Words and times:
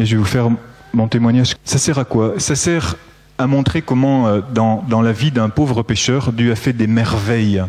et 0.00 0.06
je 0.06 0.16
vais 0.16 0.22
vous 0.22 0.24
faire 0.24 0.48
mon 0.94 1.08
témoignage. 1.08 1.54
Ça 1.64 1.78
sert 1.78 1.98
à 1.98 2.04
quoi? 2.04 2.34
Ça 2.38 2.56
sert 2.56 2.96
à 3.38 3.46
montrer 3.46 3.82
comment, 3.82 4.26
euh, 4.26 4.40
dans, 4.52 4.82
dans 4.88 5.02
la 5.02 5.12
vie 5.12 5.30
d'un 5.30 5.50
pauvre 5.50 5.82
pécheur, 5.82 6.32
Dieu 6.32 6.50
a 6.52 6.56
fait 6.56 6.72
des 6.72 6.86
merveilles. 6.86 7.62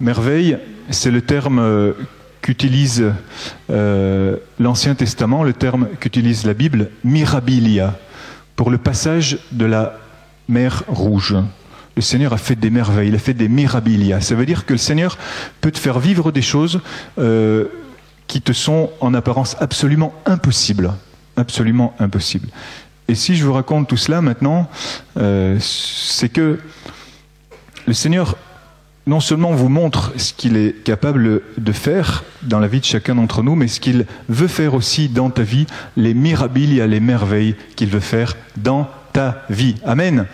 Merveille, 0.00 0.58
c'est 0.90 1.10
le 1.10 1.22
terme 1.22 1.58
euh, 1.58 1.92
qu'utilise 2.42 3.04
euh, 3.70 4.36
l'Ancien 4.58 4.94
Testament, 4.94 5.42
le 5.42 5.54
terme 5.54 5.88
qu'utilise 5.98 6.44
la 6.44 6.54
Bible, 6.54 6.90
mirabilia, 7.04 7.98
pour 8.54 8.70
le 8.70 8.78
passage 8.78 9.38
de 9.52 9.64
la 9.64 9.98
mer 10.48 10.84
Rouge. 10.88 11.36
Le 11.96 12.02
Seigneur 12.02 12.34
a 12.34 12.38
fait 12.38 12.56
des 12.56 12.70
merveilles, 12.70 13.08
il 13.08 13.14
a 13.14 13.18
fait 13.18 13.34
des 13.34 13.48
mirabilia. 13.48 14.20
Ça 14.20 14.34
veut 14.34 14.46
dire 14.46 14.66
que 14.66 14.74
le 14.74 14.78
Seigneur 14.78 15.16
peut 15.60 15.70
te 15.70 15.78
faire 15.78 15.98
vivre 15.98 16.32
des 16.32 16.42
choses 16.42 16.80
qui 18.26 18.40
te 18.40 18.52
sont 18.52 18.90
en 19.00 19.12
apparence 19.12 19.56
absolument 19.60 20.14
impossibles. 20.24 20.92
Absolument 21.40 21.94
impossibles. 21.98 22.48
Et 23.08 23.14
si 23.14 23.34
je 23.34 23.46
vous 23.46 23.54
raconte 23.54 23.88
tout 23.88 23.96
cela 23.96 24.20
maintenant, 24.20 24.68
euh, 25.16 25.56
c'est 25.58 26.28
que 26.28 26.58
le 27.86 27.94
Seigneur 27.94 28.36
non 29.06 29.20
seulement 29.20 29.52
vous 29.52 29.70
montre 29.70 30.12
ce 30.18 30.34
qu'il 30.34 30.58
est 30.58 30.84
capable 30.84 31.40
de 31.56 31.72
faire 31.72 32.24
dans 32.42 32.60
la 32.60 32.68
vie 32.68 32.80
de 32.80 32.84
chacun 32.84 33.14
d'entre 33.14 33.42
nous, 33.42 33.54
mais 33.54 33.68
ce 33.68 33.80
qu'il 33.80 34.04
veut 34.28 34.48
faire 34.48 34.74
aussi 34.74 35.08
dans 35.08 35.30
ta 35.30 35.42
vie, 35.42 35.66
les 35.96 36.12
mirabilia, 36.12 36.86
les 36.86 37.00
merveilles 37.00 37.54
qu'il 37.74 37.88
veut 37.88 38.00
faire 38.00 38.36
dans 38.58 38.86
ta 39.14 39.42
vie. 39.48 39.76
Amen. 39.86 40.26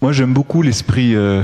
Moi, 0.00 0.12
j'aime 0.12 0.32
beaucoup 0.32 0.62
l'esprit 0.62 1.14
euh, 1.14 1.42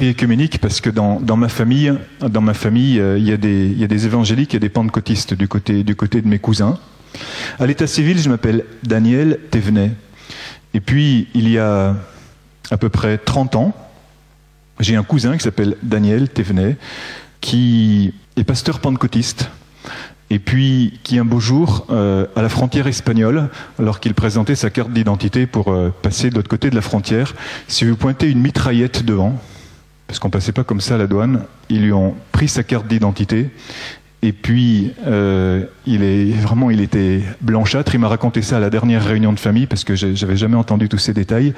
écuménique 0.00 0.58
parce 0.60 0.80
que 0.80 0.88
dans, 0.88 1.20
dans 1.20 1.36
ma 1.36 1.48
famille, 1.48 1.92
dans 2.26 2.40
ma 2.40 2.54
famille, 2.54 2.98
euh, 2.98 3.18
il, 3.18 3.28
y 3.28 3.32
a 3.32 3.36
des, 3.36 3.66
il 3.66 3.78
y 3.78 3.84
a 3.84 3.86
des 3.86 4.06
évangéliques 4.06 4.54
et 4.54 4.58
des 4.58 4.70
pentecôtistes 4.70 5.34
du 5.34 5.46
côté 5.46 5.84
du 5.84 5.94
côté 5.94 6.22
de 6.22 6.26
mes 6.26 6.40
cousins. 6.40 6.78
À 7.58 7.66
l'état 7.66 7.86
civil, 7.86 8.18
je 8.18 8.28
m'appelle 8.28 8.64
Daniel 8.82 9.38
Thévenet. 9.50 9.92
Et 10.74 10.80
puis, 10.80 11.28
il 11.34 11.48
y 11.48 11.58
a 11.58 11.96
à 12.70 12.76
peu 12.76 12.88
près 12.88 13.18
30 13.18 13.56
ans, 13.56 13.74
j'ai 14.78 14.96
un 14.96 15.02
cousin 15.02 15.36
qui 15.36 15.42
s'appelle 15.42 15.76
Daniel 15.82 16.28
Thévenet, 16.28 16.76
qui 17.40 18.14
est 18.36 18.44
pasteur 18.44 18.80
pentecôtiste, 18.80 19.50
et 20.30 20.38
puis 20.38 21.00
qui 21.02 21.18
un 21.18 21.24
beau 21.24 21.40
jour, 21.40 21.86
euh, 21.90 22.26
à 22.36 22.42
la 22.42 22.48
frontière 22.48 22.86
espagnole, 22.86 23.48
alors 23.78 23.98
qu'il 24.00 24.14
présentait 24.14 24.54
sa 24.54 24.70
carte 24.70 24.92
d'identité 24.92 25.46
pour 25.46 25.72
euh, 25.72 25.92
passer 26.02 26.30
de 26.30 26.36
l'autre 26.36 26.48
côté 26.48 26.70
de 26.70 26.76
la 26.76 26.82
frontière, 26.82 27.34
si 27.66 27.84
vous 27.84 27.96
pointez 27.96 28.30
une 28.30 28.40
mitraillette 28.40 29.04
devant, 29.04 29.40
parce 30.06 30.18
qu'on 30.18 30.30
passait 30.30 30.52
pas 30.52 30.64
comme 30.64 30.80
ça 30.80 30.94
à 30.94 30.98
la 30.98 31.06
douane, 31.06 31.44
ils 31.68 31.82
lui 31.82 31.92
ont 31.92 32.14
pris 32.32 32.48
sa 32.48 32.62
carte 32.62 32.86
d'identité 32.86 33.50
et 34.22 34.32
puis, 34.32 34.92
euh, 35.06 35.64
il 35.86 36.02
est 36.02 36.32
vraiment, 36.32 36.70
il 36.70 36.82
était 36.82 37.22
blanchâtre. 37.40 37.94
Il 37.94 38.00
m'a 38.00 38.08
raconté 38.08 38.42
ça 38.42 38.58
à 38.58 38.60
la 38.60 38.68
dernière 38.68 39.02
réunion 39.02 39.32
de 39.32 39.40
famille 39.40 39.66
parce 39.66 39.82
que 39.82 39.94
j'avais 39.94 40.36
jamais 40.36 40.56
entendu 40.56 40.90
tous 40.90 40.98
ces 40.98 41.14
détails. 41.14 41.54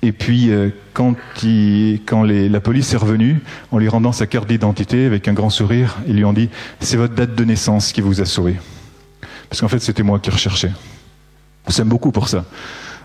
Et 0.00 0.12
puis, 0.12 0.50
euh, 0.50 0.70
quand, 0.94 1.16
il, 1.42 2.00
quand 2.06 2.22
les, 2.22 2.48
la 2.48 2.60
police 2.60 2.94
est 2.94 2.96
revenue, 2.96 3.40
en 3.72 3.78
lui 3.78 3.88
rendant 3.88 4.12
sa 4.12 4.26
carte 4.26 4.48
d'identité 4.48 5.04
avec 5.04 5.28
un 5.28 5.34
grand 5.34 5.50
sourire, 5.50 5.98
ils 6.06 6.16
lui 6.16 6.24
ont 6.24 6.32
dit 6.32 6.48
c'est 6.80 6.96
votre 6.96 7.14
date 7.14 7.34
de 7.34 7.44
naissance 7.44 7.92
qui 7.92 8.00
vous 8.00 8.22
a 8.22 8.24
sauvé. 8.24 8.56
Parce 9.50 9.60
qu'en 9.60 9.68
fait, 9.68 9.80
c'était 9.80 10.02
moi 10.02 10.18
qui 10.18 10.30
recherchais. 10.30 10.72
On 11.66 11.70
s'aime 11.70 11.88
beaucoup 11.88 12.10
pour 12.10 12.28
ça. 12.30 12.46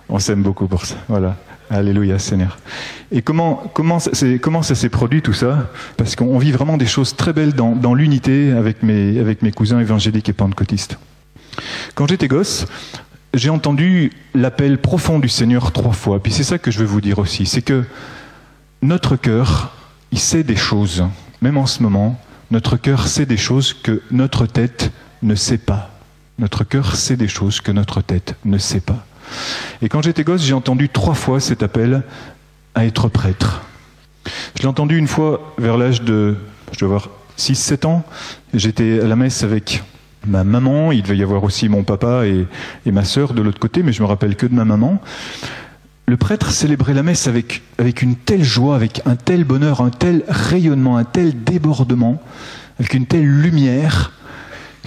On 0.09 0.19
s'aime 0.19 0.41
beaucoup 0.41 0.67
pour 0.67 0.85
ça. 0.85 0.95
Voilà. 1.07 1.35
Alléluia, 1.69 2.17
Seigneur. 2.17 2.59
Et 3.11 3.21
comment, 3.21 3.99
ça, 3.99 4.75
s'est 4.75 4.89
produit 4.89 5.21
tout 5.21 5.33
ça? 5.33 5.69
Parce 5.97 6.15
qu'on 6.15 6.37
vit 6.37 6.51
vraiment 6.51 6.77
des 6.77 6.85
choses 6.85 7.15
très 7.15 7.33
belles 7.33 7.53
dans, 7.53 7.75
dans 7.75 7.93
l'unité 7.93 8.51
avec 8.51 8.83
mes, 8.83 9.19
avec 9.19 9.41
mes 9.41 9.51
cousins 9.51 9.79
évangéliques 9.79 10.29
et 10.29 10.33
pentecôtistes. 10.33 10.97
Quand 11.95 12.07
j'étais 12.07 12.27
gosse, 12.27 12.67
j'ai 13.33 13.49
entendu 13.49 14.11
l'appel 14.33 14.77
profond 14.77 15.19
du 15.19 15.27
Seigneur 15.27 15.71
trois 15.71 15.93
fois. 15.93 16.21
Puis 16.21 16.31
c'est 16.31 16.43
ça 16.43 16.57
que 16.57 16.71
je 16.71 16.79
veux 16.79 16.85
vous 16.85 17.01
dire 17.01 17.19
aussi, 17.19 17.45
c'est 17.45 17.61
que 17.61 17.83
notre 18.81 19.15
cœur, 19.15 19.73
il 20.11 20.19
sait 20.19 20.43
des 20.43 20.55
choses. 20.55 21.03
Même 21.41 21.57
en 21.57 21.65
ce 21.65 21.83
moment, 21.83 22.19
notre 22.51 22.77
cœur 22.77 23.07
sait 23.07 23.25
des 23.25 23.37
choses 23.37 23.73
que 23.73 24.01
notre 24.11 24.45
tête 24.45 24.91
ne 25.21 25.35
sait 25.35 25.57
pas. 25.57 25.91
Notre 26.39 26.63
cœur 26.63 26.95
sait 26.95 27.17
des 27.17 27.27
choses 27.27 27.59
que 27.59 27.71
notre 27.71 28.01
tête 28.01 28.35
ne 28.45 28.57
sait 28.57 28.79
pas. 28.79 29.06
Et 29.81 29.89
quand 29.89 30.01
j'étais 30.01 30.23
gosse, 30.23 30.43
j'ai 30.43 30.53
entendu 30.53 30.89
trois 30.89 31.13
fois 31.13 31.39
cet 31.39 31.63
appel 31.63 32.03
à 32.75 32.85
être 32.85 33.09
prêtre. 33.09 33.63
Je 34.55 34.63
l'ai 34.63 34.67
entendu 34.67 34.97
une 34.97 35.07
fois 35.07 35.53
vers 35.57 35.77
l'âge 35.77 36.01
de, 36.01 36.35
je 36.71 36.79
dois 36.79 36.87
avoir 36.87 37.09
6-7 37.37 37.85
ans. 37.85 38.03
J'étais 38.53 38.99
à 39.01 39.07
la 39.07 39.15
messe 39.15 39.43
avec 39.43 39.83
ma 40.25 40.43
maman, 40.43 40.91
il 40.91 41.03
devait 41.03 41.17
y 41.17 41.23
avoir 41.23 41.43
aussi 41.43 41.69
mon 41.69 41.83
papa 41.83 42.25
et, 42.25 42.45
et 42.85 42.91
ma 42.91 43.03
sœur 43.03 43.33
de 43.33 43.41
l'autre 43.41 43.59
côté, 43.59 43.83
mais 43.83 43.93
je 43.93 44.01
me 44.01 44.07
rappelle 44.07 44.35
que 44.35 44.45
de 44.45 44.53
ma 44.53 44.65
maman. 44.65 45.01
Le 46.07 46.17
prêtre 46.17 46.51
célébrait 46.51 46.93
la 46.93 47.03
messe 47.03 47.27
avec, 47.27 47.61
avec 47.77 48.01
une 48.01 48.15
telle 48.15 48.43
joie, 48.43 48.75
avec 48.75 49.01
un 49.05 49.15
tel 49.15 49.43
bonheur, 49.43 49.81
un 49.81 49.89
tel 49.89 50.23
rayonnement, 50.27 50.97
un 50.97 51.03
tel 51.03 51.43
débordement, 51.43 52.21
avec 52.79 52.93
une 52.93 53.05
telle 53.05 53.25
lumière, 53.25 54.13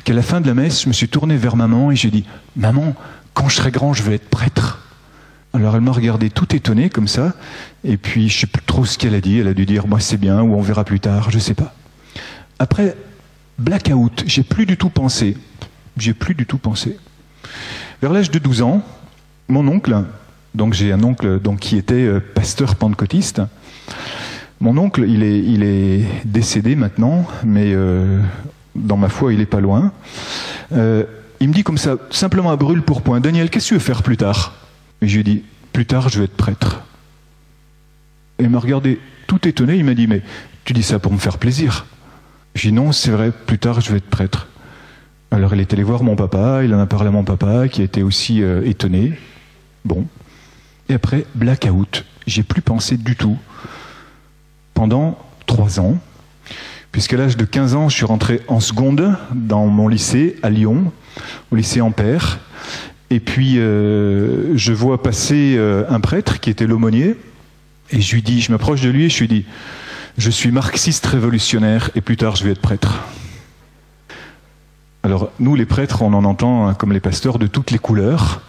qu'à 0.04 0.14
la 0.14 0.22
fin 0.22 0.40
de 0.40 0.46
la 0.46 0.54
messe, 0.54 0.82
je 0.82 0.88
me 0.88 0.94
suis 0.94 1.08
tourné 1.08 1.36
vers 1.36 1.56
maman 1.56 1.90
et 1.90 1.96
j'ai 1.96 2.10
dit, 2.10 2.24
maman, 2.56 2.94
quand 3.34 3.48
je 3.48 3.56
serai 3.56 3.70
grand, 3.70 3.92
je 3.92 4.02
vais 4.02 4.14
être 4.14 4.28
prêtre. 4.28 4.78
Alors 5.52 5.74
elle 5.74 5.80
m'a 5.80 5.92
regardé 5.92 6.30
tout 6.30 6.54
étonné 6.54 6.90
comme 6.90 7.08
ça, 7.08 7.34
et 7.84 7.96
puis 7.96 8.28
je 8.28 8.40
sais 8.40 8.46
plus 8.46 8.62
trop 8.62 8.84
ce 8.84 8.98
qu'elle 8.98 9.14
a 9.14 9.20
dit. 9.20 9.38
Elle 9.38 9.48
a 9.48 9.54
dû 9.54 9.66
dire 9.66 9.86
moi 9.86 10.00
c'est 10.00 10.16
bien 10.16 10.42
ou 10.42 10.54
on 10.54 10.60
verra 10.60 10.84
plus 10.84 11.00
tard, 11.00 11.30
je 11.30 11.38
sais 11.38 11.54
pas. 11.54 11.74
Après 12.58 12.96
blackout, 13.58 14.24
j'ai 14.26 14.42
plus 14.42 14.66
du 14.66 14.76
tout 14.76 14.90
pensé. 14.90 15.36
J'ai 15.96 16.14
plus 16.14 16.34
du 16.34 16.46
tout 16.46 16.58
pensé. 16.58 16.96
Vers 18.00 18.12
l'âge 18.12 18.30
de 18.30 18.38
12 18.38 18.62
ans, 18.62 18.82
mon 19.48 19.66
oncle, 19.68 20.04
donc 20.54 20.72
j'ai 20.72 20.92
un 20.92 21.02
oncle 21.02 21.40
donc 21.40 21.60
qui 21.60 21.76
était 21.76 21.94
euh, 21.94 22.20
pasteur 22.20 22.76
pentecôtiste. 22.76 23.42
Mon 24.60 24.76
oncle, 24.76 25.04
il 25.06 25.22
est, 25.22 25.38
il 25.38 25.62
est 25.62 26.04
décédé 26.24 26.76
maintenant, 26.76 27.26
mais 27.44 27.72
euh, 27.72 28.20
dans 28.74 28.96
ma 28.96 29.08
foi, 29.08 29.32
il 29.32 29.40
est 29.40 29.46
pas 29.46 29.60
loin. 29.60 29.92
Euh, 30.72 31.04
il 31.40 31.48
me 31.48 31.54
dit 31.54 31.64
comme 31.64 31.78
ça, 31.78 31.96
simplement 32.10 32.50
à 32.50 32.56
brûle 32.56 32.82
pour 32.82 33.02
point, 33.02 33.20
Daniel, 33.20 33.50
qu'est-ce 33.50 33.66
que 33.66 33.68
tu 33.68 33.74
veux 33.74 33.80
faire 33.80 34.02
plus 34.02 34.16
tard? 34.16 34.54
Et 35.00 35.08
je 35.08 35.14
lui 35.14 35.20
ai 35.20 35.24
dit, 35.24 35.42
plus 35.72 35.86
tard, 35.86 36.08
je 36.08 36.18
vais 36.18 36.26
être 36.26 36.36
prêtre. 36.36 36.82
Et 38.38 38.44
il 38.44 38.50
m'a 38.50 38.58
regardé 38.58 39.00
tout 39.26 39.48
étonné, 39.48 39.76
il 39.76 39.84
m'a 39.84 39.94
dit, 39.94 40.06
mais 40.06 40.22
tu 40.64 40.72
dis 40.72 40.82
ça 40.82 40.98
pour 40.98 41.12
me 41.12 41.18
faire 41.18 41.38
plaisir 41.38 41.86
J'ai 42.54 42.68
dit, 42.68 42.74
non, 42.74 42.92
c'est 42.92 43.10
vrai, 43.10 43.32
plus 43.32 43.58
tard, 43.58 43.80
je 43.80 43.90
vais 43.90 43.98
être 43.98 44.10
prêtre. 44.10 44.48
Alors 45.30 45.54
il 45.54 45.60
est 45.60 45.72
allé 45.72 45.84
voir 45.84 46.02
mon 46.02 46.16
papa, 46.16 46.64
il 46.64 46.74
en 46.74 46.80
a 46.80 46.86
parlé 46.86 47.08
à 47.08 47.12
mon 47.12 47.24
papa, 47.24 47.68
qui 47.68 47.82
était 47.82 48.02
aussi 48.02 48.42
euh, 48.42 48.66
étonné. 48.66 49.12
Bon. 49.84 50.06
Et 50.88 50.94
après, 50.94 51.24
blackout. 51.34 52.04
J'ai 52.26 52.42
plus 52.42 52.62
pensé 52.62 52.96
du 52.96 53.14
tout. 53.16 53.38
Pendant 54.74 55.18
trois 55.46 55.78
ans, 55.78 55.98
puisqu'à 56.92 57.16
l'âge 57.16 57.36
de 57.36 57.44
15 57.44 57.74
ans, 57.74 57.88
je 57.88 57.96
suis 57.96 58.04
rentré 58.04 58.40
en 58.48 58.60
seconde 58.60 59.16
dans 59.34 59.66
mon 59.66 59.88
lycée 59.88 60.36
à 60.42 60.50
Lyon, 60.50 60.92
au 61.50 61.56
lycée 61.56 61.80
Ampère. 61.80 62.38
Et 63.10 63.20
puis, 63.20 63.58
euh, 63.58 64.56
je 64.56 64.72
vois 64.72 65.02
passer 65.02 65.54
euh, 65.56 65.84
un 65.88 66.00
prêtre 66.00 66.40
qui 66.40 66.50
était 66.50 66.66
l'aumônier, 66.66 67.16
et 67.90 68.00
je 68.00 68.14
lui 68.14 68.22
dis, 68.22 68.40
je 68.40 68.52
m'approche 68.52 68.80
de 68.80 68.88
lui 68.88 69.04
et 69.06 69.08
je 69.08 69.18
lui 69.18 69.28
dis, 69.28 69.44
je 70.16 70.30
suis 70.30 70.50
marxiste 70.50 71.06
révolutionnaire 71.06 71.90
et 71.94 72.00
plus 72.00 72.16
tard 72.16 72.36
je 72.36 72.44
vais 72.44 72.52
être 72.52 72.60
prêtre. 72.60 73.00
Alors, 75.02 75.30
nous, 75.40 75.54
les 75.54 75.66
prêtres, 75.66 76.02
on 76.02 76.12
en 76.12 76.24
entend, 76.24 76.68
hein, 76.68 76.74
comme 76.74 76.92
les 76.92 77.00
pasteurs, 77.00 77.38
de 77.38 77.46
toutes 77.46 77.70
les 77.70 77.78
couleurs, 77.78 78.42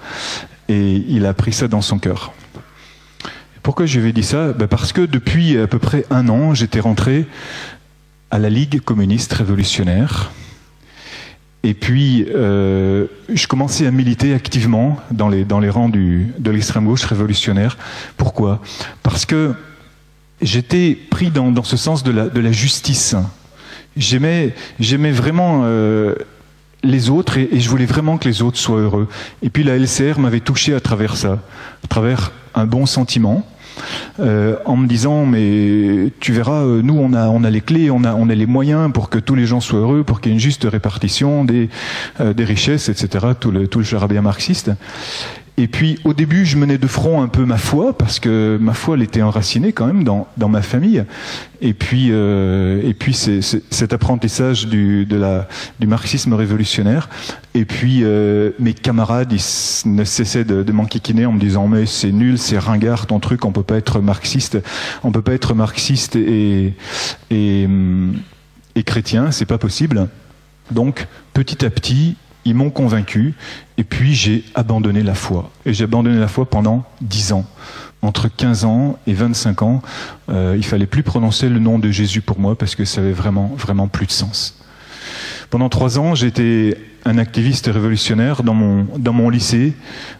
et 0.67 1.03
il 1.07 1.25
a 1.25 1.33
pris 1.33 1.53
ça 1.53 1.67
dans 1.67 1.81
son 1.81 1.97
cœur. 1.97 2.33
Pourquoi 3.63 3.85
je 3.85 3.99
lui 3.99 4.09
ai 4.09 4.13
dit 4.13 4.23
ça? 4.23 4.53
Ben 4.53 4.67
Parce 4.67 4.91
que 4.91 5.01
depuis 5.01 5.57
à 5.57 5.67
peu 5.67 5.79
près 5.79 6.05
un 6.09 6.29
an, 6.29 6.53
j'étais 6.53 6.79
rentré 6.79 7.25
à 8.31 8.39
la 8.39 8.49
Ligue 8.49 8.79
communiste 8.79 9.33
révolutionnaire. 9.33 10.31
Et 11.63 11.75
puis, 11.75 12.25
euh, 12.33 13.05
je 13.31 13.45
commençais 13.45 13.85
à 13.85 13.91
militer 13.91 14.33
activement 14.33 14.97
dans 15.11 15.29
les, 15.29 15.45
dans 15.45 15.59
les 15.59 15.69
rangs 15.69 15.89
du, 15.89 16.33
de 16.39 16.49
l'extrême 16.49 16.85
gauche 16.85 17.03
révolutionnaire. 17.03 17.77
Pourquoi? 18.17 18.61
Parce 19.03 19.25
que 19.25 19.53
j'étais 20.41 20.97
pris 21.09 21.29
dans, 21.29 21.51
dans 21.51 21.63
ce 21.63 21.77
sens 21.77 22.03
de 22.03 22.11
la, 22.11 22.29
de 22.29 22.39
la 22.39 22.51
justice. 22.51 23.15
J'aimais, 23.95 24.53
vraiment 24.79 25.61
euh, 25.65 26.15
les 26.81 27.09
autres 27.09 27.37
et, 27.37 27.49
et, 27.51 27.59
je 27.59 27.69
voulais 27.69 27.85
vraiment 27.85 28.17
que 28.17 28.27
les 28.27 28.41
autres 28.41 28.57
soient 28.57 28.79
heureux. 28.79 29.07
Et 29.43 29.49
puis 29.49 29.63
la 29.63 29.77
LCR 29.77 30.17
m'avait 30.17 30.39
touché 30.39 30.73
à 30.73 30.79
travers 30.79 31.15
ça, 31.15 31.33
à 31.83 31.87
travers 31.87 32.31
un 32.55 32.65
bon 32.65 32.87
sentiment, 32.87 33.45
euh, 34.19 34.55
en 34.65 34.77
me 34.77 34.87
disant 34.87 35.25
mais 35.25 36.11
tu 36.19 36.33
verras, 36.33 36.63
euh, 36.63 36.81
nous 36.81 36.97
on 36.97 37.13
a 37.13 37.27
on 37.27 37.43
a 37.43 37.49
les 37.49 37.61
clés, 37.61 37.91
on 37.91 38.03
a 38.03 38.13
on 38.13 38.29
a 38.29 38.35
les 38.35 38.45
moyens 38.45 38.91
pour 38.91 39.09
que 39.09 39.19
tous 39.19 39.35
les 39.35 39.45
gens 39.45 39.61
soient 39.61 39.79
heureux, 39.79 40.03
pour 40.03 40.21
qu'il 40.21 40.31
y 40.31 40.33
ait 40.33 40.37
une 40.37 40.41
juste 40.41 40.67
répartition 40.69 41.45
des 41.45 41.69
euh, 42.19 42.33
des 42.33 42.45
richesses, 42.45 42.89
etc. 42.89 43.27
Tout 43.39 43.51
le 43.51 43.67
tout 43.67 43.79
le 43.79 43.85
charabia 43.85 44.21
marxiste. 44.21 44.71
Et 45.57 45.67
puis 45.67 45.99
au 46.05 46.13
début, 46.13 46.45
je 46.45 46.57
menais 46.57 46.77
de 46.77 46.87
front 46.87 47.21
un 47.21 47.27
peu 47.27 47.45
ma 47.45 47.57
foi, 47.57 47.97
parce 47.97 48.19
que 48.19 48.57
ma 48.59 48.73
foi, 48.73 48.95
elle 48.95 49.03
était 49.03 49.21
enracinée 49.21 49.73
quand 49.73 49.85
même 49.85 50.03
dans, 50.03 50.27
ma 50.49 50.61
famille. 50.61 51.03
Et 51.61 51.73
puis, 51.73 52.07
euh, 52.11 52.81
et 52.83 52.93
puis 52.93 53.13
cet 53.13 53.93
apprentissage 53.93 54.67
du, 54.67 55.07
marxisme 55.85 56.33
révolutionnaire. 56.33 57.09
Et 57.53 57.65
puis 57.65 57.99
euh, 58.01 58.51
mes 58.59 58.73
camarades, 58.73 59.31
ils 59.31 59.89
ne 59.89 60.03
cessaient 60.03 60.45
de, 60.45 60.63
de 60.63 60.71
m'enquiquiner 60.71 61.25
en 61.25 61.33
me 61.33 61.39
disant 61.39 61.67
mais 61.67 61.85
c'est 61.85 62.11
nul, 62.11 62.37
c'est 62.37 62.57
ringard 62.57 63.07
ton 63.07 63.19
truc, 63.19 63.43
on 63.45 63.51
peut 63.51 63.63
pas 63.63 63.75
être 63.75 63.99
marxiste, 63.99 64.57
on 65.03 65.11
peut 65.11 65.21
pas 65.21 65.33
être 65.33 65.53
marxiste 65.53 66.15
et, 66.15 66.73
et 67.29 68.83
chrétien, 68.83 69.31
c'est 69.31 69.45
pas 69.45 69.57
possible. 69.57 70.07
Donc 70.71 71.07
petit 71.33 71.65
à 71.65 71.69
petit, 71.69 72.15
ils 72.45 72.55
m'ont 72.55 72.69
convaincu, 72.69 73.33
et 73.77 73.83
puis 73.83 74.13
j'ai 74.13 74.43
abandonné 74.55 75.03
la 75.03 75.15
foi. 75.15 75.51
Et 75.65 75.73
j'ai 75.73 75.83
abandonné 75.83 76.19
la 76.19 76.27
foi 76.27 76.49
pendant 76.49 76.83
dix 77.01 77.33
ans. 77.33 77.45
Entre 78.01 78.29
15 78.29 78.65
ans 78.65 78.97
et 79.05 79.13
25 79.13 79.61
ans, 79.61 79.81
euh, 80.29 80.55
il 80.57 80.65
fallait 80.65 80.87
plus 80.87 81.03
prononcer 81.03 81.49
le 81.49 81.59
nom 81.59 81.77
de 81.77 81.91
Jésus 81.91 82.21
pour 82.21 82.39
moi 82.39 82.57
parce 82.57 82.73
que 82.73 82.83
ça 82.83 83.01
avait 83.01 83.11
vraiment, 83.11 83.51
vraiment 83.55 83.87
plus 83.87 84.07
de 84.07 84.11
sens. 84.11 84.59
Pendant 85.51 85.69
trois 85.69 85.99
ans, 85.99 86.15
j'étais 86.15 86.77
un 87.05 87.17
activiste 87.17 87.67
révolutionnaire 87.67 88.43
dans 88.43 88.53
mon, 88.53 88.87
dans 88.97 89.13
mon 89.13 89.29
lycée. 89.29 89.73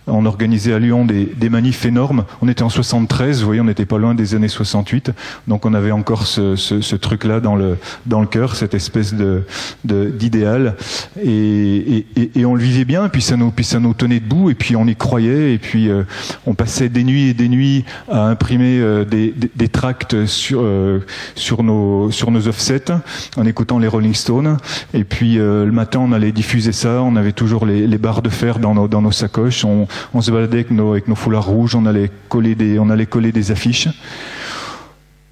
On 0.08 0.26
organisait 0.26 0.74
à 0.74 0.80
Lyon 0.80 1.06
des, 1.06 1.26
des 1.26 1.50
manifs 1.50 1.86
énormes. 1.86 2.26
On 2.42 2.48
était 2.48 2.64
en 2.64 2.70
73, 2.70 3.40
vous 3.40 3.46
voyez, 3.46 3.62
on 3.62 3.66
n'était 3.66 3.86
pas 3.86 3.98
loin 3.98 4.16
des 4.16 4.36
années 4.36 4.48
68. 4.48 5.12
Donc 5.48 5.66
on 5.66 5.74
avait 5.74 5.92
encore 5.92 6.26
ce, 6.26 6.56
ce, 6.56 6.96
truc-là 6.96 7.40
dans 7.40 7.56
le, 7.56 7.78
dans 8.06 8.22
le 8.22 8.28
cœur, 8.28 8.56
cette 8.56 8.74
espèce 8.74 9.14
de, 9.14 9.44
d'idéal. 9.84 10.76
Et, 11.24 12.06
et, 12.36 12.46
on 12.46 12.56
le 12.56 12.62
vivait 12.62 12.86
bien, 12.86 13.10
puis 13.10 13.22
ça, 13.22 13.38
nous, 13.38 13.52
puis 13.52 13.66
ça 13.66 13.80
nous 13.80 13.94
tenait 13.94 14.20
debout, 14.20 14.50
et 14.50 14.56
puis 14.56 14.76
on 14.76 14.86
y 14.88 14.96
croyait, 14.96 15.54
et 15.54 15.58
puis 15.58 15.90
euh, 15.90 16.04
on 16.46 16.54
passait 16.54 16.90
des 16.90 17.04
nuits 17.04 17.30
et 17.30 17.34
des 17.34 17.50
nuits 17.50 17.86
à 18.10 18.26
imprimer 18.28 18.80
euh, 18.80 19.06
des, 19.06 19.34
des, 19.56 19.68
tracts 19.68 20.26
sur, 20.26 20.62
euh, 20.62 21.00
sur, 21.36 21.64
nos, 21.64 22.12
sur 22.12 22.32
nos 22.32 22.48
offsets, 22.48 22.92
en 23.38 23.46
écoutant 23.46 23.80
les 23.80 23.88
Rolling 23.88 24.14
Stones. 24.14 24.58
Et 24.94 25.04
puis 25.04 25.36
le 25.36 25.72
matin, 25.72 26.00
on 26.00 26.12
allait 26.12 26.32
diffuser 26.32 26.71
ça, 26.72 27.02
on 27.02 27.16
avait 27.16 27.32
toujours 27.32 27.66
les, 27.66 27.98
barres 27.98 28.22
de 28.22 28.30
fer 28.30 28.60
dans 28.60 28.74
nos, 28.74 29.12
sacoches, 29.12 29.66
on, 29.66 29.88
on, 30.14 30.22
se 30.22 30.32
baladait 30.32 30.66
avec 30.70 30.72
nos, 31.08 31.16
foulards 31.16 31.46
rouges, 31.46 31.76
on 31.76 31.86
allait 31.86 32.12
coller 32.30 32.56
des, 32.56 32.80
on 32.80 32.90
affiches. 32.90 33.90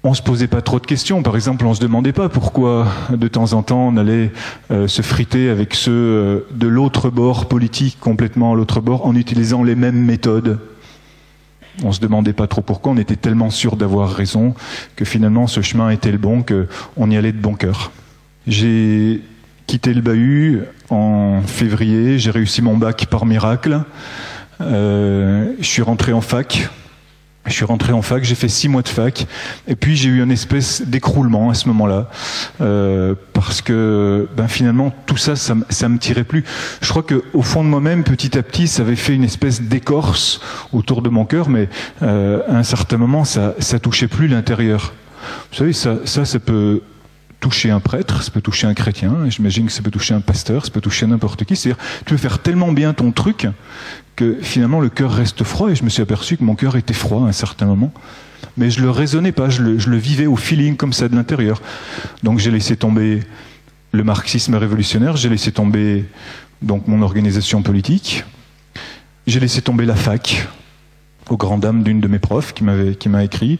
On 0.02 0.14
se 0.14 0.22
posait 0.22 0.46
pas 0.46 0.62
trop 0.62 0.80
de 0.80 0.86
questions. 0.86 1.22
Par 1.22 1.36
exemple, 1.36 1.66
on 1.66 1.74
se 1.74 1.80
demandait 1.80 2.14
pas 2.14 2.30
pourquoi 2.30 2.86
de 3.10 3.28
temps 3.28 3.52
en 3.52 3.62
temps 3.62 3.88
on 3.88 3.98
allait 3.98 4.32
euh, 4.70 4.88
se 4.88 5.02
friter 5.02 5.50
avec 5.50 5.74
ceux 5.74 5.92
euh, 5.92 6.40
de 6.52 6.66
l'autre 6.66 7.10
bord 7.10 7.46
politique, 7.46 7.98
complètement 8.00 8.54
à 8.54 8.56
l'autre 8.56 8.80
bord, 8.80 9.04
en 9.04 9.14
utilisant 9.14 9.62
les 9.62 9.74
mêmes 9.74 10.02
méthodes. 10.02 10.58
On 11.84 11.92
se 11.92 12.00
demandait 12.00 12.32
pas 12.32 12.46
trop 12.46 12.62
pourquoi. 12.62 12.92
On 12.92 12.96
était 12.96 13.16
tellement 13.16 13.50
sûr 13.50 13.76
d'avoir 13.76 14.10
raison 14.10 14.54
que 14.96 15.04
finalement 15.04 15.46
ce 15.46 15.60
chemin 15.60 15.90
était 15.90 16.12
le 16.12 16.18
bon, 16.18 16.42
qu'on 16.42 17.10
y 17.10 17.16
allait 17.16 17.32
de 17.32 17.40
bon 17.40 17.54
cœur. 17.54 17.92
J'ai 18.46 19.22
quitté 19.70 19.94
le 19.94 20.00
bahut 20.00 20.62
en 20.88 21.42
février, 21.46 22.18
j'ai 22.18 22.32
réussi 22.32 22.60
mon 22.60 22.76
bac 22.76 23.06
par 23.08 23.24
miracle. 23.24 23.82
Euh, 24.60 25.52
je 25.60 25.64
suis 25.64 25.82
rentré 25.82 26.12
en 26.12 26.20
fac. 26.20 26.68
Je 27.46 27.52
suis 27.52 27.64
rentré 27.64 27.92
en 27.92 28.02
fac, 28.02 28.24
j'ai 28.24 28.34
fait 28.34 28.48
six 28.48 28.68
mois 28.68 28.82
de 28.82 28.88
fac, 28.88 29.26
et 29.68 29.76
puis 29.76 29.96
j'ai 29.96 30.08
eu 30.08 30.22
une 30.22 30.32
espèce 30.32 30.82
d'écroulement 30.82 31.50
à 31.50 31.54
ce 31.54 31.68
moment-là, 31.68 32.10
euh, 32.60 33.14
parce 33.32 33.62
que 33.62 34.28
ben, 34.36 34.48
finalement 34.48 34.92
tout 35.06 35.16
ça, 35.16 35.36
ça, 35.36 35.54
ça 35.68 35.88
me 35.88 35.98
tirait 35.98 36.24
plus. 36.24 36.44
Je 36.82 36.90
crois 36.90 37.04
que 37.04 37.22
au 37.32 37.42
fond 37.42 37.62
de 37.62 37.68
moi-même, 37.68 38.02
petit 38.02 38.36
à 38.36 38.42
petit, 38.42 38.66
ça 38.66 38.82
avait 38.82 38.96
fait 38.96 39.14
une 39.14 39.24
espèce 39.24 39.62
d'écorce 39.62 40.40
autour 40.72 41.00
de 41.00 41.10
mon 41.10 41.24
cœur, 41.24 41.48
mais 41.48 41.68
euh, 42.02 42.40
à 42.48 42.56
un 42.56 42.64
certain 42.64 42.96
moment, 42.96 43.24
ça, 43.24 43.54
ça 43.60 43.78
touchait 43.78 44.08
plus 44.08 44.26
l'intérieur. 44.26 44.92
Vous 45.52 45.58
savez, 45.58 45.72
ça, 45.72 45.96
ça, 46.04 46.24
ça 46.24 46.40
peut 46.40 46.82
toucher 47.40 47.70
un 47.70 47.80
prêtre, 47.80 48.22
ça 48.22 48.30
peut 48.30 48.42
toucher 48.42 48.66
un 48.66 48.74
chrétien, 48.74 49.28
j'imagine 49.28 49.66
que 49.66 49.72
ça 49.72 49.82
peut 49.82 49.90
toucher 49.90 50.14
un 50.14 50.20
pasteur, 50.20 50.64
ça 50.64 50.70
peut 50.70 50.82
toucher 50.82 51.06
n'importe 51.06 51.44
qui. 51.44 51.56
C'est-à-dire, 51.56 51.82
tu 52.04 52.12
veux 52.12 52.18
faire 52.18 52.38
tellement 52.38 52.72
bien 52.72 52.92
ton 52.92 53.12
truc 53.12 53.48
que 54.14 54.36
finalement 54.42 54.80
le 54.80 54.90
cœur 54.90 55.12
reste 55.12 55.42
froid 55.42 55.70
et 55.70 55.74
je 55.74 55.82
me 55.82 55.88
suis 55.88 56.02
aperçu 56.02 56.36
que 56.36 56.44
mon 56.44 56.54
cœur 56.54 56.76
était 56.76 56.94
froid 56.94 57.24
à 57.24 57.28
un 57.28 57.32
certain 57.32 57.66
moment. 57.66 57.92
Mais 58.56 58.70
je 58.70 58.82
le 58.82 58.90
raisonnais 58.90 59.32
pas, 59.32 59.48
je 59.48 59.62
le, 59.62 59.96
vivais 59.96 60.26
au 60.26 60.36
feeling 60.36 60.76
comme 60.76 60.92
ça 60.92 61.08
de 61.08 61.16
l'intérieur. 61.16 61.62
Donc 62.22 62.38
j'ai 62.38 62.50
laissé 62.50 62.76
tomber 62.76 63.20
le 63.92 64.04
marxisme 64.04 64.54
révolutionnaire, 64.54 65.16
j'ai 65.16 65.30
laissé 65.30 65.50
tomber 65.50 66.04
donc 66.60 66.86
mon 66.86 67.00
organisation 67.00 67.62
politique, 67.62 68.24
j'ai 69.26 69.40
laissé 69.40 69.62
tomber 69.62 69.86
la 69.86 69.96
fac, 69.96 70.46
aux 71.30 71.36
grandes 71.36 71.60
dames 71.60 71.82
d'une 71.82 72.00
de 72.00 72.08
mes 72.08 72.18
profs 72.18 72.52
qui 72.52 72.64
m'avait 72.64 72.94
qui 72.94 73.08
m'a 73.08 73.24
écrit. 73.24 73.58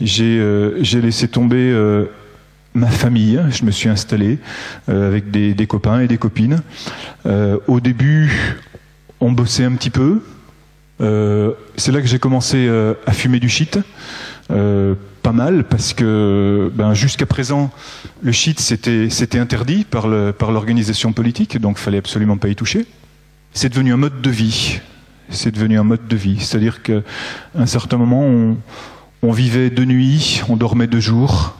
J'ai 0.00 0.38
euh, 0.38 0.82
laissé 1.00 1.28
tomber 1.28 1.70
euh, 1.70 2.06
ma 2.74 2.88
famille. 2.88 3.40
Je 3.50 3.64
me 3.64 3.70
suis 3.70 3.88
installé 3.88 4.38
euh, 4.88 5.08
avec 5.08 5.30
des, 5.30 5.54
des, 5.54 5.66
copains 5.66 6.00
et 6.00 6.08
des 6.08 6.18
copines. 6.18 6.62
Euh, 7.26 7.58
au 7.66 7.80
début, 7.80 8.32
on 9.20 9.32
bossait 9.32 9.64
un 9.64 9.72
petit 9.72 9.90
peu. 9.90 10.22
Euh, 11.00 11.52
c'est 11.76 11.92
là 11.92 12.00
que 12.00 12.06
j'ai 12.06 12.18
commencé 12.18 12.66
euh, 12.68 12.94
à 13.06 13.12
fumer 13.12 13.40
du 13.40 13.48
shit. 13.48 13.78
Euh, 14.50 14.94
pas 15.22 15.32
mal 15.32 15.64
parce 15.64 15.94
que 15.94 16.70
ben, 16.74 16.94
jusqu'à 16.94 17.26
présent 17.26 17.70
le 18.22 18.32
shit 18.32 18.58
c'était 18.58 19.38
interdit 19.38 19.84
par 19.84 20.08
le 20.08 20.32
par 20.32 20.50
l'organisation 20.50 21.12
politique 21.12 21.58
donc 21.60 21.78
fallait 21.78 21.98
absolument 21.98 22.36
pas 22.36 22.48
y 22.48 22.56
toucher. 22.56 22.86
C'est 23.52 23.68
devenu 23.68 23.92
un 23.92 23.96
mode 23.96 24.20
de 24.20 24.30
vie. 24.30 24.80
C'est 25.28 25.52
devenu 25.52 25.78
un 25.78 25.84
mode 25.84 26.08
de 26.08 26.16
vie, 26.16 26.40
c'est-à-dire 26.40 26.82
qu'à 26.82 27.00
un 27.54 27.66
certain 27.66 27.96
moment 27.96 28.22
on, 28.22 28.56
on 29.22 29.30
vivait 29.30 29.70
de 29.70 29.84
nuit, 29.84 30.42
on 30.48 30.56
dormait 30.56 30.88
de 30.88 31.00
jour, 31.00 31.56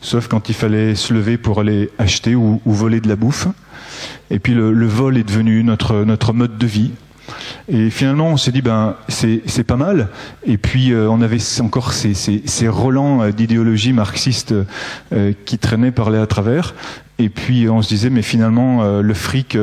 sauf 0.00 0.28
quand 0.28 0.48
il 0.48 0.54
fallait 0.54 0.94
se 0.94 1.12
lever 1.12 1.36
pour 1.36 1.60
aller 1.60 1.90
acheter 1.98 2.34
ou, 2.34 2.60
voler 2.64 3.00
de 3.00 3.08
la 3.08 3.16
bouffe. 3.16 3.48
Et 4.30 4.38
puis 4.38 4.54
le, 4.54 4.86
vol 4.86 5.16
est 5.16 5.24
devenu 5.24 5.62
notre, 5.64 6.04
notre 6.04 6.32
mode 6.32 6.58
de 6.58 6.66
vie. 6.66 6.90
Et 7.68 7.90
finalement, 7.90 8.28
on 8.28 8.36
s'est 8.36 8.52
dit, 8.52 8.62
ben, 8.62 8.96
c'est 9.08 9.64
pas 9.64 9.76
mal. 9.76 10.08
Et 10.44 10.58
puis, 10.58 10.92
euh, 10.92 11.08
on 11.08 11.22
avait 11.22 11.38
encore 11.60 11.92
ces, 11.92 12.14
ces, 12.14 12.42
ces 12.44 12.68
relents 12.68 13.28
d'idéologie 13.30 13.92
marxiste 13.92 14.54
euh, 15.12 15.32
qui 15.46 15.58
traînaient 15.58 15.90
par 15.90 16.10
là 16.10 16.22
à 16.22 16.26
travers. 16.26 16.74
Et 17.18 17.28
puis, 17.28 17.68
on 17.68 17.80
se 17.80 17.88
disait, 17.88 18.10
mais 18.10 18.22
finalement, 18.22 18.82
euh, 18.82 19.00
le 19.00 19.14
fric, 19.14 19.56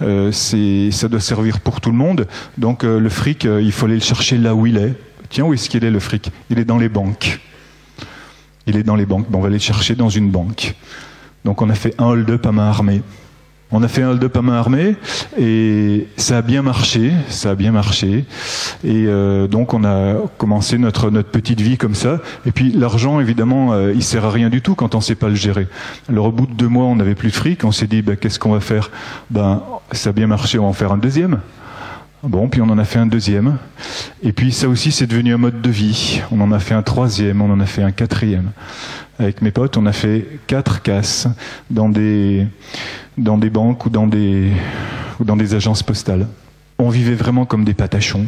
ça 0.00 1.08
doit 1.08 1.20
servir 1.20 1.60
pour 1.60 1.80
tout 1.80 1.90
le 1.90 1.96
monde. 1.96 2.26
Donc, 2.58 2.82
le 2.82 3.08
fric, 3.08 3.44
il 3.44 3.72
faut 3.72 3.86
aller 3.86 3.94
le 3.94 4.00
chercher 4.00 4.36
là 4.36 4.54
où 4.54 4.66
il 4.66 4.76
est. 4.76 4.94
Tiens, 5.30 5.44
où 5.44 5.54
est-ce 5.54 5.68
qu'il 5.68 5.84
est, 5.84 5.90
le 5.90 6.00
fric? 6.00 6.30
Il 6.50 6.58
est 6.58 6.64
dans 6.64 6.78
les 6.78 6.88
banques. 6.88 7.40
Il 8.66 8.76
est 8.76 8.82
dans 8.82 8.96
les 8.96 9.06
banques. 9.06 9.30
Ben, 9.30 9.38
on 9.38 9.40
va 9.40 9.48
aller 9.48 9.56
le 9.56 9.62
chercher 9.62 9.94
dans 9.94 10.08
une 10.08 10.30
banque. 10.30 10.74
Donc, 11.44 11.62
on 11.62 11.70
a 11.70 11.74
fait 11.74 11.94
un 11.98 12.06
hold-up 12.06 12.46
à 12.46 12.52
main 12.52 12.68
armée. 12.68 13.02
On 13.72 13.82
a 13.82 13.88
fait 13.88 14.02
un 14.02 14.10
hold-up 14.10 14.36
à 14.36 14.42
main 14.42 14.52
armée 14.52 14.94
et 15.36 16.06
ça 16.16 16.38
a 16.38 16.42
bien 16.42 16.62
marché, 16.62 17.12
ça 17.28 17.50
a 17.50 17.54
bien 17.56 17.72
marché. 17.72 18.24
Et 18.84 19.06
euh, 19.06 19.48
donc 19.48 19.74
on 19.74 19.82
a 19.82 20.18
commencé 20.38 20.78
notre 20.78 21.10
notre 21.10 21.30
petite 21.30 21.60
vie 21.60 21.76
comme 21.76 21.96
ça. 21.96 22.20
Et 22.46 22.52
puis 22.52 22.70
l'argent, 22.70 23.18
évidemment, 23.18 23.72
euh, 23.72 23.92
il 23.92 24.04
sert 24.04 24.24
à 24.24 24.30
rien 24.30 24.50
du 24.50 24.62
tout 24.62 24.76
quand 24.76 24.94
on 24.94 25.00
sait 25.00 25.16
pas 25.16 25.28
le 25.28 25.34
gérer. 25.34 25.66
Alors 26.08 26.26
au 26.26 26.32
bout 26.32 26.46
de 26.46 26.52
deux 26.52 26.68
mois, 26.68 26.84
on 26.84 26.94
n'avait 26.94 27.16
plus 27.16 27.30
de 27.30 27.34
fric. 27.34 27.64
On 27.64 27.72
s'est 27.72 27.88
dit, 27.88 28.02
ben, 28.02 28.16
qu'est-ce 28.16 28.38
qu'on 28.38 28.52
va 28.52 28.60
faire? 28.60 28.92
Ben 29.30 29.60
ça 29.90 30.10
a 30.10 30.12
bien 30.12 30.28
marché, 30.28 30.60
on 30.60 30.62
va 30.62 30.68
en 30.68 30.72
faire 30.72 30.92
un 30.92 30.98
deuxième. 30.98 31.40
Bon, 32.26 32.48
puis 32.48 32.60
on 32.60 32.68
en 32.70 32.78
a 32.78 32.84
fait 32.84 32.98
un 32.98 33.06
deuxième. 33.06 33.56
Et 34.20 34.32
puis 34.32 34.50
ça 34.50 34.68
aussi, 34.68 34.90
c'est 34.90 35.06
devenu 35.06 35.32
un 35.32 35.38
mode 35.38 35.62
de 35.62 35.70
vie. 35.70 36.20
On 36.32 36.40
en 36.40 36.50
a 36.50 36.58
fait 36.58 36.74
un 36.74 36.82
troisième, 36.82 37.40
on 37.40 37.52
en 37.52 37.60
a 37.60 37.66
fait 37.66 37.82
un 37.82 37.92
quatrième. 37.92 38.50
Avec 39.20 39.42
mes 39.42 39.52
potes, 39.52 39.76
on 39.76 39.86
a 39.86 39.92
fait 39.92 40.26
quatre 40.48 40.82
casses 40.82 41.28
dans 41.70 41.88
des 41.88 42.48
banques 43.16 43.86
ou 43.86 43.90
dans 43.90 44.08
des, 44.08 44.50
ou 45.20 45.24
dans 45.24 45.36
des 45.36 45.54
agences 45.54 45.84
postales. 45.84 46.26
On 46.78 46.90
vivait 46.90 47.14
vraiment 47.14 47.46
comme 47.46 47.64
des 47.64 47.74
patachons. 47.74 48.26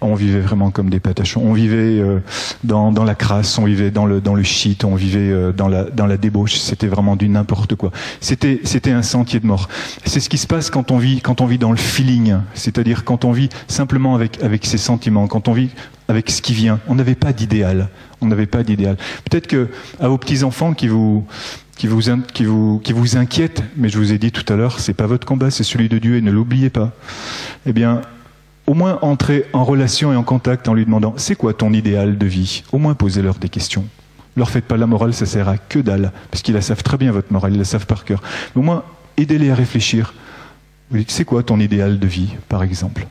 On 0.00 0.14
vivait 0.14 0.40
vraiment 0.40 0.70
comme 0.70 0.90
des 0.90 1.00
patachons. 1.00 1.42
On 1.44 1.52
vivait 1.52 1.98
euh, 2.00 2.20
dans, 2.62 2.92
dans 2.92 3.04
la 3.04 3.14
crasse, 3.14 3.58
on 3.58 3.64
vivait 3.64 3.90
dans 3.90 4.06
le, 4.06 4.20
dans 4.20 4.34
le 4.34 4.42
shit, 4.44 4.84
on 4.84 4.94
vivait 4.94 5.30
euh, 5.30 5.52
dans, 5.52 5.68
la, 5.68 5.84
dans 5.84 6.06
la 6.06 6.16
débauche. 6.16 6.56
C'était 6.56 6.86
vraiment 6.86 7.16
du 7.16 7.28
n'importe 7.28 7.74
quoi. 7.74 7.90
C'était, 8.20 8.60
c'était 8.64 8.92
un 8.92 9.02
sentier 9.02 9.40
de 9.40 9.46
mort. 9.46 9.68
C'est 10.04 10.20
ce 10.20 10.28
qui 10.28 10.38
se 10.38 10.46
passe 10.46 10.70
quand 10.70 10.90
on 10.90 10.98
vit, 10.98 11.20
quand 11.20 11.40
on 11.40 11.46
vit 11.46 11.58
dans 11.58 11.72
le 11.72 11.76
feeling. 11.76 12.36
C'est-à-dire 12.54 13.04
quand 13.04 13.24
on 13.24 13.32
vit 13.32 13.48
simplement 13.66 14.14
avec, 14.14 14.42
avec 14.42 14.66
ses 14.66 14.78
sentiments, 14.78 15.26
quand 15.26 15.48
on 15.48 15.52
vit 15.52 15.70
avec 16.08 16.30
ce 16.30 16.40
qui 16.40 16.54
vient. 16.54 16.80
On 16.88 16.94
n'avait 16.94 17.14
pas 17.14 17.32
d'idéal. 17.32 17.88
On 18.20 18.26
n'avait 18.26 18.46
pas 18.46 18.62
d'idéal. 18.62 18.96
Peut-être 19.28 19.46
que 19.46 19.68
à 20.00 20.08
vos 20.08 20.18
petits 20.18 20.42
enfants 20.42 20.72
qui 20.72 20.88
vous 20.88 21.26
qui 21.76 21.86
vous, 21.86 22.00
qui 22.34 22.44
vous, 22.44 22.80
qui 22.82 22.92
vous 22.92 23.04
mais 23.76 23.88
je 23.88 23.98
vous 23.98 24.12
ai 24.12 24.18
dit 24.18 24.32
tout 24.32 24.52
à 24.52 24.56
l'heure, 24.56 24.80
c'est 24.80 24.94
pas 24.94 25.06
votre 25.06 25.26
combat, 25.26 25.50
c'est 25.52 25.62
celui 25.62 25.88
de 25.88 25.98
Dieu 25.98 26.16
et 26.16 26.20
ne 26.20 26.32
l'oubliez 26.32 26.70
pas. 26.70 26.92
Eh 27.66 27.72
bien, 27.72 28.02
au 28.68 28.74
moins 28.74 28.98
entrez 29.00 29.46
en 29.54 29.64
relation 29.64 30.12
et 30.12 30.16
en 30.16 30.22
contact 30.22 30.68
en 30.68 30.74
lui 30.74 30.84
demandant 30.84 31.14
c'est 31.16 31.34
quoi 31.34 31.54
ton 31.54 31.72
idéal 31.72 32.18
de 32.18 32.26
vie? 32.26 32.62
Au 32.70 32.76
moins 32.76 32.92
posez-leur 32.92 33.36
des 33.36 33.48
questions. 33.48 33.86
Leur 34.36 34.50
faites 34.50 34.66
pas 34.66 34.76
la 34.76 34.86
morale, 34.86 35.14
ça 35.14 35.24
sert 35.24 35.48
à 35.48 35.56
que 35.56 35.78
dalle, 35.78 36.12
parce 36.30 36.42
qu'ils 36.42 36.54
la 36.54 36.60
savent 36.60 36.82
très 36.82 36.98
bien 36.98 37.10
votre 37.10 37.32
morale, 37.32 37.54
ils 37.54 37.58
la 37.58 37.64
savent 37.64 37.86
par 37.86 38.04
cœur. 38.04 38.22
Au 38.54 38.60
moins 38.60 38.84
aidez-les 39.16 39.50
à 39.50 39.54
réfléchir. 39.54 40.12
C'est 41.06 41.24
quoi 41.24 41.42
ton 41.42 41.58
idéal 41.60 41.98
de 41.98 42.06
vie, 42.06 42.34
par 42.48 42.62
exemple? 42.62 43.06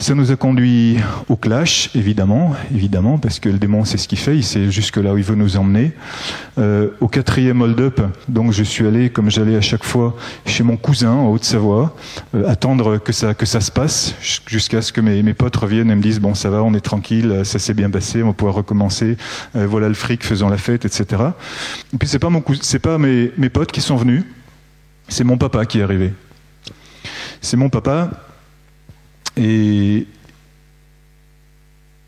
Ça 0.00 0.14
nous 0.14 0.32
a 0.32 0.36
conduit 0.36 0.96
au 1.28 1.36
clash, 1.36 1.90
évidemment, 1.94 2.56
évidemment, 2.74 3.18
parce 3.18 3.38
que 3.38 3.50
le 3.50 3.58
démon 3.58 3.84
sait 3.84 3.98
ce 3.98 4.08
qu'il 4.08 4.16
fait, 4.16 4.34
il 4.34 4.42
sait 4.42 4.70
jusque 4.70 4.96
là 4.96 5.12
où 5.12 5.18
il 5.18 5.22
veut 5.22 5.34
nous 5.34 5.58
emmener. 5.58 5.92
Euh, 6.56 6.88
au 7.00 7.08
quatrième 7.08 7.60
hold-up, 7.60 8.00
donc 8.26 8.52
je 8.52 8.62
suis 8.62 8.86
allé, 8.86 9.10
comme 9.10 9.30
j'allais 9.30 9.56
à 9.56 9.60
chaque 9.60 9.84
fois, 9.84 10.16
chez 10.46 10.62
mon 10.62 10.78
cousin 10.78 11.12
en 11.12 11.28
Haute-Savoie, 11.28 11.94
euh, 12.34 12.48
attendre 12.48 12.96
que 12.96 13.12
ça 13.12 13.34
que 13.34 13.44
ça 13.44 13.60
se 13.60 13.70
passe, 13.70 14.14
jusqu'à 14.46 14.80
ce 14.80 14.90
que 14.90 15.02
mes, 15.02 15.22
mes 15.22 15.34
potes 15.34 15.56
reviennent 15.56 15.90
et 15.90 15.94
me 15.94 16.02
disent 16.02 16.18
bon 16.18 16.34
ça 16.34 16.48
va, 16.48 16.62
on 16.62 16.72
est 16.72 16.80
tranquille, 16.80 17.42
ça 17.44 17.58
s'est 17.58 17.74
bien 17.74 17.90
passé, 17.90 18.22
on 18.22 18.28
va 18.28 18.32
pouvoir 18.32 18.54
recommencer. 18.54 19.18
Euh, 19.54 19.66
voilà 19.66 19.88
le 19.88 19.94
fric, 19.94 20.24
faisant 20.24 20.48
la 20.48 20.56
fête, 20.56 20.86
etc. 20.86 21.22
Et 21.92 21.98
puis 21.98 22.08
c'est 22.08 22.18
pas 22.18 22.30
mon 22.30 22.42
c'est 22.62 22.78
pas 22.78 22.96
mes, 22.96 23.32
mes 23.36 23.50
potes 23.50 23.70
qui 23.70 23.82
sont 23.82 23.96
venus, 23.96 24.24
c'est 25.08 25.24
mon 25.24 25.36
papa 25.36 25.66
qui 25.66 25.80
est 25.80 25.82
arrivé. 25.82 26.14
C'est 27.42 27.58
mon 27.58 27.68
papa 27.68 28.29
et 29.40 30.06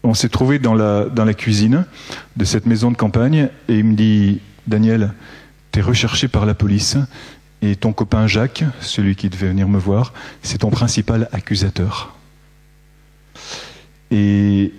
on 0.03 0.13
s'est 0.13 0.29
trouvé 0.29 0.59
dans 0.59 0.75
la, 0.75 1.35
cuisine 1.35 1.87
de 2.37 2.45
cette 2.45 2.67
maison 2.67 2.91
de 2.91 2.97
campagne 2.97 3.49
et 3.69 3.79
il 3.79 3.85
me 3.85 3.95
dit 3.95 4.41
Daniel, 4.67 5.15
tu 5.73 5.79
es 5.79 5.83
recherché 5.83 6.29
par 6.29 6.45
la 6.45 6.53
police 6.53 6.99
et 7.63 7.75
ton 7.75 7.95
copain 7.95 8.27
Jacques, 8.27 8.65
celui 8.81 9.17
qui 9.17 9.31
devait 9.31 9.49
venir 9.49 9.67
me 9.67 9.79
voir, 9.79 10.13
c'est 10.43 10.59
ton 10.59 10.69
principal 10.69 11.31
accusateur. 11.33 12.15
Et 14.11 14.75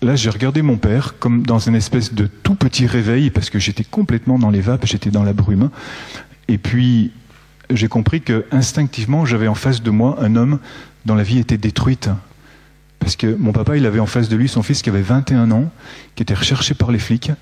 là, 0.00 0.16
j'ai 0.16 0.30
regardé 0.30 0.60
mon 0.62 0.78
père 0.78 1.14
comme 1.20 1.46
dans 1.46 1.60
une 1.60 1.76
espèce 1.76 2.12
de 2.12 2.26
tout 2.26 2.56
petit 2.56 2.86
réveil 2.86 3.30
parce 3.30 3.48
que 3.48 3.60
j'étais 3.60 3.84
complètement 3.84 4.40
dans 4.40 4.50
les 4.50 4.60
vapes, 4.60 4.86
j'étais 4.86 5.10
dans 5.10 5.22
la 5.22 5.34
brume. 5.34 5.70
Et 6.48 6.58
puis, 6.58 7.12
j'ai 7.70 7.86
compris 7.86 8.22
que 8.22 8.44
instinctivement, 8.50 9.24
j'avais 9.24 9.46
en 9.46 9.54
face 9.54 9.82
de 9.82 9.90
moi 9.90 10.16
un 10.20 10.34
homme 10.34 10.58
dont 11.04 11.14
la 11.14 11.22
vie 11.22 11.38
était 11.38 11.58
détruite. 11.58 12.08
Parce 12.98 13.16
que 13.16 13.34
mon 13.34 13.52
papa, 13.52 13.76
il 13.76 13.84
avait 13.86 13.98
en 13.98 14.06
face 14.06 14.28
de 14.28 14.36
lui 14.36 14.48
son 14.48 14.62
fils 14.62 14.82
qui 14.82 14.88
avait 14.88 15.02
21 15.02 15.50
ans, 15.50 15.70
qui 16.14 16.22
était 16.22 16.34
recherché 16.34 16.74
par 16.74 16.92
les 16.92 16.98
flics. 16.98 17.32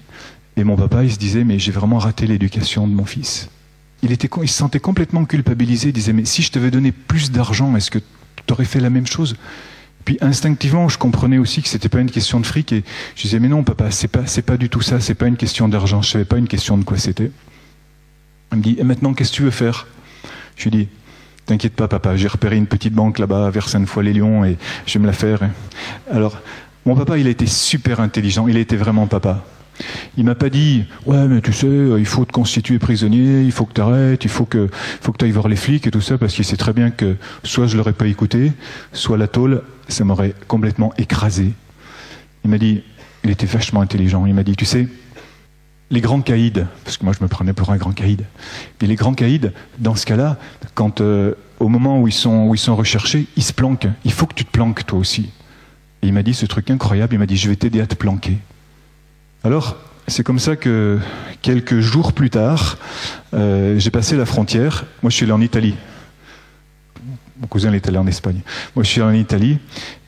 Et 0.57 0.65
mon 0.65 0.77
papa, 0.77 1.05
il 1.05 1.13
se 1.13 1.19
disait, 1.19 1.45
mais 1.45 1.59
j'ai 1.59 1.73
vraiment 1.73 1.99
raté 1.99 2.27
l'éducation 2.27 2.89
de 2.89 2.93
mon 2.93 3.05
fils. 3.05 3.51
Il, 4.03 4.13
était, 4.13 4.29
il 4.43 4.49
se 4.49 4.57
sentait 4.57 4.81
complètement 4.81 5.25
culpabilisé. 5.27 5.89
Il 5.89 5.93
disait, 5.93 6.13
mais 6.13 6.25
si 6.25 6.43
je 6.43 6.51
t'avais 6.51 6.71
donné 6.71 6.93
plus 6.93 7.31
d'argent, 7.31 7.77
est-ce 7.77 7.91
que 7.91 7.99
tu 7.99 8.53
aurais 8.53 8.65
fait 8.65 8.81
la 8.81 8.91
même 8.91 9.07
chose? 9.07 9.37
Puis 10.05 10.19
instinctivement, 10.21 10.89
je 10.89 10.99
comprenais 10.99 11.39
aussi 11.39 11.63
que 11.63 11.69
c'était 11.69 11.89
pas 11.89 12.01
une 12.01 12.11
question 12.11 12.41
de 12.41 12.47
fric 12.47 12.73
et 12.73 12.85
je 13.15 13.23
disais 13.23 13.39
mais 13.39 13.49
non 13.49 13.63
papa, 13.63 13.91
c'est 13.91 14.09
pas 14.09 14.25
pas 14.47 14.57
du 14.57 14.69
tout 14.69 14.81
ça, 14.81 14.99
c'est 14.99 15.15
pas 15.15 15.27
une 15.27 15.37
question 15.37 15.69
d'argent, 15.69 16.01
je 16.03 16.11
savais 16.11 16.25
pas 16.25 16.39
une 16.39 16.49
question 16.49 16.79
de 16.79 16.85
quoi 16.85 16.97
c'était. 16.97 17.31
Il 18.53 18.59
me 18.59 18.63
dit 18.63 18.77
et 18.79 18.85
maintenant 18.85 19.13
qu'est-ce 19.13 19.31
que 19.31 19.37
tu 19.37 19.43
veux 19.43 19.51
faire? 19.51 19.87
Je 20.57 20.65
lui 20.65 20.71
dis 20.71 20.89
T'inquiète 21.51 21.75
pas, 21.75 21.89
papa, 21.89 22.15
j'ai 22.15 22.29
repéré 22.29 22.57
une 22.57 22.69
petite 22.69 22.95
banque 22.95 23.19
là-bas 23.19 23.51
vers 23.51 23.69
Sainte-Foy-les-Lyons 23.69 24.45
et 24.45 24.57
je 24.87 24.93
vais 24.93 25.01
me 25.01 25.07
la 25.07 25.13
faire. 25.13 25.41
Alors, 26.09 26.41
mon 26.87 26.95
papa, 26.95 27.19
il 27.19 27.27
a 27.27 27.31
été 27.31 27.47
super 27.47 27.99
intelligent, 27.99 28.47
il 28.47 28.57
a 28.57 28.61
été 28.61 28.77
vraiment 28.77 29.09
papa. 29.09 29.45
Il 30.17 30.25
m'a 30.25 30.37
pas 30.37 30.49
dit 30.49 30.85
ouais 31.07 31.27
mais 31.27 31.41
tu 31.41 31.53
sais 31.53 31.67
il 31.67 32.07
faut 32.07 32.25
te 32.25 32.31
constituer 32.31 32.79
prisonnier, 32.79 33.43
il 33.43 33.51
faut 33.51 33.65
que 33.65 33.73
tu 33.73 33.81
arrêtes, 33.81 34.23
il 34.23 34.31
faut 34.31 34.45
que 34.45 34.69
faut 35.01 35.11
que 35.11 35.19
tu 35.19 35.25
ailles 35.25 35.33
voir 35.33 35.49
les 35.49 35.57
flics 35.57 35.89
et 35.89 35.91
tout 35.91 36.01
ça 36.01 36.19
parce 36.19 36.35
qu'il 36.35 36.45
sait 36.45 36.57
très 36.57 36.73
bien 36.73 36.93
que 36.93 37.17
soit 37.43 37.67
je 37.67 37.77
l'aurais 37.77 37.95
pas 37.95 38.07
écouté, 38.07 38.53
soit 38.93 39.19
la 39.19 39.27
tôle 39.27 39.63
ça 39.89 40.05
m'aurait 40.05 40.35
complètement 40.47 40.93
écrasé. 40.99 41.53
Il 42.45 42.51
m'a 42.51 42.59
dit 42.59 42.85
il 43.25 43.31
était 43.31 43.47
vachement 43.47 43.81
intelligent, 43.81 44.25
il 44.25 44.35
m'a 44.35 44.45
dit 44.45 44.55
tu 44.55 44.67
sais 44.67 44.87
les 45.91 46.01
grands 46.01 46.21
caïds, 46.21 46.65
parce 46.85 46.97
que 46.97 47.05
moi 47.05 47.13
je 47.19 47.23
me 47.23 47.29
prenais 47.29 47.53
pour 47.53 47.71
un 47.71 47.77
grand 47.77 47.93
caïd, 47.93 48.25
mais 48.81 48.87
les 48.87 48.95
grands 48.95 49.15
caïds, 49.15 49.51
dans 49.79 49.97
ce 49.97 50.07
cas-là, 50.07 50.39
quand 50.75 51.01
euh, 51.01 51.35
au 51.61 51.69
moment 51.69 52.01
où 52.01 52.09
ils, 52.09 52.13
sont, 52.13 52.49
recherchés, 52.75 53.27
ils 53.37 53.43
se 53.43 53.53
planquent. 53.53 53.89
Il 54.05 54.13
faut 54.13 54.27
que 54.27 54.35
tu 54.35 54.45
te 54.45 54.51
planques 54.51 54.87
toi 54.87 54.99
aussi. 54.99 55.31
Et 56.03 56.09
il 56.09 56.13
m'a 56.13 56.23
dit 56.23 56.33
ce 56.35 56.47
truc 56.47 56.71
incroyable, 56.71 57.15
il 57.15 57.19
m'a 57.19 57.27
dit 57.27 57.37
je 57.37 57.49
vais 57.49 57.57
t'aider 57.57 57.81
à 57.81 57.87
te 57.87 57.95
planquer. 57.95 58.39
Alors, 59.45 59.77
c'est 60.09 60.25
comme 60.25 60.39
ça 60.39 60.57
que 60.57 60.99
quelques 61.43 61.81
jours 61.81 62.13
plus 62.13 62.31
tard, 62.31 62.79
euh, 63.35 63.79
j'ai 63.79 63.91
passé 63.91 64.17
la 64.17 64.27
frontière. 64.27 64.87
Moi 65.03 65.11
je 65.11 65.17
suis 65.17 65.25
allé 65.25 65.33
en 65.33 65.41
Italie. 65.41 65.77
Mon 67.41 67.47
cousin 67.47 67.73
est 67.73 67.87
allé 67.87 67.99
en 67.99 68.07
Espagne. 68.07 68.41
Moi 68.75 68.83
je 68.83 68.89
suis 68.89 69.03
allé 69.03 69.19
en 69.19 69.21
Italie. 69.21 69.59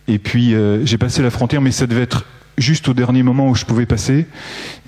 Et 0.08 0.18
puis 0.18 0.54
euh, 0.54 0.84
j'ai 0.86 0.98
passé 0.98 1.22
la 1.22 1.30
frontière, 1.30 1.60
mais 1.60 1.70
ça 1.70 1.86
devait 1.86 2.02
être 2.02 2.24
juste 2.58 2.88
au 2.88 2.94
dernier 2.94 3.22
moment 3.22 3.48
où 3.48 3.54
je 3.54 3.64
pouvais 3.64 3.86
passer. 3.86 4.26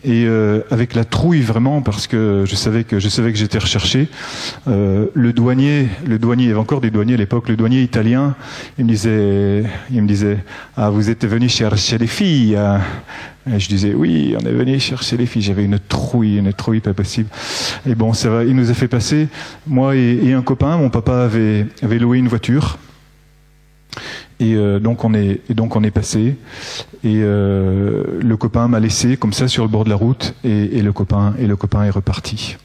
Et 0.07 0.27
euh, 0.27 0.61
avec 0.71 0.95
la 0.95 1.05
trouille 1.05 1.41
vraiment 1.41 1.81
parce 1.81 2.07
que 2.07 2.45
je 2.47 2.55
savais 2.57 2.85
que 2.85 2.99
je 2.99 3.09
savais 3.09 3.33
que 3.33 3.39
j'étais 3.39 3.59
recherché. 3.59 4.09
Euh, 4.69 5.07
le 5.15 5.33
douanier 5.33 5.89
le 6.07 6.19
douanier 6.19 6.45
il 6.45 6.49
y 6.49 6.51
avait 6.51 6.61
encore 6.61 6.83
des 6.83 6.91
douaniers 6.91 7.15
à 7.15 7.17
l'époque. 7.17 7.49
Le 7.49 7.57
douanier 7.57 7.81
italien 7.81 8.35
il 8.79 8.85
me 8.85 8.91
disait 8.91 9.65
il 9.91 10.03
me 10.03 10.07
disait 10.07 10.45
ah 10.77 10.91
vous 10.91 11.09
êtes 11.09 11.25
venu 11.27 11.49
chercher 11.49 11.97
les 11.97 12.07
filles 12.07 12.57
hein? 12.57 12.81
et 13.51 13.59
je 13.59 13.69
disais 13.69 13.95
oui 13.95 14.37
on 14.39 14.45
est 14.45 14.53
venu 14.53 14.79
chercher 14.79 15.17
les 15.17 15.27
filles 15.27 15.43
j'avais 15.43 15.65
une 15.65 15.79
trouille 15.79 16.37
une 16.37 16.53
trouille 16.53 16.81
pas 16.81 16.93
possible. 16.93 17.31
Et 17.89 17.95
bon 17.95 18.13
ça 18.13 18.29
va 18.29 18.45
il 18.45 18.55
nous 18.55 18.71
a 18.71 18.75
fait 18.75 18.89
passer. 18.89 19.29
Moi 19.67 19.97
et, 19.97 20.19
et 20.23 20.35
un 20.35 20.43
copain 20.43 20.77
mon 20.77 20.91
papa 20.91 21.25
avait 21.25 21.67
avait 21.83 21.99
loué 21.99 22.19
une 22.19 22.29
voiture 22.29 22.79
et 24.41 24.55
euh, 24.55 24.81
donc 24.81 25.05
on 25.05 25.15
est 25.15 25.41
et 25.49 25.55
donc 25.55 25.77
on 25.77 25.85
est 25.85 25.91
passé 25.91 26.37
et 27.05 27.21
euh, 27.23 28.21
le 28.21 28.37
copain 28.37 28.67
m'a 28.69 28.81
laissé 28.81 29.17
comme 29.17 29.33
ça 29.33 29.47
sur 29.49 29.63
le 29.63 29.69
bord 29.69 29.85
de 29.85 29.91
la 29.91 29.97
route 29.97 30.35
et, 30.43 30.79
et, 30.79 30.83
le 30.83 30.93
copain 30.93 31.35
et 31.39 31.47
le 31.47 31.57
copain 31.57 31.85
est 31.85 31.91
reparti. 31.91 32.57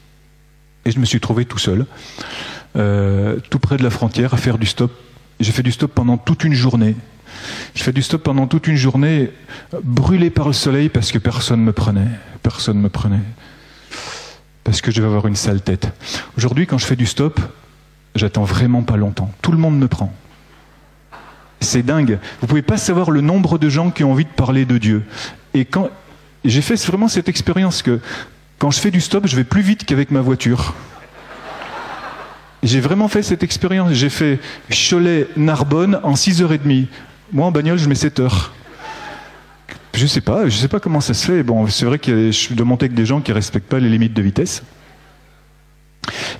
Et 0.84 0.90
je 0.90 0.98
me 0.98 1.04
suis 1.04 1.20
trouvé 1.20 1.44
tout 1.44 1.58
seul, 1.58 1.86
euh, 2.76 3.38
tout 3.50 3.58
près 3.58 3.76
de 3.76 3.82
la 3.82 3.90
frontière, 3.90 4.34
à 4.34 4.36
faire 4.36 4.58
du 4.58 4.66
stop. 4.66 4.92
J'ai 5.38 5.52
fait 5.52 5.62
du 5.62 5.72
stop 5.72 5.92
pendant 5.94 6.16
toute 6.16 6.44
une 6.44 6.54
journée. 6.54 6.96
Je 7.74 7.82
fais 7.82 7.92
du 7.92 8.02
stop 8.02 8.22
pendant 8.22 8.46
toute 8.46 8.66
une 8.66 8.76
journée, 8.76 9.30
brûlé 9.84 10.30
par 10.30 10.46
le 10.46 10.52
soleil 10.52 10.88
parce 10.88 11.12
que 11.12 11.18
personne 11.18 11.62
me 11.62 11.72
prenait. 11.72 12.08
Personne 12.42 12.78
me 12.78 12.88
prenait. 12.88 13.22
Parce 14.64 14.80
que 14.80 14.90
je 14.90 15.00
vais 15.00 15.06
avoir 15.06 15.26
une 15.26 15.36
sale 15.36 15.60
tête. 15.60 15.92
Aujourd'hui, 16.36 16.66
quand 16.66 16.78
je 16.78 16.86
fais 16.86 16.96
du 16.96 17.06
stop, 17.06 17.40
j'attends 18.14 18.44
vraiment 18.44 18.82
pas 18.82 18.96
longtemps. 18.96 19.30
Tout 19.42 19.52
le 19.52 19.58
monde 19.58 19.78
me 19.78 19.88
prend. 19.88 20.12
C'est 21.60 21.82
dingue. 21.82 22.18
Vous 22.40 22.46
pouvez 22.46 22.62
pas 22.62 22.76
savoir 22.76 23.10
le 23.10 23.20
nombre 23.20 23.58
de 23.58 23.68
gens 23.68 23.90
qui 23.90 24.02
ont 24.04 24.12
envie 24.12 24.24
de 24.24 24.30
parler 24.30 24.64
de 24.64 24.78
Dieu. 24.78 25.02
Et 25.54 25.64
quand 25.64 25.90
j'ai 26.44 26.62
fait 26.62 26.82
vraiment 26.86 27.08
cette 27.08 27.28
expérience 27.28 27.82
que 27.82 28.00
quand 28.58 28.70
je 28.70 28.80
fais 28.80 28.90
du 28.90 29.00
stop, 29.00 29.26
je 29.26 29.36
vais 29.36 29.44
plus 29.44 29.62
vite 29.62 29.84
qu'avec 29.84 30.10
ma 30.10 30.20
voiture. 30.20 30.74
J'ai 32.62 32.80
vraiment 32.80 33.08
fait 33.08 33.22
cette 33.22 33.42
expérience. 33.42 33.92
J'ai 33.92 34.10
fait 34.10 34.38
Cholet-Narbonne 34.70 36.00
en 36.02 36.14
6h30. 36.14 36.86
Moi, 37.32 37.46
en 37.46 37.52
bagnole, 37.52 37.78
je 37.78 37.88
mets 37.88 37.94
7 37.94 38.20
heures. 38.20 38.52
Je 39.94 40.06
sais 40.06 40.20
pas, 40.20 40.48
je 40.48 40.56
sais 40.56 40.68
pas 40.68 40.80
comment 40.80 41.00
ça 41.00 41.14
se 41.14 41.26
fait. 41.26 41.42
Bon, 41.42 41.66
c'est 41.66 41.84
vrai 41.84 41.98
que 41.98 42.30
je 42.30 42.54
dois 42.54 42.66
monter 42.66 42.84
avec 42.84 42.94
des 42.94 43.06
gens 43.06 43.20
qui 43.20 43.32
respectent 43.32 43.68
pas 43.68 43.78
les 43.78 43.88
limites 43.88 44.14
de 44.14 44.22
vitesse. 44.22 44.62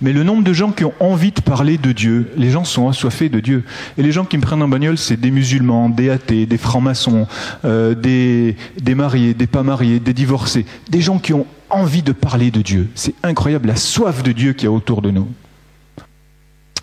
Mais 0.00 0.12
le 0.12 0.22
nombre 0.22 0.42
de 0.42 0.52
gens 0.52 0.72
qui 0.72 0.84
ont 0.84 0.94
envie 1.00 1.32
de 1.32 1.40
parler 1.40 1.76
de 1.78 1.92
Dieu, 1.92 2.30
les 2.36 2.50
gens 2.50 2.64
sont 2.64 2.88
assoiffés 2.88 3.28
de 3.28 3.40
Dieu. 3.40 3.64
Et 3.98 4.02
les 4.02 4.12
gens 4.12 4.24
qui 4.24 4.36
me 4.36 4.42
prennent 4.42 4.62
en 4.62 4.68
bagnole, 4.68 4.98
c'est 4.98 5.18
des 5.18 5.30
musulmans, 5.30 5.88
des 5.88 6.10
athées, 6.10 6.46
des 6.46 6.58
francs-maçons, 6.58 7.26
euh, 7.64 7.94
des, 7.94 8.56
mariés, 8.94 9.34
des 9.34 9.46
pas 9.46 9.62
mariés, 9.62 10.00
des 10.00 10.14
divorcés. 10.14 10.64
Des 10.88 11.00
gens 11.00 11.18
qui 11.18 11.34
ont 11.34 11.46
envie 11.68 12.02
de 12.02 12.12
parler 12.12 12.50
de 12.50 12.62
Dieu. 12.62 12.88
C'est 12.94 13.14
incroyable 13.22 13.68
la 13.68 13.76
soif 13.76 14.22
de 14.22 14.32
Dieu 14.32 14.54
qu'il 14.54 14.64
y 14.64 14.68
a 14.68 14.72
autour 14.72 15.02
de 15.02 15.10
nous. 15.10 15.28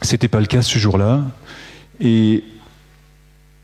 C'était 0.01 0.27
pas 0.27 0.39
le 0.39 0.45
cas 0.45 0.61
ce 0.61 0.77
jour-là. 0.77 1.23
Et 1.99 2.43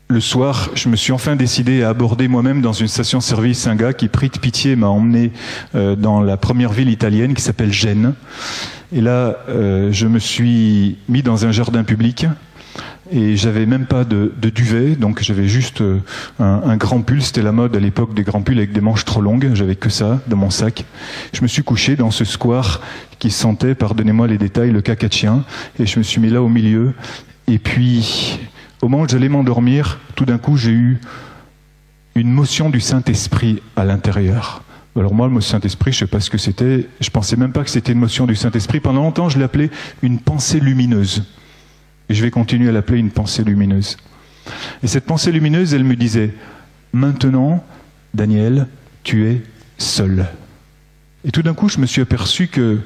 le 0.08 0.20
soir, 0.20 0.70
je 0.74 0.88
me 0.88 0.96
suis 0.96 1.12
enfin 1.12 1.34
décidé 1.34 1.82
à 1.82 1.88
aborder 1.88 2.28
moi-même 2.28 2.60
dans 2.60 2.72
une 2.72 2.88
station-service 2.88 3.66
un 3.66 3.76
gars 3.76 3.92
qui, 3.92 4.08
pris 4.08 4.28
de 4.28 4.38
pitié, 4.38 4.76
m'a 4.76 4.88
emmené 4.88 5.32
euh, 5.74 5.96
dans 5.96 6.20
la 6.20 6.36
première 6.36 6.72
ville 6.72 6.90
italienne 6.90 7.34
qui 7.34 7.42
s'appelle 7.42 7.72
Gênes. 7.72 8.14
Et 8.92 9.00
là, 9.00 9.38
euh, 9.48 9.90
je 9.92 10.06
me 10.06 10.18
suis 10.18 10.98
mis 11.08 11.22
dans 11.22 11.46
un 11.46 11.52
jardin 11.52 11.84
public 11.84 12.26
et 13.10 13.36
j'avais 13.36 13.66
même 13.66 13.86
pas 13.86 14.04
de, 14.04 14.32
duvet, 14.42 14.96
donc 14.96 15.22
j'avais 15.22 15.46
juste 15.46 15.82
euh, 15.82 16.00
un, 16.38 16.62
un, 16.64 16.76
grand 16.76 17.02
pull. 17.02 17.22
C'était 17.22 17.42
la 17.42 17.52
mode 17.52 17.76
à 17.76 17.80
l'époque 17.80 18.14
des 18.14 18.22
grands 18.22 18.42
pulls 18.42 18.58
avec 18.58 18.72
des 18.72 18.80
manches 18.80 19.04
trop 19.04 19.20
longues. 19.20 19.50
J'avais 19.54 19.76
que 19.76 19.90
ça 19.90 20.20
dans 20.26 20.36
mon 20.36 20.50
sac. 20.50 20.84
Je 21.32 21.42
me 21.42 21.46
suis 21.46 21.62
couché 21.62 21.96
dans 21.96 22.10
ce 22.10 22.24
square 22.24 22.80
qui 23.18 23.30
sentait, 23.30 23.74
pardonnez-moi 23.74 24.26
les 24.26 24.38
détails, 24.38 24.70
le 24.70 24.80
caca 24.80 25.08
de 25.08 25.12
chien, 25.12 25.44
et 25.78 25.86
je 25.86 25.98
me 25.98 26.02
suis 26.02 26.20
mis 26.20 26.30
là 26.30 26.42
au 26.42 26.48
milieu. 26.48 26.94
Et 27.46 27.58
puis, 27.58 28.40
au 28.80 28.88
moment 28.88 29.04
où 29.04 29.08
j'allais 29.08 29.28
m'endormir, 29.28 29.98
tout 30.14 30.24
d'un 30.24 30.38
coup, 30.38 30.56
j'ai 30.56 30.72
eu 30.72 31.00
une 32.14 32.30
motion 32.30 32.70
du 32.70 32.80
Saint-Esprit 32.80 33.60
à 33.76 33.84
l'intérieur. 33.84 34.63
Alors 34.96 35.12
moi, 35.12 35.28
le 35.28 35.40
Saint-Esprit, 35.40 35.92
je 35.92 35.96
ne 35.96 36.00
sais 36.00 36.10
pas 36.10 36.20
ce 36.20 36.30
que 36.30 36.38
c'était. 36.38 36.86
Je 37.00 37.10
pensais 37.10 37.36
même 37.36 37.52
pas 37.52 37.64
que 37.64 37.70
c'était 37.70 37.92
une 37.92 37.98
motion 37.98 38.26
du 38.26 38.36
Saint-Esprit. 38.36 38.78
Pendant 38.78 39.02
longtemps, 39.02 39.28
je 39.28 39.40
l'appelais 39.40 39.70
une 40.02 40.20
pensée 40.20 40.60
lumineuse. 40.60 41.24
Et 42.08 42.14
je 42.14 42.22
vais 42.22 42.30
continuer 42.30 42.68
à 42.68 42.72
l'appeler 42.72 42.98
une 42.98 43.10
pensée 43.10 43.42
lumineuse. 43.42 43.96
Et 44.82 44.86
cette 44.86 45.04
pensée 45.04 45.32
lumineuse, 45.32 45.74
elle 45.74 45.84
me 45.84 45.96
disait, 45.96 46.32
maintenant, 46.92 47.64
Daniel, 48.12 48.68
tu 49.02 49.26
es 49.26 49.42
seul. 49.78 50.26
Et 51.24 51.32
tout 51.32 51.42
d'un 51.42 51.54
coup, 51.54 51.68
je 51.68 51.78
me 51.78 51.86
suis 51.86 52.02
aperçu 52.02 52.46
que 52.46 52.80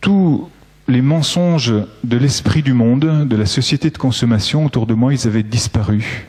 tous 0.00 0.50
les 0.88 1.00
mensonges 1.00 1.72
de 2.04 2.16
l'esprit 2.16 2.62
du 2.62 2.74
monde, 2.74 3.26
de 3.26 3.36
la 3.36 3.46
société 3.46 3.90
de 3.90 3.98
consommation 3.98 4.66
autour 4.66 4.86
de 4.86 4.94
moi, 4.94 5.14
ils 5.14 5.26
avaient 5.26 5.42
disparu. 5.42 6.26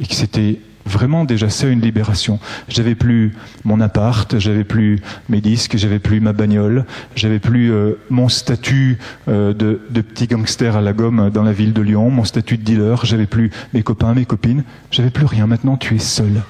et 0.00 0.06
que 0.06 0.14
c'était 0.14 0.58
vraiment 0.86 1.24
déjà 1.24 1.48
ça 1.50 1.68
une 1.68 1.80
libération. 1.80 2.38
J'avais 2.68 2.94
plus 2.94 3.34
mon 3.64 3.80
appart, 3.80 4.38
j'avais 4.38 4.64
plus 4.64 5.00
mes 5.28 5.40
disques, 5.40 5.76
j'avais 5.76 5.98
plus 5.98 6.20
ma 6.20 6.32
bagnole, 6.32 6.84
j'avais 7.16 7.38
plus 7.38 7.72
euh, 7.72 7.98
mon 8.10 8.28
statut 8.28 8.98
euh, 9.28 9.52
de, 9.52 9.80
de, 9.90 10.00
petit 10.00 10.26
gangster 10.26 10.76
à 10.76 10.80
la 10.80 10.92
gomme 10.92 11.30
dans 11.30 11.42
la 11.42 11.52
ville 11.52 11.72
de 11.72 11.82
Lyon, 11.82 12.10
mon 12.10 12.24
statut 12.24 12.58
de 12.58 12.62
dealer, 12.62 13.04
j'avais 13.04 13.26
plus 13.26 13.50
mes 13.72 13.82
copains, 13.82 14.14
mes 14.14 14.26
copines, 14.26 14.64
j'avais 14.90 15.10
plus 15.10 15.26
rien. 15.26 15.46
Maintenant, 15.46 15.76
tu 15.76 15.94
es 15.94 15.98
seul. 15.98 16.42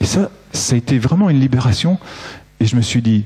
Et 0.00 0.04
ça, 0.04 0.30
ça 0.52 0.74
a 0.74 0.78
été 0.78 0.98
vraiment 0.98 1.30
une 1.30 1.40
libération. 1.40 1.98
Et 2.60 2.66
je 2.66 2.76
me 2.76 2.82
suis 2.82 3.02
dit, 3.02 3.24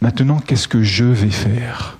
maintenant, 0.00 0.38
qu'est-ce 0.38 0.68
que 0.68 0.82
je 0.82 1.04
vais 1.04 1.30
faire? 1.30 1.98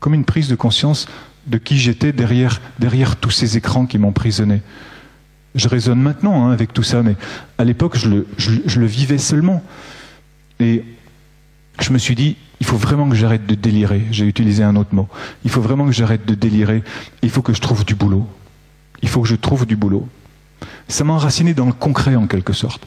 Comme 0.00 0.14
une 0.14 0.24
prise 0.24 0.48
de 0.48 0.54
conscience 0.54 1.06
de 1.46 1.58
qui 1.58 1.78
j'étais 1.78 2.12
derrière, 2.12 2.60
derrière 2.78 3.16
tous 3.16 3.30
ces 3.30 3.56
écrans 3.56 3.86
qui 3.86 3.98
m'emprisonnaient. 3.98 4.62
Je 5.54 5.68
raisonne 5.68 6.00
maintenant 6.00 6.46
hein, 6.46 6.52
avec 6.52 6.72
tout 6.72 6.82
ça, 6.82 7.02
mais 7.02 7.16
à 7.58 7.64
l'époque, 7.64 7.96
je 7.96 8.08
le, 8.08 8.26
je, 8.38 8.80
le, 8.80 8.86
vivais 8.86 9.18
seulement. 9.18 9.62
Et 10.60 10.84
je 11.80 11.92
me 11.92 11.98
suis 11.98 12.14
dit, 12.14 12.36
il 12.60 12.66
faut 12.66 12.76
vraiment 12.76 13.08
que 13.08 13.14
j'arrête 13.14 13.46
de 13.46 13.54
délirer. 13.54 14.02
J'ai 14.10 14.26
utilisé 14.26 14.62
un 14.62 14.76
autre 14.76 14.94
mot. 14.94 15.08
Il 15.44 15.50
faut 15.50 15.60
vraiment 15.60 15.86
que 15.86 15.92
j'arrête 15.92 16.24
de 16.24 16.34
délirer. 16.34 16.82
Il 17.22 17.30
faut 17.30 17.42
que 17.42 17.52
je 17.52 17.60
trouve 17.60 17.84
du 17.84 17.94
boulot. 17.94 18.26
Il 19.02 19.08
faut 19.08 19.20
que 19.20 19.28
je 19.28 19.34
trouve 19.34 19.66
du 19.66 19.76
boulot. 19.76 20.08
Ça 20.88 21.04
m'a 21.04 21.12
enraciné 21.12 21.54
dans 21.54 21.66
le 21.66 21.72
concret, 21.72 22.14
en 22.16 22.26
quelque 22.26 22.52
sorte. 22.52 22.86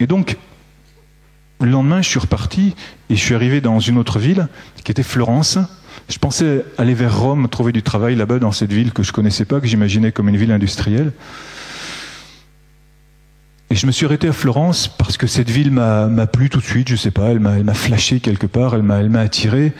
Et 0.00 0.06
donc, 0.06 0.36
le 1.60 1.70
lendemain, 1.70 2.02
je 2.02 2.08
suis 2.08 2.20
reparti 2.20 2.74
et 3.08 3.16
je 3.16 3.20
suis 3.20 3.34
arrivé 3.34 3.60
dans 3.60 3.80
une 3.80 3.98
autre 3.98 4.18
ville, 4.18 4.48
qui 4.82 4.92
était 4.92 5.02
Florence. 5.02 5.58
Je 6.08 6.18
pensais 6.18 6.64
aller 6.78 6.94
vers 6.94 7.18
Rome, 7.18 7.48
trouver 7.48 7.72
du 7.72 7.82
travail 7.82 8.16
là-bas, 8.16 8.38
dans 8.38 8.52
cette 8.52 8.72
ville 8.72 8.92
que 8.92 9.02
je 9.02 9.12
connaissais 9.12 9.44
pas, 9.44 9.60
que 9.60 9.66
j'imaginais 9.66 10.12
comme 10.12 10.28
une 10.28 10.36
ville 10.36 10.52
industrielle. 10.52 11.12
Et 13.74 13.76
je 13.76 13.88
me 13.88 13.90
suis 13.90 14.06
arrêté 14.06 14.28
à 14.28 14.32
Florence 14.32 14.86
parce 14.86 15.16
que 15.16 15.26
cette 15.26 15.50
ville 15.50 15.72
m'a 15.72 16.26
plu 16.28 16.48
tout 16.48 16.60
de 16.60 16.64
suite, 16.64 16.88
je 16.88 16.94
sais 16.94 17.10
pas, 17.10 17.30
elle 17.30 17.40
m'a 17.40 17.74
flashé 17.74 18.20
quelque 18.20 18.46
part, 18.46 18.76
elle 18.76 18.82
m'a 18.82 19.18
attiré. 19.18 19.72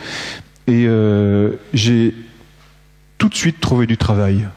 Et 0.67 0.83
euh, 0.85 1.53
j'ai 1.73 2.13
tout 3.17 3.29
de 3.29 3.35
suite 3.35 3.61
trouvé 3.61 3.87
du 3.87 3.95
travail. 3.95 4.49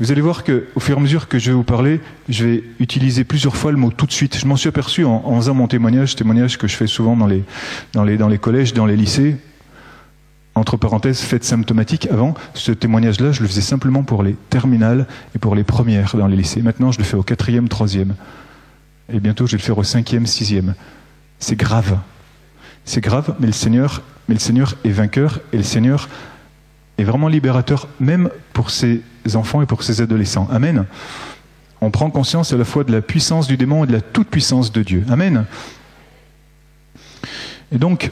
Vous 0.00 0.10
allez 0.10 0.22
voir 0.22 0.42
qu'au 0.42 0.80
fur 0.80 0.96
et 0.96 0.98
à 0.98 1.02
mesure 1.02 1.28
que 1.28 1.38
je 1.38 1.50
vais 1.50 1.54
vous 1.54 1.64
parler, 1.64 2.00
je 2.30 2.46
vais 2.46 2.64
utiliser 2.80 3.24
plusieurs 3.24 3.56
fois 3.56 3.72
le 3.72 3.76
mot 3.76 3.90
tout 3.90 4.06
de 4.06 4.12
suite. 4.12 4.38
Je 4.38 4.46
m'en 4.46 4.56
suis 4.56 4.70
aperçu 4.70 5.04
en, 5.04 5.36
faisant 5.36 5.52
mon 5.52 5.68
témoignage, 5.68 6.16
témoignage 6.16 6.56
que 6.56 6.66
je 6.66 6.74
fais 6.74 6.86
souvent 6.86 7.14
dans 7.14 7.26
les, 7.26 7.44
dans 7.92 8.04
les, 8.04 8.38
collèges, 8.38 8.72
dans 8.72 8.86
les 8.86 8.96
lycées. 8.96 9.36
Entre 10.54 10.78
parenthèses, 10.78 11.20
fait 11.20 11.44
symptomatique. 11.44 12.08
Avant, 12.10 12.32
ce 12.54 12.72
témoignage-là, 12.72 13.32
je 13.32 13.42
le 13.42 13.48
faisais 13.48 13.60
simplement 13.60 14.02
pour 14.02 14.22
les 14.22 14.34
terminales 14.48 15.06
et 15.36 15.38
pour 15.38 15.54
les 15.54 15.62
premières 15.62 16.16
dans 16.16 16.26
les 16.26 16.36
lycées. 16.38 16.62
Maintenant, 16.62 16.90
je 16.90 16.96
le 16.96 17.04
fais 17.04 17.18
au 17.18 17.22
quatrième, 17.22 17.68
troisième 17.68 18.14
et 19.12 19.20
bientôt 19.20 19.46
je 19.46 19.52
vais 19.52 19.58
le 19.58 19.62
faire 19.62 19.78
au 19.78 19.84
cinquième, 19.84 20.26
sixième. 20.26 20.74
C'est 21.38 21.56
grave. 21.56 21.98
C'est 22.84 23.00
grave, 23.00 23.34
mais 23.38 23.46
le 23.46 23.52
Seigneur, 23.52 24.02
mais 24.28 24.34
le 24.34 24.40
Seigneur 24.40 24.74
est 24.84 24.90
vainqueur 24.90 25.40
et 25.52 25.56
le 25.56 25.62
Seigneur 25.62 26.08
est 26.98 27.04
vraiment 27.04 27.28
libérateur, 27.28 27.88
même 28.00 28.30
pour 28.52 28.70
ses 28.70 29.02
enfants 29.34 29.62
et 29.62 29.66
pour 29.66 29.82
ses 29.82 30.00
adolescents. 30.00 30.48
Amen. 30.50 30.86
On 31.80 31.90
prend 31.90 32.10
conscience 32.10 32.52
à 32.52 32.56
la 32.56 32.64
fois 32.64 32.84
de 32.84 32.92
la 32.92 33.00
puissance 33.00 33.46
du 33.46 33.56
démon 33.56 33.84
et 33.84 33.86
de 33.86 33.92
la 33.92 34.00
toute-puissance 34.00 34.72
de 34.72 34.82
Dieu. 34.82 35.04
Amen. 35.08 35.46
Et 37.72 37.78
donc, 37.78 38.10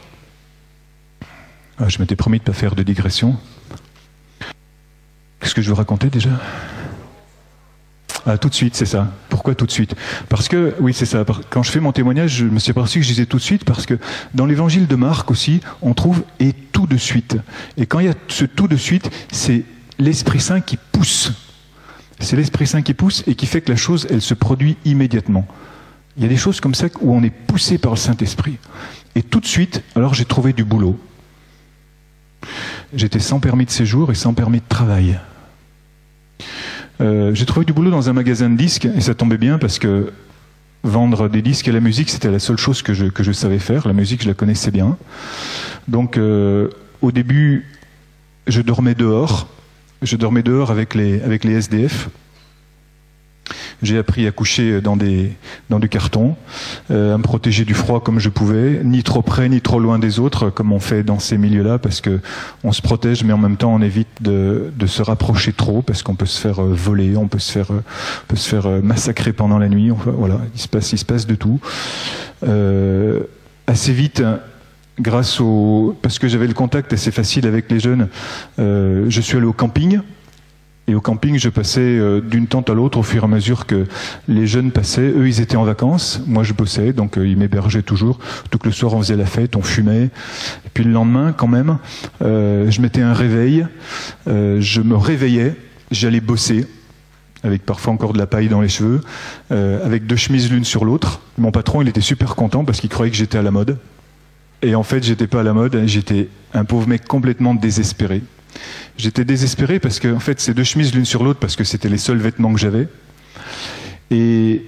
ah, 1.79 1.87
je 1.87 1.99
m'étais 1.99 2.15
promis 2.15 2.37
de 2.39 2.43
ne 2.43 2.47
pas 2.47 2.53
faire 2.53 2.75
de 2.75 2.83
digression. 2.83 3.37
Qu'est-ce 5.39 5.55
que 5.55 5.61
je 5.61 5.69
veux 5.69 5.75
raconter 5.75 6.09
déjà? 6.09 6.29
Ah, 8.25 8.37
tout 8.37 8.49
de 8.49 8.53
suite, 8.53 8.75
c'est 8.75 8.85
ça. 8.85 9.11
Pourquoi 9.29 9.55
tout 9.55 9.65
de 9.65 9.71
suite? 9.71 9.95
Parce 10.29 10.47
que, 10.47 10.75
oui, 10.79 10.93
c'est 10.93 11.05
ça. 11.05 11.25
Quand 11.49 11.63
je 11.63 11.71
fais 11.71 11.79
mon 11.79 11.91
témoignage, 11.91 12.31
je 12.37 12.45
me 12.45 12.59
suis 12.59 12.71
aperçu 12.71 12.99
que 12.99 13.05
je 13.05 13.09
disais 13.09 13.25
tout 13.25 13.37
de 13.37 13.41
suite 13.41 13.65
parce 13.65 13.85
que 13.85 13.97
dans 14.33 14.45
l'évangile 14.45 14.87
de 14.87 14.95
Marc 14.95 15.31
aussi, 15.31 15.61
on 15.81 15.93
trouve 15.93 16.23
et 16.39 16.53
tout 16.53 16.85
de 16.85 16.97
suite. 16.97 17.37
Et 17.77 17.87
quand 17.87 17.99
il 17.99 18.05
y 18.05 18.09
a 18.09 18.13
ce 18.27 18.45
tout 18.45 18.67
de 18.67 18.75
suite, 18.75 19.09
c'est 19.31 19.63
l'Esprit 19.97 20.39
Saint 20.39 20.61
qui 20.61 20.77
pousse. 20.77 21.31
C'est 22.19 22.35
l'Esprit 22.35 22.67
Saint 22.67 22.83
qui 22.83 22.93
pousse 22.93 23.23
et 23.25 23.33
qui 23.33 23.47
fait 23.47 23.61
que 23.61 23.71
la 23.71 23.77
chose, 23.77 24.05
elle 24.11 24.21
se 24.21 24.35
produit 24.35 24.77
immédiatement. 24.85 25.47
Il 26.17 26.23
y 26.23 26.25
a 26.25 26.29
des 26.29 26.37
choses 26.37 26.59
comme 26.59 26.75
ça 26.75 26.87
où 26.99 27.15
on 27.15 27.23
est 27.23 27.31
poussé 27.31 27.79
par 27.79 27.93
le 27.93 27.97
Saint-Esprit. 27.97 28.57
Et 29.15 29.23
tout 29.23 29.39
de 29.39 29.47
suite, 29.47 29.81
alors 29.95 30.13
j'ai 30.13 30.25
trouvé 30.25 30.53
du 30.53 30.63
boulot. 30.63 30.99
J'étais 32.93 33.19
sans 33.19 33.39
permis 33.39 33.65
de 33.65 33.71
séjour 33.71 34.11
et 34.11 34.15
sans 34.15 34.33
permis 34.33 34.59
de 34.59 34.67
travail. 34.67 35.19
Euh, 37.01 37.33
j'ai 37.33 37.45
trouvé 37.45 37.65
du 37.65 37.73
boulot 37.73 37.89
dans 37.89 38.09
un 38.09 38.13
magasin 38.13 38.49
de 38.49 38.55
disques 38.55 38.85
et 38.85 39.01
ça 39.01 39.15
tombait 39.15 39.37
bien 39.37 39.57
parce 39.57 39.79
que 39.79 40.11
vendre 40.83 41.27
des 41.27 41.41
disques 41.41 41.67
et 41.67 41.71
la 41.71 41.79
musique, 41.79 42.09
c'était 42.09 42.29
la 42.29 42.39
seule 42.39 42.57
chose 42.57 42.81
que 42.81 42.93
je, 42.93 43.31
savais 43.31 43.59
faire. 43.59 43.87
La 43.87 43.93
musique, 43.93 44.23
je 44.23 44.27
la 44.27 44.33
connaissais 44.33 44.71
bien. 44.71 44.97
Donc, 45.87 46.17
euh, 46.17 46.69
au 47.01 47.11
début, 47.11 47.67
je 48.47 48.61
dormais 48.61 48.95
dehors. 48.95 49.47
Je 50.01 50.15
dormais 50.15 50.43
dehors 50.43 50.71
avec 50.71 50.95
les, 50.95 51.21
avec 51.21 51.43
les 51.43 51.53
SDF. 51.53 52.09
J'ai 53.83 53.97
appris 53.97 54.27
à 54.27 54.31
coucher 54.31 54.79
dans, 54.81 54.95
du 54.95 55.89
carton, 55.89 56.35
euh, 56.91 57.15
à 57.15 57.17
me 57.17 57.23
protéger 57.23 57.65
du 57.65 57.73
froid 57.73 57.99
comme 57.99 58.19
je 58.19 58.29
pouvais, 58.29 58.81
ni 58.83 59.01
trop 59.01 59.23
près 59.23 59.49
ni 59.49 59.59
trop 59.59 59.79
loin 59.79 59.97
des 59.97 60.19
autres, 60.19 60.51
comme 60.51 60.71
on 60.71 60.79
fait 60.79 61.03
dans 61.03 61.17
ces 61.17 61.37
milieux-là, 61.37 61.79
parce 61.79 61.99
que 61.99 62.19
on 62.63 62.71
se 62.71 62.81
protège, 62.81 63.23
mais 63.23 63.33
en 63.33 63.39
même 63.39 63.57
temps 63.57 63.73
on 63.73 63.81
évite 63.81 64.07
de, 64.21 64.71
se 64.85 65.01
rapprocher 65.01 65.51
trop, 65.53 65.81
parce 65.81 66.03
qu'on 66.03 66.15
peut 66.15 66.27
se 66.27 66.39
faire 66.39 66.61
euh, 66.61 66.73
voler, 66.73 67.17
on 67.17 67.27
peut 67.27 67.39
se 67.39 67.51
faire, 67.51 67.71
euh, 67.71 68.35
se 68.35 68.47
faire 68.47 68.67
massacrer 68.83 69.33
pendant 69.33 69.57
la 69.57 69.67
nuit. 69.67 69.89
Voilà, 70.05 70.39
il 70.53 70.61
se 70.61 70.67
passe, 71.05 71.25
de 71.25 71.35
tout. 71.35 71.59
Assez 73.67 73.93
vite, 73.93 74.23
grâce 74.99 75.39
au, 75.39 75.97
parce 76.01 76.19
que 76.19 76.27
j'avais 76.27 76.47
le 76.47 76.53
contact 76.53 76.93
assez 76.93 77.11
facile 77.11 77.47
avec 77.47 77.71
les 77.71 77.79
jeunes, 77.79 78.07
je 78.57 79.21
suis 79.21 79.37
allé 79.37 79.45
au 79.45 79.53
camping. 79.53 80.01
Et 80.87 80.95
au 80.95 81.01
camping, 81.01 81.37
je 81.37 81.49
passais 81.49 81.79
euh, 81.79 82.21
d'une 82.21 82.47
tente 82.47 82.69
à 82.69 82.73
l'autre 82.73 82.97
au 82.97 83.03
fur 83.03 83.21
et 83.21 83.25
à 83.25 83.27
mesure 83.27 83.65
que 83.65 83.85
les 84.27 84.47
jeunes 84.47 84.71
passaient. 84.71 85.09
Eux, 85.09 85.27
ils 85.27 85.39
étaient 85.39 85.55
en 85.55 85.63
vacances. 85.63 86.21
Moi, 86.25 86.43
je 86.43 86.53
bossais, 86.53 86.91
donc 86.91 87.17
euh, 87.17 87.27
ils 87.27 87.37
m'hébergeaient 87.37 87.83
toujours. 87.83 88.19
Tout 88.49 88.59
le 88.65 88.71
soir, 88.71 88.93
on 88.93 88.99
faisait 88.99 89.15
la 89.15 89.27
fête, 89.27 89.55
on 89.55 89.61
fumait. 89.61 90.05
Et 90.05 90.69
puis 90.73 90.83
le 90.83 90.91
lendemain, 90.91 91.33
quand 91.33 91.47
même, 91.47 91.77
euh, 92.23 92.69
je 92.71 92.81
mettais 92.81 93.01
un 93.01 93.13
réveil. 93.13 93.65
je 94.27 94.81
me 94.81 94.95
réveillais, 94.95 95.55
j'allais 95.91 96.19
bosser 96.19 96.67
avec 97.43 97.65
parfois 97.65 97.93
encore 97.93 98.13
de 98.13 98.19
la 98.19 98.27
paille 98.27 98.49
dans 98.49 98.61
les 98.61 98.69
cheveux, 98.69 99.01
avec 99.49 100.05
deux 100.05 100.15
chemises 100.15 100.51
l'une 100.51 100.63
sur 100.63 100.85
l'autre. 100.85 101.21
Mon 101.37 101.51
patron, 101.51 101.81
il 101.81 101.87
était 101.87 102.01
super 102.01 102.35
content 102.35 102.63
parce 102.63 102.79
qu'il 102.79 102.89
croyait 102.89 103.11
que 103.11 103.17
j'étais 103.17 103.37
à 103.37 103.41
la 103.41 103.51
mode. 103.51 103.77
Et 104.61 104.75
en 104.75 104.83
fait, 104.83 105.03
j'étais 105.03 105.27
pas 105.27 105.39
à 105.39 105.43
la 105.43 105.53
mode. 105.53 105.81
J'étais 105.85 106.29
un 106.53 106.65
pauvre 106.65 106.87
mec 106.87 107.07
complètement 107.07 107.55
désespéré. 107.55 108.21
J'étais 108.97 109.25
désespéré 109.25 109.79
parce 109.79 109.99
que, 109.99 110.13
en 110.13 110.19
fait, 110.19 110.39
ces 110.39 110.53
deux 110.53 110.63
chemises 110.63 110.93
l'une 110.93 111.05
sur 111.05 111.23
l'autre 111.23 111.39
parce 111.39 111.55
que 111.55 111.63
c'était 111.63 111.89
les 111.89 111.97
seuls 111.97 112.19
vêtements 112.19 112.53
que 112.53 112.59
j'avais. 112.59 112.87
Et 114.11 114.65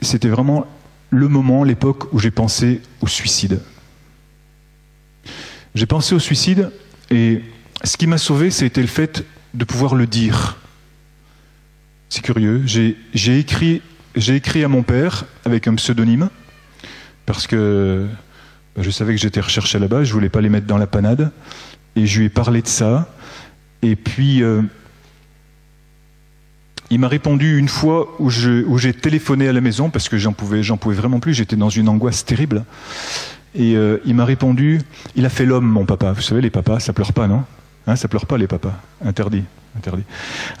c'était 0.00 0.28
vraiment 0.28 0.66
le 1.10 1.28
moment, 1.28 1.64
l'époque 1.64 2.12
où 2.12 2.18
j'ai 2.18 2.30
pensé 2.30 2.80
au 3.00 3.06
suicide. 3.06 3.60
J'ai 5.74 5.86
pensé 5.86 6.14
au 6.14 6.18
suicide 6.18 6.70
et 7.10 7.42
ce 7.84 7.96
qui 7.96 8.06
m'a 8.06 8.18
sauvé, 8.18 8.50
c'était 8.50 8.80
le 8.80 8.86
fait 8.86 9.24
de 9.54 9.64
pouvoir 9.64 9.94
le 9.94 10.06
dire. 10.06 10.58
C'est 12.08 12.22
curieux. 12.22 12.62
J'ai 12.66 13.38
écrit, 13.38 13.82
écrit 14.16 14.64
à 14.64 14.68
mon 14.68 14.82
père 14.82 15.24
avec 15.44 15.66
un 15.68 15.74
pseudonyme 15.74 16.28
parce 17.26 17.46
que 17.46 18.06
je 18.76 18.90
savais 18.90 19.14
que 19.14 19.20
j'étais 19.20 19.40
recherché 19.40 19.78
là-bas, 19.78 20.04
je 20.04 20.12
voulais 20.12 20.28
pas 20.28 20.40
les 20.40 20.48
mettre 20.48 20.66
dans 20.66 20.78
la 20.78 20.86
panade. 20.86 21.30
Et 21.96 22.06
je 22.06 22.18
lui 22.18 22.26
ai 22.26 22.28
parlé 22.28 22.62
de 22.62 22.68
ça. 22.68 23.08
Et 23.82 23.96
puis, 23.96 24.42
euh, 24.42 24.62
il 26.90 27.00
m'a 27.00 27.08
répondu 27.08 27.58
une 27.58 27.68
fois 27.68 28.14
où, 28.18 28.30
j'ai 28.30 28.92
téléphoné 28.92 29.48
à 29.48 29.52
la 29.52 29.60
maison 29.60 29.90
parce 29.90 30.08
que 30.08 30.18
j'en 30.18 30.32
pouvais, 30.32 30.62
vraiment 30.62 31.20
plus. 31.20 31.34
J'étais 31.34 31.56
dans 31.56 31.70
une 31.70 31.88
angoisse 31.88 32.24
terrible. 32.24 32.64
Et 33.54 33.76
euh, 33.76 33.98
il 34.04 34.14
m'a 34.14 34.24
répondu, 34.24 34.80
il 35.14 35.24
a 35.26 35.28
fait 35.28 35.44
l'homme, 35.44 35.66
mon 35.66 35.84
papa. 35.84 36.12
Vous 36.12 36.22
savez, 36.22 36.40
les 36.40 36.50
papas, 36.50 36.80
ça 36.80 36.92
pleure 36.92 37.12
pas, 37.12 37.28
non? 37.28 37.44
Hein, 37.86 37.96
Ça 37.96 38.08
pleure 38.08 38.26
pas, 38.26 38.38
les 38.38 38.46
papas. 38.46 38.74
Interdit. 39.04 39.44
Interdit. 39.76 40.04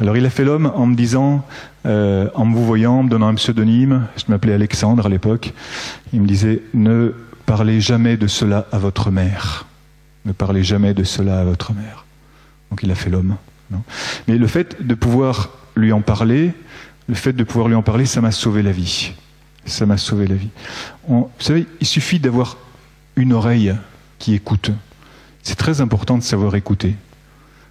Alors 0.00 0.16
il 0.16 0.26
a 0.26 0.30
fait 0.30 0.44
l'homme 0.44 0.72
en 0.74 0.86
me 0.86 0.94
disant, 0.94 1.46
euh, 1.86 2.28
en 2.34 2.46
me 2.46 2.54
vous 2.54 2.64
voyant, 2.64 2.94
en 2.94 3.02
me 3.04 3.08
donnant 3.08 3.28
un 3.28 3.34
pseudonyme, 3.34 4.06
je 4.16 4.24
m'appelais 4.28 4.54
Alexandre 4.54 5.06
à 5.06 5.08
l'époque, 5.08 5.52
il 6.12 6.20
me 6.20 6.26
disait, 6.26 6.62
ne 6.74 7.14
parlez 7.46 7.80
jamais 7.80 8.16
de 8.16 8.26
cela 8.26 8.66
à 8.72 8.78
votre 8.78 9.12
mère. 9.12 9.66
Ne 10.24 10.32
parlez 10.32 10.64
jamais 10.64 10.94
de 10.94 11.04
cela 11.04 11.40
à 11.40 11.44
votre 11.44 11.72
mère. 11.72 12.04
Donc 12.70 12.82
il 12.82 12.90
a 12.90 12.94
fait 12.94 13.10
l'homme. 13.10 13.36
Mais 14.28 14.38
le 14.38 14.46
fait 14.46 14.86
de 14.86 14.94
pouvoir 14.94 15.50
lui 15.76 15.92
en 15.92 16.00
parler, 16.00 16.52
le 17.08 17.14
fait 17.14 17.32
de 17.32 17.44
pouvoir 17.44 17.68
lui 17.68 17.74
en 17.74 17.82
parler, 17.82 18.06
ça 18.06 18.20
m'a 18.20 18.30
sauvé 18.30 18.62
la 18.62 18.72
vie. 18.72 19.12
Ça 19.66 19.86
m'a 19.86 19.96
sauvé 19.96 20.26
la 20.26 20.34
vie. 20.34 20.50
vous 21.08 21.30
savez, 21.38 21.66
il 21.80 21.86
suffit 21.86 22.18
d'avoir 22.18 22.56
une 23.16 23.32
oreille 23.32 23.74
qui 24.18 24.34
écoute. 24.34 24.70
C'est 25.42 25.56
très 25.56 25.80
important 25.80 26.18
de 26.18 26.22
savoir 26.22 26.54
écouter. 26.54 26.94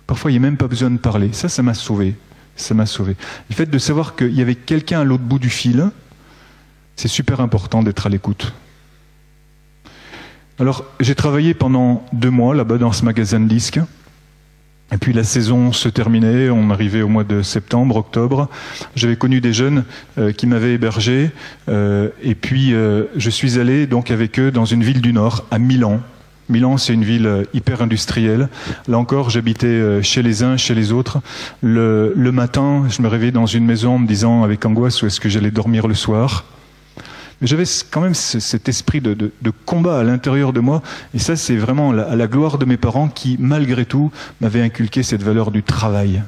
Parfois, 0.07 0.31
il 0.31 0.33
n'y 0.33 0.37
a 0.37 0.41
même 0.41 0.57
pas 0.57 0.67
besoin 0.67 0.91
de 0.91 0.97
parler. 0.97 1.31
Ça, 1.33 1.49
ça 1.49 1.63
m'a 1.63 1.73
sauvé. 1.73 2.15
Ça 2.55 2.73
m'a 2.73 2.85
sauvé. 2.85 3.15
Le 3.49 3.55
fait 3.55 3.65
de 3.65 3.77
savoir 3.77 4.15
qu'il 4.15 4.33
y 4.33 4.41
avait 4.41 4.55
quelqu'un 4.55 5.01
à 5.01 5.03
l'autre 5.03 5.23
bout 5.23 5.39
du 5.39 5.49
fil, 5.49 5.89
c'est 6.95 7.07
super 7.07 7.41
important 7.41 7.81
d'être 7.81 8.05
à 8.05 8.09
l'écoute. 8.09 8.53
Alors, 10.59 10.85
j'ai 10.99 11.15
travaillé 11.15 11.55
pendant 11.55 12.05
deux 12.13 12.29
mois 12.29 12.53
là-bas 12.53 12.77
dans 12.77 12.91
ce 12.91 13.03
magasin 13.03 13.39
de 13.39 13.47
disques. 13.47 13.79
Et 14.91 14.97
puis 14.97 15.11
la 15.11 15.23
saison 15.23 15.71
se 15.71 15.89
terminait, 15.89 16.51
on 16.51 16.69
arrivait 16.69 17.01
au 17.01 17.07
mois 17.07 17.23
de 17.23 17.41
septembre, 17.41 17.95
octobre. 17.95 18.47
J'avais 18.95 19.15
connu 19.15 19.41
des 19.41 19.51
jeunes 19.51 19.85
euh, 20.19 20.31
qui 20.31 20.45
m'avaient 20.45 20.73
hébergé, 20.73 21.31
euh, 21.67 22.09
et 22.21 22.35
puis 22.35 22.75
euh, 22.75 23.05
je 23.15 23.31
suis 23.31 23.57
allé 23.57 23.87
donc 23.87 24.11
avec 24.11 24.39
eux 24.39 24.51
dans 24.51 24.65
une 24.65 24.83
ville 24.83 25.01
du 25.01 25.11
Nord, 25.11 25.45
à 25.49 25.57
Milan. 25.57 25.99
Milan, 26.49 26.77
c'est 26.77 26.93
une 26.93 27.05
ville 27.05 27.47
hyper 27.55 27.81
industrielle. 27.81 28.49
Là 28.87 28.99
encore, 28.99 29.31
j'habitais 29.31 30.03
chez 30.03 30.21
les 30.21 30.43
uns, 30.43 30.57
chez 30.57 30.75
les 30.75 30.91
autres. 30.91 31.19
Le, 31.61 32.13
le 32.15 32.31
matin, 32.33 32.83
je 32.89 33.01
me 33.01 33.07
réveillais 33.07 33.31
dans 33.31 33.45
une 33.45 33.65
maison 33.65 33.95
en 33.95 33.99
me 33.99 34.07
disant 34.07 34.43
avec 34.43 34.63
angoisse 34.65 35.01
où 35.01 35.07
est-ce 35.07 35.21
que 35.21 35.29
j'allais 35.29 35.51
dormir 35.51 35.87
le 35.87 35.95
soir? 35.95 36.43
J'avais 37.43 37.65
quand 37.91 37.99
même 37.99 38.13
cet 38.13 38.69
esprit 38.69 39.01
de, 39.01 39.31
combat 39.65 39.99
à 39.99 40.03
l'intérieur 40.03 40.53
de 40.53 40.61
moi. 40.61 40.81
Et 41.13 41.19
ça, 41.19 41.35
c'est 41.35 41.57
vraiment 41.57 41.91
à 41.91 42.15
la 42.15 42.27
gloire 42.27 42.57
de 42.57 42.63
mes 42.63 42.77
parents 42.77 43.09
qui, 43.09 43.35
malgré 43.37 43.85
tout, 43.85 44.11
m'avaient 44.39 44.61
inculqué 44.61 45.03
cette 45.03 45.23
valeur 45.23 45.51
du 45.51 45.61
travail. 45.61 46.23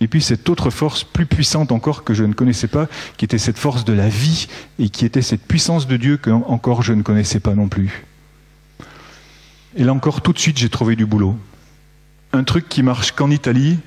Et 0.00 0.08
puis 0.08 0.22
cette 0.22 0.48
autre 0.48 0.70
force 0.70 1.04
plus 1.04 1.26
puissante 1.26 1.72
encore 1.72 2.04
que 2.04 2.14
je 2.14 2.24
ne 2.24 2.32
connaissais 2.32 2.68
pas, 2.68 2.88
qui 3.16 3.24
était 3.24 3.38
cette 3.38 3.58
force 3.58 3.84
de 3.84 3.92
la 3.92 4.08
vie 4.08 4.48
et 4.78 4.88
qui 4.88 5.04
était 5.04 5.22
cette 5.22 5.42
puissance 5.42 5.86
de 5.86 5.96
Dieu 5.96 6.16
que 6.16 6.30
encore 6.30 6.82
je 6.82 6.92
ne 6.92 7.02
connaissais 7.02 7.40
pas 7.40 7.54
non 7.54 7.68
plus. 7.68 8.04
Et 9.76 9.84
là 9.84 9.92
encore, 9.92 10.20
tout 10.20 10.32
de 10.32 10.38
suite, 10.38 10.58
j'ai 10.58 10.68
trouvé 10.68 10.96
du 10.96 11.06
boulot. 11.06 11.36
Un 12.32 12.44
truc 12.44 12.68
qui 12.68 12.82
marche 12.82 13.12
qu'en 13.12 13.30
Italie, 13.30 13.78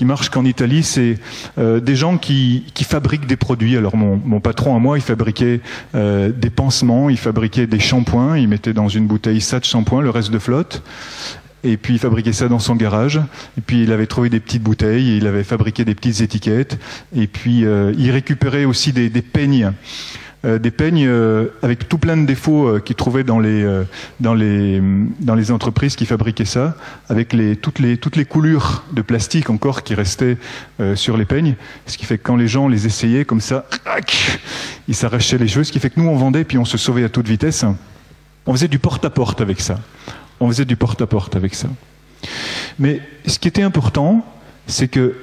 qui 0.00 0.06
marche 0.06 0.30
qu'en 0.30 0.46
Italie, 0.46 0.82
c'est 0.82 1.18
euh, 1.58 1.78
des 1.78 1.94
gens 1.94 2.16
qui, 2.16 2.64
qui, 2.72 2.84
fabriquent 2.84 3.26
des 3.26 3.36
produits. 3.36 3.76
Alors 3.76 3.98
mon, 3.98 4.18
mon, 4.24 4.40
patron 4.40 4.74
à 4.74 4.78
moi, 4.78 4.96
il 4.96 5.02
fabriquait 5.02 5.60
euh, 5.94 6.32
des 6.32 6.48
pansements, 6.48 7.10
il 7.10 7.18
fabriquait 7.18 7.66
des 7.66 7.78
shampoings, 7.78 8.38
il 8.38 8.48
mettait 8.48 8.72
dans 8.72 8.88
une 8.88 9.06
bouteille 9.06 9.42
ça 9.42 9.60
de 9.60 9.66
shampoing, 9.66 10.00
le 10.00 10.08
reste 10.08 10.30
de 10.30 10.38
flotte. 10.38 10.82
Et 11.64 11.76
puis 11.76 11.92
il 11.92 11.98
fabriquait 11.98 12.32
ça 12.32 12.48
dans 12.48 12.60
son 12.60 12.76
garage. 12.76 13.20
Et 13.58 13.60
puis 13.60 13.82
il 13.82 13.92
avait 13.92 14.06
trouvé 14.06 14.30
des 14.30 14.40
petites 14.40 14.62
bouteilles, 14.62 15.18
il 15.18 15.26
avait 15.26 15.44
fabriqué 15.44 15.84
des 15.84 15.94
petites 15.94 16.22
étiquettes. 16.22 16.78
Et 17.14 17.26
puis 17.26 17.66
euh, 17.66 17.92
il 17.98 18.10
récupérait 18.10 18.64
aussi 18.64 18.94
des, 18.94 19.10
des 19.10 19.20
peignes 19.20 19.70
des 20.44 20.70
peignes 20.70 21.06
euh, 21.06 21.48
avec 21.62 21.88
tout 21.88 21.98
plein 21.98 22.16
de 22.16 22.24
défauts 22.24 22.66
euh, 22.66 22.80
qu'ils 22.80 22.96
trouvaient 22.96 23.24
dans 23.24 23.38
les, 23.38 23.66
dans, 24.20 24.34
les, 24.34 24.80
dans 25.20 25.34
les 25.34 25.50
entreprises 25.50 25.96
qui 25.96 26.06
fabriquaient 26.06 26.44
ça, 26.44 26.76
avec 27.08 27.32
les, 27.32 27.56
toutes, 27.56 27.78
les, 27.78 27.98
toutes 27.98 28.16
les 28.16 28.24
coulures 28.24 28.84
de 28.92 29.02
plastique 29.02 29.50
encore 29.50 29.82
qui 29.82 29.94
restaient 29.94 30.38
sur 30.94 31.16
les 31.16 31.24
peignes, 31.24 31.56
ce 31.86 31.98
qui 31.98 32.06
fait 32.06 32.18
que 32.18 32.22
quand 32.22 32.36
les 32.36 32.48
gens 32.48 32.68
les 32.68 32.86
essayaient 32.86 33.24
comme 33.24 33.40
ça, 33.40 33.66
ils 34.88 34.94
s'arrachaient 34.94 35.38
les 35.38 35.48
cheveux, 35.48 35.64
ce 35.64 35.72
qui 35.72 35.78
fait 35.78 35.90
que 35.90 36.00
nous 36.00 36.08
on 36.08 36.16
vendait 36.16 36.44
puis 36.44 36.58
on 36.58 36.64
se 36.64 36.78
sauvait 36.78 37.04
à 37.04 37.08
toute 37.08 37.28
vitesse. 37.28 37.64
On 38.46 38.52
faisait 38.52 38.68
du 38.68 38.78
porte-à-porte 38.78 39.40
avec 39.40 39.60
ça. 39.60 39.78
On 40.40 40.48
faisait 40.48 40.64
du 40.64 40.76
porte-à-porte 40.76 41.36
avec 41.36 41.54
ça. 41.54 41.68
Mais 42.78 43.00
ce 43.26 43.38
qui 43.38 43.48
était 43.48 43.62
important, 43.62 44.24
c'est 44.66 44.88
que 44.88 45.16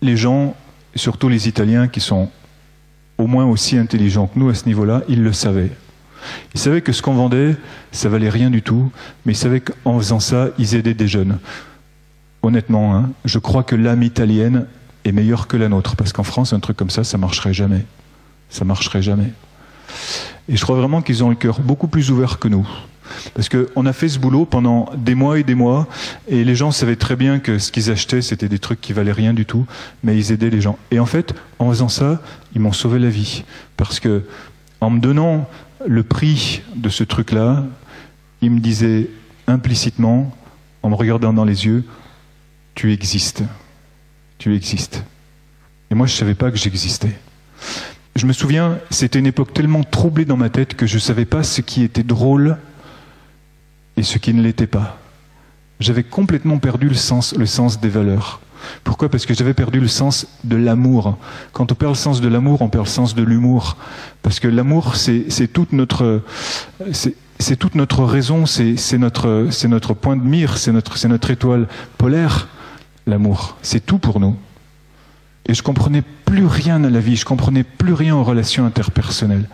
les 0.00 0.16
gens, 0.16 0.54
surtout 0.94 1.28
les 1.28 1.48
Italiens 1.48 1.88
qui 1.88 2.00
sont 2.00 2.30
au 3.18 3.26
moins 3.26 3.44
aussi 3.44 3.76
intelligents 3.76 4.28
que 4.28 4.38
nous 4.38 4.48
à 4.48 4.54
ce 4.54 4.66
niveau-là, 4.66 5.02
ils 5.08 5.22
le 5.22 5.32
savaient. 5.32 5.70
Ils 6.54 6.60
savaient 6.60 6.80
que 6.80 6.92
ce 6.92 7.02
qu'on 7.02 7.14
vendait, 7.14 7.56
ça 7.92 8.08
valait 8.08 8.28
rien 8.28 8.50
du 8.50 8.62
tout, 8.62 8.90
mais 9.24 9.32
ils 9.32 9.36
savaient 9.36 9.60
qu'en 9.60 9.98
faisant 9.98 10.20
ça, 10.20 10.48
ils 10.58 10.74
aidaient 10.74 10.94
des 10.94 11.08
jeunes. 11.08 11.38
Honnêtement, 12.42 12.96
hein, 12.96 13.10
je 13.24 13.38
crois 13.38 13.62
que 13.62 13.76
l'âme 13.76 14.02
italienne 14.02 14.66
est 15.04 15.12
meilleure 15.12 15.46
que 15.46 15.56
la 15.56 15.68
nôtre, 15.68 15.96
parce 15.96 16.12
qu'en 16.12 16.22
France, 16.22 16.52
un 16.52 16.60
truc 16.60 16.76
comme 16.76 16.90
ça, 16.90 17.04
ça 17.04 17.18
marcherait 17.18 17.54
jamais. 17.54 17.84
Ça 18.50 18.64
marcherait 18.64 19.02
jamais. 19.02 19.32
Et 20.48 20.56
je 20.56 20.62
crois 20.62 20.76
vraiment 20.76 21.02
qu'ils 21.02 21.22
ont 21.24 21.28
le 21.28 21.34
cœur 21.34 21.60
beaucoup 21.60 21.88
plus 21.88 22.10
ouvert 22.10 22.38
que 22.38 22.48
nous. 22.48 22.66
Parce 23.34 23.48
qu'on 23.48 23.86
a 23.86 23.92
fait 23.92 24.08
ce 24.08 24.18
boulot 24.18 24.44
pendant 24.44 24.90
des 24.96 25.14
mois 25.14 25.38
et 25.38 25.42
des 25.42 25.54
mois, 25.54 25.86
et 26.28 26.44
les 26.44 26.54
gens 26.54 26.70
savaient 26.70 26.96
très 26.96 27.16
bien 27.16 27.38
que 27.38 27.58
ce 27.58 27.72
qu'ils 27.72 27.90
achetaient, 27.90 28.22
c'était 28.22 28.48
des 28.48 28.58
trucs 28.58 28.80
qui 28.80 28.92
valaient 28.92 29.12
rien 29.12 29.34
du 29.34 29.46
tout, 29.46 29.66
mais 30.02 30.16
ils 30.16 30.32
aidaient 30.32 30.50
les 30.50 30.60
gens. 30.60 30.78
Et 30.90 31.00
en 31.00 31.06
fait, 31.06 31.34
en 31.58 31.68
faisant 31.68 31.88
ça, 31.88 32.20
ils 32.54 32.60
m'ont 32.60 32.72
sauvé 32.72 32.98
la 32.98 33.10
vie. 33.10 33.44
Parce 33.76 34.00
que, 34.00 34.24
en 34.80 34.90
me 34.90 35.00
donnant 35.00 35.48
le 35.86 36.02
prix 36.02 36.62
de 36.74 36.88
ce 36.88 37.04
truc-là, 37.04 37.64
ils 38.42 38.50
me 38.50 38.60
disaient 38.60 39.08
implicitement, 39.46 40.34
en 40.82 40.90
me 40.90 40.94
regardant 40.94 41.32
dans 41.32 41.44
les 41.44 41.66
yeux, 41.66 41.84
tu 42.74 42.92
existes. 42.92 43.42
Tu 44.38 44.54
existes. 44.54 45.02
Et 45.90 45.94
moi, 45.94 46.06
je 46.06 46.12
ne 46.12 46.18
savais 46.18 46.34
pas 46.34 46.50
que 46.50 46.56
j'existais. 46.56 47.18
Je 48.14 48.26
me 48.26 48.32
souviens, 48.32 48.78
c'était 48.90 49.18
une 49.18 49.26
époque 49.26 49.52
tellement 49.52 49.84
troublée 49.84 50.24
dans 50.24 50.36
ma 50.36 50.50
tête 50.50 50.74
que 50.74 50.86
je 50.86 50.94
ne 50.94 51.00
savais 51.00 51.24
pas 51.24 51.42
ce 51.42 51.60
qui 51.60 51.82
était 51.82 52.02
drôle 52.02 52.56
et 53.98 54.04
ce 54.04 54.18
qui 54.18 54.32
ne 54.32 54.40
l'était 54.40 54.68
pas. 54.68 54.96
J'avais 55.80 56.04
complètement 56.04 56.58
perdu 56.58 56.88
le 56.88 56.94
sens, 56.94 57.34
le 57.34 57.46
sens 57.46 57.80
des 57.80 57.88
valeurs. 57.88 58.40
Pourquoi? 58.84 59.08
Parce 59.08 59.26
que 59.26 59.34
j'avais 59.34 59.54
perdu 59.54 59.80
le 59.80 59.88
sens 59.88 60.26
de 60.44 60.56
l'amour. 60.56 61.18
Quand 61.52 61.72
on 61.72 61.74
perd 61.74 61.92
le 61.92 61.96
sens 61.96 62.20
de 62.20 62.28
l'amour, 62.28 62.62
on 62.62 62.68
perd 62.68 62.84
le 62.84 62.90
sens 62.90 63.14
de 63.14 63.22
l'humour. 63.22 63.76
Parce 64.22 64.38
que 64.38 64.46
l'amour, 64.48 64.94
c'est 64.96 65.52
toute 65.52 65.72
notre, 65.72 66.22
c'est 66.92 67.56
toute 67.56 67.74
notre 67.74 68.04
raison, 68.04 68.46
c'est 68.46 68.98
notre, 68.98 69.48
notre 69.66 69.94
point 69.94 70.16
de 70.16 70.22
mire, 70.22 70.58
c'est 70.58 70.72
notre, 70.72 71.06
notre 71.08 71.30
étoile 71.30 71.66
polaire. 71.96 72.48
L'amour, 73.06 73.56
c'est 73.62 73.84
tout 73.84 73.98
pour 73.98 74.20
nous. 74.20 74.36
Et 75.46 75.54
je 75.54 75.62
comprenais 75.62 76.02
plus 76.24 76.46
rien 76.46 76.84
à 76.84 76.90
la 76.90 77.00
vie, 77.00 77.16
je 77.16 77.24
comprenais 77.24 77.64
plus 77.64 77.94
rien 77.94 78.14
aux 78.14 78.24
relations 78.24 78.66
interpersonnelles, 78.66 79.48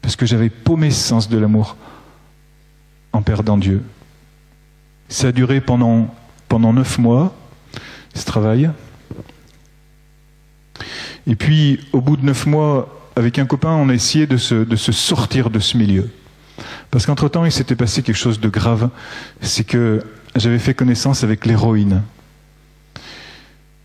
parce 0.00 0.16
que 0.16 0.24
j'avais 0.24 0.48
paumé 0.48 0.90
ce 0.90 1.08
sens 1.08 1.28
de 1.28 1.36
l'amour 1.36 1.76
en 3.12 3.22
perdant 3.22 3.58
Dieu. 3.58 3.82
Ça 5.08 5.28
a 5.28 5.32
duré 5.32 5.60
pendant, 5.60 6.14
pendant 6.48 6.72
neuf 6.72 6.98
mois, 6.98 7.34
ce 8.14 8.24
travail. 8.24 8.70
Et 11.26 11.36
puis, 11.36 11.80
au 11.92 12.00
bout 12.00 12.16
de 12.16 12.24
neuf 12.24 12.46
mois, 12.46 13.10
avec 13.16 13.38
un 13.38 13.46
copain, 13.46 13.70
on 13.70 13.88
a 13.88 13.94
essayé 13.94 14.26
de 14.26 14.36
se, 14.36 14.92
sortir 14.92 15.50
de 15.50 15.58
ce 15.58 15.76
milieu. 15.76 16.10
Parce 16.90 17.06
qu'entre-temps, 17.06 17.44
il 17.44 17.52
s'était 17.52 17.76
passé 17.76 18.02
quelque 18.02 18.16
chose 18.16 18.40
de 18.40 18.48
grave. 18.48 18.90
C'est 19.40 19.64
que 19.64 20.02
j'avais 20.36 20.58
fait 20.58 20.74
connaissance 20.74 21.24
avec 21.24 21.46
l'héroïne. 21.46 22.02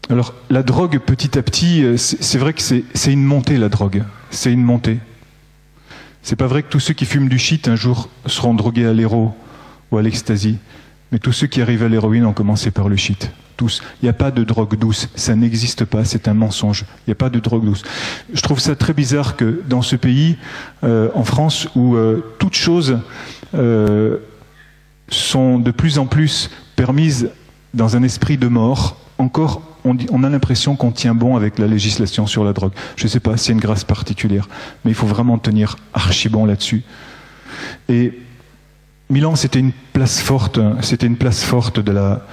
Alors, 0.10 0.34
la 0.50 0.64
drogue, 0.64 1.00
petit 1.00 1.38
à 1.38 1.42
petit, 1.42 1.84
euh, 1.84 1.98
c'est 1.98 2.38
vrai 2.38 2.54
que 2.54 2.62
c'est 2.62 3.12
une 3.12 3.24
montée, 3.24 3.58
la 3.58 3.70
drogue. 3.70 4.04
C'est 4.30 4.54
une 4.54 4.64
montée. 4.64 5.00
C'est 6.26 6.36
pas 6.36 6.48
vrai 6.48 6.64
que 6.64 6.70
tous 6.70 6.80
ceux 6.80 6.96
qui 6.96 7.06
fument 7.06 7.30
du 7.30 7.38
shit 7.38 7.68
un 7.68 7.76
jour 7.76 8.10
seront 8.26 8.56
drogués 8.56 8.88
à 8.88 8.94
l'héro 8.94 9.36
ou 9.92 9.98
à 10.00 10.02
l'ecstasy. 10.02 10.58
Mais 11.12 11.20
tous 11.20 11.32
ceux 11.32 11.46
qui 11.46 11.62
arrivent 11.62 11.84
à 11.84 11.88
l'héroïne 11.88 12.26
ont 12.26 12.34
commencé 12.34 12.72
par 12.72 12.90
le 12.90 12.96
shit. 12.96 13.30
Tous. 13.58 13.84
Il 14.02 14.06
n'y 14.06 14.10
a 14.10 14.14
pas 14.14 14.32
de 14.32 14.44
drogue 14.44 14.76
douce. 14.76 15.08
Ça 15.14 15.36
n'existe 15.36 15.86
pas. 15.86 16.04
C'est 16.04 16.28
un 16.28 16.34
mensonge. 16.34 16.86
Il 17.06 17.10
n'y 17.10 17.12
a 17.12 17.16
pas 17.16 17.30
de 17.30 17.40
drogue 17.40 17.64
douce. 17.64 17.84
Je 18.34 18.42
trouve 18.42 18.60
ça 18.60 18.76
très 18.76 18.94
bizarre 18.94 19.36
que 19.36 19.62
dans 19.70 19.84
ce 19.84 19.96
pays, 19.96 20.38
euh, 20.84 21.10
en 21.14 21.26
France, 21.26 21.68
où 21.76 21.96
euh, 21.96 22.26
toutes 22.40 22.56
choses 22.56 22.98
euh, 23.54 24.18
sont 25.10 25.60
de 25.60 25.70
plus 25.70 26.00
en 26.00 26.08
plus 26.08 26.50
permises 26.76 27.30
dans 27.76 27.98
un 27.98 28.02
esprit 28.02 28.40
de 28.40 28.48
mort, 28.48 28.98
encore 29.20 29.75
on, 29.86 30.24
a 30.24 30.30
l'impression 30.30 30.76
qu'on 30.76 30.91
tient 30.91 31.13
bon 31.13 31.36
avec 31.36 31.60
la 31.60 31.67
législation 31.67 32.28
sur 32.28 32.43
la 32.43 32.54
drogue. 32.54 32.74
Je 32.95 33.06
ne 33.06 33.10
sais 33.10 33.19
pas 33.19 33.38
s'il 33.38 33.50
y 33.50 33.52
a 33.52 33.54
une 33.54 33.62
grâce 33.62 33.84
particulière, 33.84 34.50
mais 34.84 34.91
il 34.91 34.95
faut 34.95 35.08
vraiment 35.08 35.38
tenir 35.38 35.78
archi 35.93 36.28
bon 36.28 36.45
là-dessus. 36.45 36.84
Et 37.88 38.19
Milan, 39.10 39.36
c'était 39.36 39.60
une 39.60 39.71
place 39.93 40.19
forte, 40.19 40.60
c'était 40.82 41.08
une 41.08 41.17
place 41.17 41.43
forte 41.43 41.80
de 41.80 41.91
la 41.91 42.26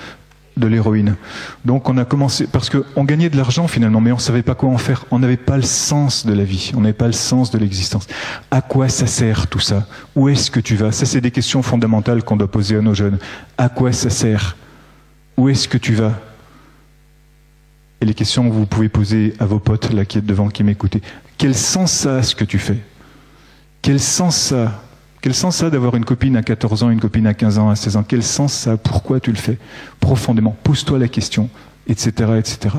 de 0.56 0.66
l'héroïne. 0.66 1.16
Donc 1.64 1.88
on 1.88 1.96
a 1.96 2.04
commencé 2.04 2.46
parce 2.46 2.68
qu'on 2.68 3.04
gagnait 3.04 3.30
de 3.30 3.36
l'argent 3.36 3.68
finalement, 3.68 4.00
mais 4.00 4.12
on 4.12 4.16
ne 4.16 4.20
savait 4.20 4.42
pas 4.42 4.54
quoi 4.54 4.68
en 4.68 4.78
faire. 4.78 5.06
On 5.10 5.18
n'avait 5.18 5.36
pas 5.36 5.56
le 5.56 5.62
sens 5.62 6.26
de 6.26 6.32
la 6.32 6.44
vie, 6.44 6.72
on 6.76 6.80
n'avait 6.80 6.92
pas 6.92 7.06
le 7.06 7.12
sens 7.12 7.50
de 7.50 7.58
l'existence. 7.58 8.06
À 8.50 8.60
quoi 8.60 8.88
ça 8.88 9.06
sert 9.06 9.46
tout 9.46 9.60
ça? 9.60 9.86
Où 10.14 10.28
est-ce 10.28 10.50
que 10.50 10.60
tu 10.60 10.76
vas? 10.76 10.92
Ça, 10.92 11.06
c'est 11.06 11.20
des 11.20 11.30
questions 11.30 11.62
fondamentales 11.62 12.22
qu'on 12.22 12.36
doit 12.36 12.50
poser 12.50 12.76
à 12.76 12.80
nos 12.82 12.94
jeunes. 12.94 13.18
À 13.56 13.68
quoi 13.68 13.92
ça 13.92 14.10
sert? 14.10 14.56
Où 15.36 15.48
est-ce 15.48 15.68
que 15.68 15.78
tu 15.78 15.94
vas? 15.94 16.12
Et 18.02 18.04
les 18.04 18.14
questions 18.14 18.48
que 18.48 18.52
vous 18.52 18.66
pouvez 18.66 18.88
poser 18.88 19.32
à 19.38 19.46
vos 19.46 19.60
potes 19.60 19.92
là 19.92 20.04
qui 20.04 20.18
êtes 20.18 20.26
devant, 20.26 20.48
qui 20.48 20.64
m'écoutent. 20.64 20.96
Quel 21.38 21.54
sens 21.54 21.92
ça 21.92 22.16
a 22.16 22.22
ce 22.24 22.34
que 22.34 22.44
tu 22.44 22.58
fais? 22.58 22.78
Quel 23.80 24.00
sens 24.00 24.36
ça 24.36 24.82
Quel 25.20 25.34
sens 25.34 25.58
ça 25.58 25.70
d'avoir 25.70 25.94
une 25.94 26.04
copine 26.04 26.36
à 26.36 26.42
14 26.42 26.82
ans, 26.82 26.90
une 26.90 27.00
copine 27.00 27.28
à 27.28 27.34
15 27.34 27.58
ans, 27.58 27.70
à 27.70 27.76
16 27.76 27.96
ans? 27.96 28.04
Quel 28.06 28.24
sens 28.24 28.52
ça 28.52 28.76
Pourquoi 28.76 29.20
tu 29.20 29.30
le 29.30 29.36
fais? 29.36 29.56
Profondément. 30.00 30.56
Pose-toi 30.64 30.98
la 30.98 31.06
question, 31.06 31.48
etc., 31.86 32.10
etc. 32.38 32.74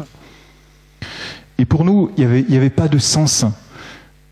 Et 1.57 1.63
pour 1.63 1.85
nous, 1.85 2.11
il 2.17 2.25
n'y 2.25 2.29
avait, 2.29 2.55
avait 2.57 2.69
pas 2.69 2.89
de 2.89 2.97
sens. 2.97 3.45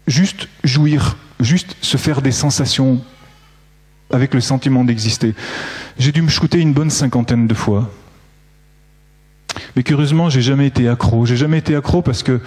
Juste 0.08 0.49
jouir, 0.65 1.15
juste 1.39 1.77
se 1.80 1.95
faire 1.95 2.21
des 2.21 2.34
sensations 2.34 2.99
avec 4.10 4.34
le 4.34 4.41
sentiment 4.41 4.84
d'exister. 4.84 5.36
J'ai 5.97 6.12
dû 6.12 6.21
me 6.21 6.27
shooter 6.27 6.60
une 6.60 6.73
bonne 6.73 6.89
cinquantaine 6.89 7.47
de 7.47 7.54
fois 7.54 7.89
Mais 9.75 9.84
curieusement, 9.84 10.29
j'ai 10.29 10.41
jamais 10.41 10.67
été 10.67 10.88
accro. 10.88 11.25
J'ai 11.25 11.38
jamais 11.38 11.60
été 11.60 11.75
accro 11.75 12.01
parce 12.01 12.23
que 12.23 12.41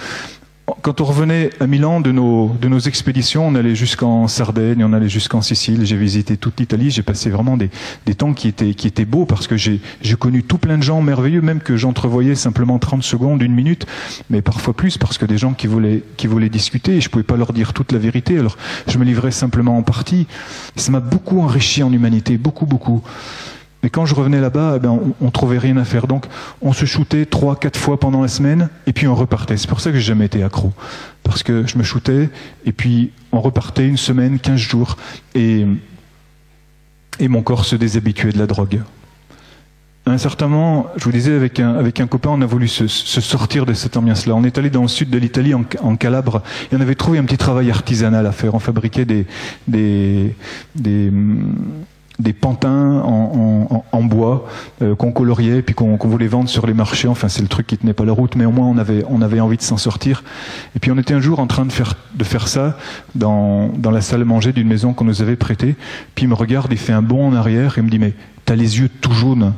quand 0.80 1.00
on 1.00 1.04
revenait 1.04 1.50
à 1.60 1.66
Milan 1.66 2.00
de 2.00 2.10
nos, 2.10 2.48
de 2.60 2.68
nos 2.68 2.78
expéditions, 2.78 3.46
on 3.46 3.54
allait 3.54 3.74
jusqu'en 3.74 4.28
Sardaigne, 4.28 4.82
on 4.82 4.92
allait 4.94 5.10
jusqu'en 5.10 5.42
Sicile, 5.42 5.84
j'ai 5.84 5.96
visité 5.96 6.38
toute 6.38 6.58
l'Italie, 6.58 6.90
j'ai 6.90 7.02
passé 7.02 7.28
vraiment 7.28 7.56
des, 7.58 7.70
des, 8.06 8.14
temps 8.14 8.32
qui 8.32 8.48
étaient, 8.48 8.72
qui 8.72 8.86
étaient 8.86 9.04
beaux 9.04 9.26
parce 9.26 9.46
que 9.46 9.56
j'ai 9.56 9.80
connu 10.18 10.42
tout 10.42 10.56
plein 10.56 10.78
de 10.78 10.82
gens 10.82 11.02
merveilleux, 11.02 11.42
même 11.42 11.60
que 11.60 11.76
j'entrevoyais 11.76 12.34
simplement 12.34 12.78
30 12.78 13.02
secondes, 13.02 13.42
une 13.42 13.54
minute, 13.54 13.86
mais 14.30 14.40
parfois 14.40 14.74
plus 14.74 14.96
parce 14.96 15.18
que 15.18 15.26
des 15.26 15.36
gens 15.36 15.52
qui 15.52 15.66
voulaient, 15.66 16.02
qui 16.16 16.26
voulaient 16.26 16.48
discuter 16.48 16.96
et 16.96 17.00
je 17.00 17.10
pouvais 17.10 17.24
pas 17.24 17.36
leur 17.36 17.52
dire 17.52 17.74
toute 17.74 17.92
la 17.92 17.98
vérité, 17.98 18.38
alors 18.38 18.56
je 18.86 18.96
me 18.96 19.04
livrais 19.04 19.32
simplement 19.32 19.76
en 19.76 19.82
partie. 19.82 20.26
Ça 20.76 20.92
m'a 20.92 21.00
beaucoup 21.00 21.40
enrichi 21.40 21.82
en 21.82 21.92
humanité, 21.92 22.38
beaucoup, 22.38 22.66
beaucoup. 22.66 23.02
Mais 23.84 23.90
quand 23.90 24.06
je 24.06 24.14
revenais 24.14 24.40
là-bas, 24.40 24.76
eh 24.76 24.78
ben, 24.78 24.98
on, 25.20 25.26
ne 25.26 25.30
trouvait 25.30 25.58
rien 25.58 25.76
à 25.76 25.84
faire. 25.84 26.06
Donc, 26.06 26.24
on 26.62 26.72
se 26.72 26.86
shootait 26.86 27.26
trois, 27.26 27.54
quatre 27.54 27.78
fois 27.78 28.00
pendant 28.00 28.22
la 28.22 28.28
semaine, 28.28 28.70
et 28.86 28.94
puis 28.94 29.06
on 29.06 29.14
repartait. 29.14 29.58
C'est 29.58 29.68
pour 29.68 29.80
ça 29.80 29.90
que 29.90 29.96
j'ai 29.96 30.02
jamais 30.04 30.24
été 30.24 30.42
accro. 30.42 30.72
Parce 31.22 31.42
que 31.42 31.66
je 31.66 31.76
me 31.76 31.82
shootais, 31.82 32.30
et 32.64 32.72
puis 32.72 33.12
on 33.30 33.42
repartait 33.42 33.86
une 33.86 33.98
semaine, 33.98 34.38
quinze 34.38 34.58
jours, 34.58 34.96
et, 35.34 35.66
et 37.20 37.28
mon 37.28 37.42
corps 37.42 37.66
se 37.66 37.76
déshabituait 37.76 38.32
de 38.32 38.38
la 38.38 38.46
drogue. 38.46 38.80
À 40.06 40.12
un 40.12 40.18
certain 40.18 40.48
moment, 40.48 40.86
je 40.96 41.04
vous 41.04 41.12
disais, 41.12 41.34
avec 41.34 41.60
un, 41.60 41.74
avec 41.74 42.00
un 42.00 42.06
copain, 42.06 42.30
on 42.32 42.40
a 42.40 42.46
voulu 42.46 42.68
se, 42.68 42.88
sortir 42.88 43.66
de 43.66 43.74
cette 43.74 43.98
ambiance-là. 43.98 44.34
On 44.34 44.44
est 44.44 44.56
allé 44.56 44.70
dans 44.70 44.80
le 44.80 44.88
sud 44.88 45.10
de 45.10 45.18
l'Italie, 45.18 45.52
en, 45.52 45.96
Calabre, 45.96 46.42
et 46.72 46.76
on 46.76 46.80
avait 46.80 46.94
trouvé 46.94 47.18
un 47.18 47.24
petit 47.24 47.36
travail 47.36 47.70
artisanal 47.70 48.26
à 48.26 48.32
faire. 48.32 48.54
On 48.54 48.60
fabriquait 48.60 49.04
des, 49.04 49.26
des, 49.68 50.34
des 50.74 51.12
des 52.18 52.32
pantins 52.32 53.00
en, 53.02 54.02
bois 54.04 54.46
euh, 54.82 54.94
qu'on 54.94 55.10
coloriait 55.10 55.62
puis 55.62 55.74
qu'on 55.74 55.96
voulait 55.96 56.28
vendre 56.28 56.48
sur 56.48 56.66
les 56.66 56.74
marchés. 56.74 57.08
Enfin, 57.08 57.28
c'est 57.28 57.42
le 57.42 57.48
truc 57.48 57.66
qui 57.66 57.76
tenait 57.76 57.92
pas 57.92 58.04
la 58.04 58.12
route, 58.12 58.36
mais 58.36 58.44
au 58.44 58.52
moins 58.52 58.66
on 58.66 59.22
avait 59.22 59.40
envie 59.40 59.56
de 59.56 59.62
s'en 59.62 59.76
sortir. 59.76 60.22
Et 60.76 60.78
puis 60.78 60.90
on 60.92 60.98
était 60.98 61.14
un 61.14 61.20
jour 61.20 61.40
en 61.40 61.46
train 61.46 61.66
de 61.66 61.72
faire 62.24 62.48
ça 62.48 62.78
dans 63.14 63.68
dans 63.68 63.90
la 63.90 64.00
salle 64.00 64.22
à 64.22 64.24
manger 64.24 64.52
d'une 64.52 64.68
maison 64.68 64.92
qu'on 64.92 65.04
nous 65.04 65.22
avait 65.22 65.36
prêtée. 65.36 65.74
Puis 66.14 66.26
il 66.26 66.28
me 66.28 66.34
regarde, 66.34 66.70
il 66.70 66.78
fait 66.78 66.92
un 66.92 67.02
bond 67.02 67.26
en 67.26 67.34
arrière 67.34 67.78
et 67.78 67.82
me 67.82 67.90
dit 67.90 67.98
mais 67.98 68.14
t'as 68.44 68.54
les 68.54 68.78
yeux 68.78 68.88
tout 68.88 69.12
jaunes. 69.12 69.52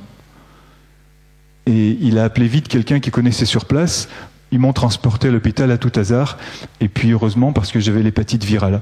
Et 1.66 1.98
il 2.00 2.18
a 2.18 2.24
appelé 2.24 2.46
vite 2.46 2.68
quelqu'un 2.68 3.00
qui 3.00 3.10
connaissait 3.10 3.44
sur 3.44 3.64
place 3.64 4.08
ils 4.52 4.58
m'ont 4.58 4.72
transporté 4.72 5.28
à 5.28 5.30
l'hôpital 5.30 5.70
à 5.70 5.78
tout 5.78 5.92
hasard, 5.96 6.38
et 6.80 6.88
puis 6.88 7.10
heureusement 7.10 7.52
parce 7.52 7.72
que 7.72 7.80
j'avais 7.80 8.02
l'hépatite 8.02 8.44
virale. 8.44 8.80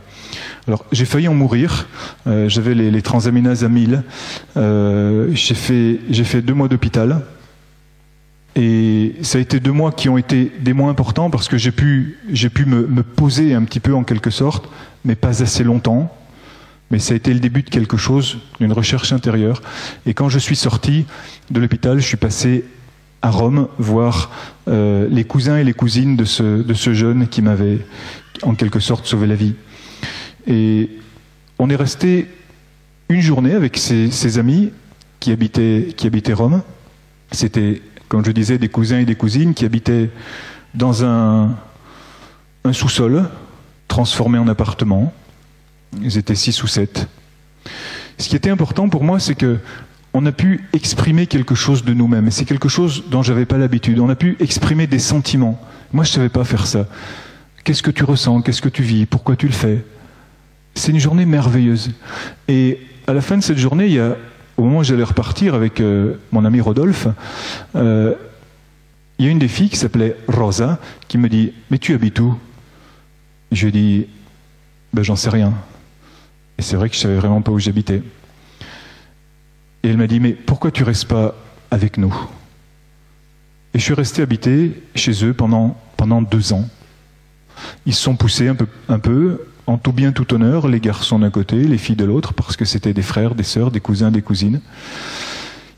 Alors 0.68 0.85
j'ai 0.92 1.05
failli 1.05 1.29
en 1.29 1.35
mourir, 1.35 1.88
euh, 2.27 2.48
j'avais 2.48 2.74
les, 2.74 3.03
transaminases 3.03 3.64
à 3.64 3.68
1000, 3.68 4.03
euh, 4.57 5.31
j'ai 5.33 5.55
fait, 5.55 6.42
deux 6.42 6.55
mois 6.55 6.68
d'hôpital, 6.68 7.22
et 8.57 9.16
ça 9.22 9.38
a 9.38 9.40
été 9.40 9.59
deux 9.59 9.72
mois 9.72 9.90
qui 9.90 10.09
ont 10.09 10.18
été 10.18 10.53
des 10.61 10.72
mois 10.72 10.90
importants 10.90 11.29
parce 11.29 11.48
que 11.48 11.59
j'ai 11.59 11.72
pu, 11.72 12.18
j'ai 12.31 12.50
pu 12.50 12.66
me, 12.66 12.87
me 12.87 13.03
poser 13.03 13.55
un 13.55 13.64
petit 13.64 13.81
peu 13.81 13.94
en 13.94 14.05
quelque 14.05 14.31
sorte, 14.31 14.68
mais 15.05 15.16
pas 15.16 15.42
assez 15.42 15.64
longtemps. 15.64 16.14
Mais 16.90 16.98
ça 16.98 17.14
a 17.14 17.16
été 17.16 17.33
le 17.33 17.40
début 17.40 17.62
de 17.62 17.70
quelque 17.70 17.96
chose, 17.96 18.38
d'une 18.61 18.72
recherche 18.72 19.12
intérieure. 19.12 19.62
Et 20.07 20.14
quand 20.14 20.29
je 20.29 20.38
suis 20.38 20.55
sorti 20.55 21.07
de 21.50 21.59
l'hôpital, 21.59 21.98
je 21.98 22.07
suis 22.07 22.18
passé 22.18 22.64
à 23.25 23.31
Rome 23.31 23.69
voir 23.79 24.31
euh, 24.69 25.09
les 25.11 25.25
cousins 25.25 25.57
et 25.57 25.65
les 25.65 25.73
cousines 25.73 26.15
de 26.15 26.27
ce, 26.27 26.63
de 26.63 26.75
ce 26.75 26.93
jeune 26.93 27.27
qui 27.27 27.41
m'avait 27.41 27.79
en 28.43 28.55
quelque 28.55 28.81
sorte 28.81 29.07
sauvé 29.07 29.27
la 29.27 29.35
vie. 29.35 29.55
Et 30.47 30.91
on 31.59 31.71
est 31.71 31.77
resté 31.77 32.29
une 33.09 33.23
journée 33.23 33.55
avec 33.55 33.79
ses, 33.79 34.39
amis 34.39 34.73
qui 35.21 35.33
habitaient, 35.33 35.95
qui 35.97 36.07
habitaient 36.07 36.35
Rome. 36.35 36.61
C'était, 37.33 37.81
comme 38.09 38.23
je 38.27 38.31
disais, 38.31 38.59
des 38.59 38.69
cousins 38.69 38.99
et 38.99 39.07
des 39.07 39.15
cousines 39.15 39.55
qui 39.55 39.65
habitaient 39.65 40.11
dans 40.75 41.03
un, 41.03 41.57
un 42.65 42.73
sous-sol 42.75 43.31
transformé 43.89 44.37
en 44.37 44.49
appartement. 44.49 45.15
Ils 46.03 46.19
étaient 46.19 46.35
six 46.35 46.63
ou 46.63 46.67
sept. 46.67 47.09
Ce 48.19 48.29
qui 48.29 48.37
était 48.37 48.51
important 48.51 48.91
pour 48.91 49.03
moi, 49.03 49.19
c'est 49.19 49.35
que 49.35 49.61
on 50.14 50.24
a 50.27 50.33
pu 50.33 50.64
exprimer 50.72 51.27
quelque 51.27 51.57
chose 51.57 51.85
de 51.85 51.92
nous-mêmes. 51.92 52.31
C'est 52.31 52.44
quelque 52.44 52.68
chose 52.68 53.05
dont 53.11 53.22
j'avais 53.22 53.46
pas 53.46 53.59
l'habitude. 53.59 53.98
On 53.98 54.09
a 54.09 54.14
pu 54.14 54.37
exprimer 54.38 54.87
des 54.87 55.00
sentiments. 55.00 55.61
Moi, 55.92 56.05
je 56.05 56.12
savais 56.12 56.29
pas 56.29 56.44
faire 56.44 56.68
ça. 56.68 56.87
Qu'est-ce 57.64 57.83
que 57.83 57.90
tu 57.90 58.05
ressens? 58.05 58.42
Qu'est-ce 58.42 58.62
que 58.62 58.68
tu 58.68 58.85
vis? 58.85 59.07
Pourquoi 59.07 59.35
tu 59.35 59.46
le 59.46 59.53
fais? 59.53 59.85
C'est 60.77 60.92
une 60.92 61.00
journée 61.00 61.27
merveilleuse. 61.27 61.90
Et 62.46 62.79
à 63.09 63.12
la 63.12 63.20
fin 63.20 63.37
de 63.37 63.42
cette 63.42 63.59
journée, 63.59 64.00
au 64.57 64.62
moment 64.62 64.79
où 64.79 64.85
j'allais 64.85 65.05
repartir 65.05 65.55
avec 65.55 65.81
euh, 65.81 66.14
mon 66.31 66.44
ami 66.44 66.61
Rodolphe, 66.61 67.09
euh, 67.74 68.14
il 69.18 69.24
y 69.24 69.29
a 69.29 69.33
une 69.33 69.38
des 69.40 69.48
filles 69.48 69.70
qui 69.70 69.77
s'appelait 69.77 70.16
Rosa 70.29 70.79
qui 71.09 71.18
me 71.18 71.29
dit 71.29 71.53
Mais 71.70 71.79
tu 71.79 71.92
habites 71.92 72.20
où 72.20 72.37
Je 73.50 73.66
lui 73.66 73.72
dis 73.72 74.07
ben, 74.92 75.03
J'en 75.03 75.16
sais 75.16 75.31
rien. 75.31 75.53
Et 76.59 76.62
c'est 76.62 76.77
vrai 76.77 76.88
que 76.88 76.94
je 76.94 77.00
savais 77.00 77.16
vraiment 77.16 77.42
pas 77.42 77.50
où 77.50 77.59
j'habitais. 77.59 78.03
Et 79.85 79.88
elle 79.88 79.99
m'a 79.99 80.07
dit, 80.07 80.18
mais 80.18 80.33
pourquoi 80.33 80.70
tu 80.70 80.83
restes 80.83 81.05
pas 81.05 81.35
avec 81.70 81.99
nous? 81.99 82.14
Et 83.75 83.79
je 83.79 83.85
suis 83.85 83.92
resté 83.92 84.23
habité 84.23 84.83
chez 84.94 85.27
eux 85.27 85.35
pendant, 85.35 85.77
pendant 85.99 86.23
deux 86.23 86.55
ans. 86.55 86.66
Ils 87.85 87.94
se 87.94 88.01
sont 88.01 88.16
poussés 88.16 88.49
un 88.49 88.55
peu, 88.55 88.66
un 88.88 88.99
peu, 88.99 89.42
en 89.66 89.77
tout 89.77 89.92
bien, 89.92 90.12
tout 90.12 90.33
honneur, 90.33 90.68
les 90.68 90.81
garçons 90.81 91.18
d'un 91.18 91.29
côté, 91.29 91.57
les 91.57 91.77
filles 91.77 91.97
de 91.97 92.07
l'autre, 92.07 92.33
parce 92.33 92.57
que 92.57 92.64
c'était 92.64 92.94
des 92.94 93.03
frères, 93.03 93.35
des 93.35 93.42
sœurs, 93.42 93.70
des 93.70 93.81
cousins, 93.81 94.11
des 94.11 94.23
cousines. 94.23 94.62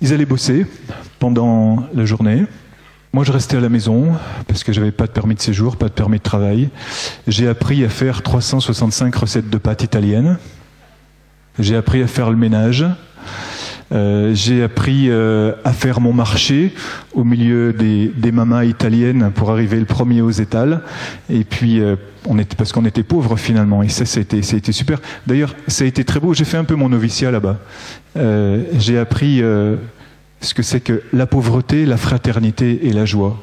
Ils 0.00 0.12
allaient 0.12 0.24
bosser 0.24 0.66
pendant 1.18 1.84
la 1.92 2.04
journée. 2.04 2.44
Moi, 3.12 3.24
je 3.24 3.32
restais 3.32 3.56
à 3.56 3.60
la 3.60 3.68
maison 3.68 4.12
parce 4.46 4.62
que 4.62 4.72
j'avais 4.72 4.92
pas 4.92 5.08
de 5.08 5.12
permis 5.12 5.34
de 5.34 5.40
séjour, 5.40 5.76
pas 5.76 5.88
de 5.88 5.94
permis 5.94 6.18
de 6.18 6.22
travail. 6.22 6.68
J'ai 7.26 7.48
appris 7.48 7.84
à 7.84 7.88
faire 7.88 8.22
365 8.22 9.12
recettes 9.16 9.50
de 9.50 9.58
pâtes 9.58 9.82
italiennes. 9.82 10.38
J'ai 11.58 11.74
appris 11.74 12.04
à 12.04 12.06
faire 12.06 12.30
le 12.30 12.36
ménage. 12.36 12.86
Euh, 13.92 14.34
j'ai 14.34 14.64
appris 14.64 15.10
euh, 15.10 15.52
à 15.64 15.72
faire 15.72 16.00
mon 16.00 16.12
marché 16.12 16.74
au 17.14 17.22
milieu 17.22 17.72
des, 17.72 18.08
des, 18.08 18.32
mamas 18.32 18.64
italiennes 18.64 19.30
pour 19.32 19.50
arriver 19.50 19.78
le 19.78 19.84
premier 19.84 20.22
aux 20.22 20.30
étals. 20.30 20.80
Et 21.30 21.44
puis, 21.44 21.80
euh, 21.80 21.94
parce 22.56 22.72
qu'on 22.72 22.84
était 22.84 23.04
pauvres 23.04 23.36
finalement. 23.36 23.82
Et 23.82 23.88
ça, 23.88 24.20
été, 24.20 24.42
ça 24.42 24.56
été 24.56 24.72
super. 24.72 25.00
D'ailleurs, 25.26 25.54
ça 25.68 25.84
a 25.84 25.86
été 25.86 26.04
très 26.04 26.18
beau. 26.18 26.34
J'ai 26.34 26.44
fait 26.44 26.56
un 26.56 26.64
peu 26.64 26.74
mon 26.74 26.88
noviciat 26.88 27.30
là-bas. 27.30 27.58
j'ai 28.78 28.98
appris 28.98 29.38
ce 30.40 30.54
que 30.54 30.62
c'est 30.62 30.80
que 30.80 31.02
la 31.12 31.26
pauvreté, 31.26 31.86
la 31.86 31.96
fraternité 31.96 32.86
et 32.86 32.92
la 32.92 33.04
joie. 33.04 33.40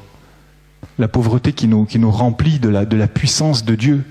La 0.99 1.07
pauvreté 1.07 1.53
qui 1.53 1.67
nous, 1.69 2.11
remplit 2.11 2.59
de 2.59 2.67
la 2.69 3.07
puissance 3.07 3.63
de 3.63 3.75
Dieu. 3.75 4.03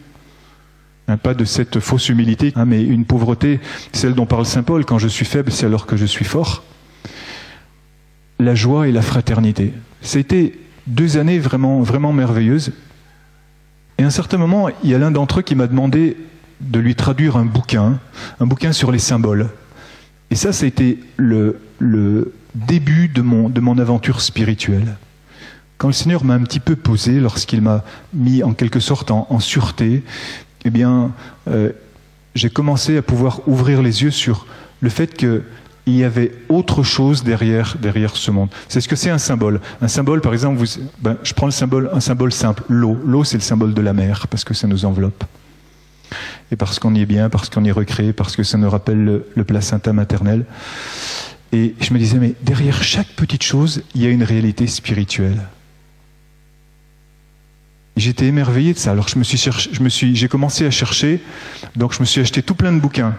Hein, 1.09 1.17
pas 1.17 1.35
de 1.35 1.45
cette 1.45 1.81
fausse 1.81 2.09
humilité, 2.09 2.53
hein, 2.55 2.65
mais 2.65 2.83
une 2.83 3.05
pauvreté, 3.05 3.61
celle 3.93 4.15
dont 4.15 4.27
parle 4.27 4.47
Saint 4.47 4.63
Paul, 4.63 4.85
quand 4.85 4.99
je 4.99 5.09
suis 5.09 5.25
faible, 5.25 5.51
c'est 5.51 5.67
alors 5.67 5.87
que 5.87 5.97
je 5.97 6.07
suis 6.07 6.25
fort. 6.25 6.63
La 8.39 8.55
joie 8.55 8.89
et 8.89 8.93
la 8.93 9.03
fraternité. 9.03 9.73
Été 10.15 10.59
deux 10.87 11.17
années 11.17 11.39
vraiment, 11.39 11.81
vraiment 11.81 12.13
merveilleuses. 12.13 12.73
Et 13.99 14.05
à 14.05 14.07
un 14.07 14.11
certain 14.11 14.39
moment, 14.39 14.69
il 14.85 14.91
y 14.91 14.95
a 14.95 14.99
l'un 14.99 15.11
d'entre 15.11 15.41
eux 15.41 15.43
qui 15.43 15.55
m'a 15.55 15.67
demandé 15.67 16.17
de 16.61 16.79
lui 16.79 16.95
traduire 16.95 17.37
un 17.37 17.45
bouquin, 17.45 17.99
un 18.39 18.47
bouquin 18.47 18.73
sur 18.73 18.93
les 18.93 18.99
symboles. 19.01 19.49
Et 20.31 20.37
ça, 20.37 20.53
ça 20.53 20.65
a 20.65 20.69
été 20.69 21.01
le, 21.17 21.61
début 22.55 23.09
de 23.09 23.23
mon, 23.23 23.49
de 23.49 23.61
mon 23.61 23.79
aventure 23.79 24.21
spirituelle. 24.21 24.97
Quand 25.79 25.89
le 25.89 25.95
Seigneur 25.95 26.25
m'a 26.25 26.35
un 26.35 26.43
petit 26.43 26.61
peu 26.61 26.77
posé, 26.77 27.19
lorsqu'il 27.19 27.61
m'a 27.61 27.83
mis 28.15 28.45
en 28.45 28.53
quelque 28.55 28.79
sorte 28.79 29.11
en 29.11 29.41
sûreté, 29.41 30.05
eh 30.65 30.71
bien, 30.71 31.13
euh, 31.49 31.71
j'ai 32.35 32.51
commencé 32.51 32.97
à 32.97 33.03
pouvoir 33.03 33.47
ouvrir 33.49 33.83
les 33.83 34.03
yeux 34.03 34.11
sur 34.11 34.47
le 34.81 34.91
fait 34.91 35.15
qu'il 35.15 35.43
y 35.87 36.05
avait 36.05 36.33
autre 36.49 36.83
chose 36.83 37.25
derrière, 37.25 37.77
derrière 37.81 38.17
ce 38.17 38.31
monde. 38.31 38.49
C'est 38.69 38.81
ce 38.81 38.89
que 38.89 38.97
c'est 38.97 39.11
un 39.11 39.19
symbole. 39.19 39.61
Un 39.81 39.89
symbole, 39.89 40.21
par 40.21 40.33
exemple, 40.33 40.65
ben, 41.01 41.17
je 41.23 41.35
prends 41.35 41.47
le 41.47 41.53
symbole, 41.53 41.91
un 41.93 42.01
symbole 42.01 42.33
simple, 42.33 42.63
l'eau. 42.69 42.99
L'eau, 43.05 43.25
c'est 43.25 43.37
le 43.37 43.43
symbole 43.43 43.75
de 43.75 43.83
la 43.83 43.93
mer, 43.93 44.29
parce 44.29 44.45
que 44.45 44.55
ça 44.55 44.67
nous 44.67 44.85
enveloppe. 44.85 45.25
Et 46.51 46.57
parce 46.57 46.79
qu'on 46.79 46.95
y 46.95 47.03
est 47.03 47.07
bien, 47.07 47.31
parce 47.31 47.49
qu'on 47.49 47.65
y 47.65 47.69
est 47.69 47.73
recréé, 47.73 48.13
parce 48.13 48.37
que 48.37 48.43
ça 48.43 48.59
nous 48.59 48.69
rappelle 48.69 49.05
le, 49.05 49.27
le 49.35 49.45
placenta 49.45 49.93
maternel. 49.93 50.45
Et 51.53 51.75
je 51.81 51.93
me 51.93 51.99
disais, 51.99 52.19
mais 52.19 52.35
derrière 52.43 52.83
chaque 52.83 53.09
petite 53.09 53.43
chose, 53.43 53.83
il 53.95 54.03
y 54.03 54.07
a 54.07 54.11
une 54.11 54.23
réalité 54.23 54.67
spirituelle. 54.67 55.41
J'étais 58.03 58.27
émerveillé 58.27 58.73
de 58.73 58.79
ça. 58.79 58.91
Alors 58.91 59.09
je 59.09 59.17
me 59.17 59.23
suis 59.23 59.39
je 59.39 59.81
me 59.81 59.89
suis, 59.89 60.17
j'ai 60.17 60.27
commencé 60.27 60.67
à 60.67 60.71
chercher. 60.71 61.21
Donc 61.77 61.95
je 61.95 62.01
me 62.01 62.05
suis 62.05 62.21
acheté 62.21 62.43
tout 62.43 62.57
plein 62.57 62.73
de 62.73 62.81
bouquins 62.81 63.15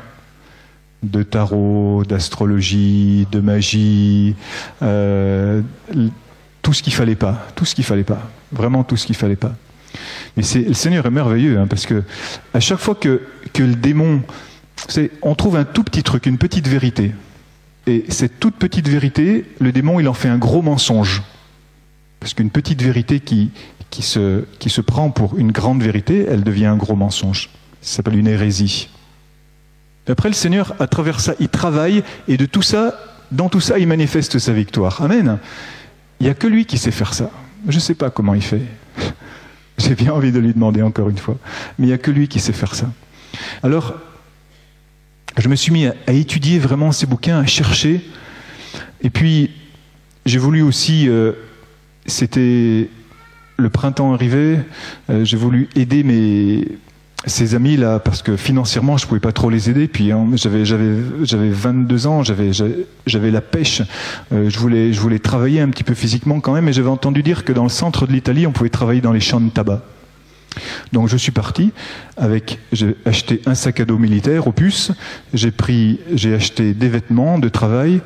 de 1.04 1.22
tarot, 1.22 2.04
d'astrologie, 2.08 3.28
de 3.32 3.40
magie, 3.40 4.36
euh, 4.82 5.62
tout 6.62 6.74
ce 6.74 6.82
qu'il 6.82 6.94
fallait 6.94 7.16
pas, 7.16 7.46
tout 7.56 7.66
ce 7.66 7.76
qu'il 7.76 7.84
fallait 7.84 8.06
pas, 8.06 8.30
vraiment 8.52 8.84
tout 8.84 8.98
ce 8.98 9.06
qu'il 9.06 9.16
fallait 9.16 9.36
pas. 9.36 9.54
Mais 10.36 10.44
le 10.56 10.74
Seigneur 10.74 11.06
est 11.06 11.12
merveilleux 11.12 11.60
hein, 11.60 11.68
parce 11.68 11.86
que 11.86 12.04
à 12.54 12.60
chaque 12.60 12.80
fois 12.80 12.96
que, 12.96 13.22
que 13.54 13.64
le 13.64 13.76
démon, 13.76 14.22
on 15.22 15.36
trouve 15.36 15.58
un 15.58 15.66
tout 15.66 15.84
petit 15.84 16.04
truc, 16.04 16.26
une 16.26 16.38
petite 16.38 16.68
vérité, 16.68 17.12
et 17.86 18.06
cette 18.08 18.40
toute 18.40 18.56
petite 18.56 18.88
vérité, 18.88 19.46
le 19.60 19.72
démon 19.72 20.00
il 20.00 20.08
en 20.08 20.14
fait 20.14 20.30
un 20.30 20.38
gros 20.38 20.62
mensonge 20.62 21.22
Parce 22.22 22.34
qu'une 22.34 22.50
petite 22.50 22.82
vérité 22.82 23.20
qui, 23.20 23.52
qui, 23.94 24.02
se, 24.02 24.44
qui 24.58 24.72
se 24.72 24.82
prend 24.82 25.12
pour 25.12 25.38
une 25.38 25.52
grande 25.52 25.84
vérité, 25.84 26.26
elle 26.28 26.44
devient 26.44 26.66
un 26.66 26.78
gros 26.78 26.96
mensonge. 26.96 27.52
Ça 27.80 27.98
s'appelle 27.98 28.18
une 28.18 28.28
hérésie. 28.28 28.90
après, 30.08 30.30
le 30.30 30.34
Seigneur, 30.34 30.74
à 30.80 30.88
travers 30.88 31.20
ça, 31.20 31.36
il 31.40 31.48
travaille, 31.48 32.04
et 32.28 32.36
de 32.36 32.48
tout 32.48 32.64
ça, 32.64 32.96
dans 33.32 33.50
tout 33.50 33.60
ça, 33.60 33.78
il 33.78 33.88
manifeste 33.88 34.40
sa 34.40 34.52
victoire. 34.52 35.00
Amen. 35.04 35.38
Il 36.20 36.24
n'y 36.24 36.30
a 36.32 36.34
que 36.34 36.48
lui 36.48 36.66
qui 36.66 36.80
sait 36.80 36.90
faire 36.90 37.14
ça. 37.14 37.30
Je 37.68 37.76
ne 37.76 37.80
sais 37.80 37.94
pas 37.94 38.10
comment 38.10 38.34
il 38.34 38.42
fait. 38.42 38.64
J'ai 39.78 39.94
bien 39.94 40.12
envie 40.12 40.32
de 40.32 40.40
lui 40.40 40.54
demander 40.54 40.82
encore 40.82 41.10
une 41.10 41.20
fois. 41.20 41.38
Mais 41.78 41.86
il 41.86 41.90
n'y 41.90 41.94
a 41.94 42.00
que 42.00 42.10
lui 42.10 42.28
qui 42.28 42.40
sait 42.40 42.52
faire 42.52 42.74
ça. 42.74 42.90
Alors, 43.62 43.94
je 45.38 45.50
me 45.50 45.56
suis 45.56 45.72
mis 45.72 45.86
à, 45.86 46.14
étudier 46.14 46.58
vraiment 46.58 46.92
ces 46.92 47.06
bouquins, 47.06 47.40
à 47.40 47.46
chercher. 47.46 48.02
Et 49.04 49.12
puis, 49.12 49.52
j'ai 50.26 50.40
voulu 50.40 50.64
aussi, 50.64 51.08
euh, 51.08 51.34
c'était 52.08 52.90
le 53.58 53.70
printemps 53.70 54.14
arrivé, 54.14 54.60
euh, 55.10 55.24
j'ai 55.24 55.38
voulu 55.38 55.70
aider 55.76 56.04
mes, 56.04 56.68
ces 57.26 57.56
amis 57.56 57.78
là 57.78 58.00
parce 58.00 58.22
que 58.22 58.36
financièrement 58.36 58.98
je 58.98 59.08
pouvais 59.08 59.20
pas 59.20 59.32
trop 59.32 59.50
les 59.50 59.70
aider. 59.70 59.88
Puis 59.88 60.12
hein, 60.12 60.28
j'avais 60.36 60.66
j'avais 60.66 60.96
j'avais 61.24 61.50
22 61.50 62.08
ans 62.08 62.24
j'avais 62.24 62.52
j'avais 63.06 63.32
la 63.32 63.42
pêche. 63.42 63.82
Euh, 64.32 64.50
je 64.50 64.60
voulais 64.60 64.94
je 64.94 65.00
voulais 65.00 65.20
travailler 65.20 65.62
un 65.62 65.70
petit 65.70 65.84
peu 65.84 65.94
physiquement 65.94 66.40
quand 66.40 66.54
même 66.54 66.68
et 66.68 66.74
j'avais 66.74 66.90
entendu 66.90 67.24
dire 67.24 67.46
que 67.46 67.54
dans 67.54 67.64
le 67.64 67.70
centre 67.70 68.08
de 68.08 68.12
l'Italie 68.12 68.48
on 68.48 68.52
pouvait 68.52 68.70
travailler 68.70 69.02
dans 69.02 69.14
les 69.14 69.22
champs 69.22 69.42
de 69.42 69.50
tabac. 69.50 69.82
Donc 70.92 71.08
je 71.10 71.18
suis 71.18 71.32
parti 71.32 71.72
avec 72.18 72.60
j'ai 72.72 72.96
acheté 73.06 73.42
un 73.46 73.56
sac 73.56 73.80
à 73.80 73.86
dos 73.86 73.98
militaire 73.98 74.48
opus. 74.48 74.92
J'ai 75.34 75.52
pris 75.52 76.00
j'ai 76.14 76.34
acheté 76.34 76.74
des 76.74 76.90
vêtements 76.90 77.40
de 77.40 77.50
travail 77.50 78.02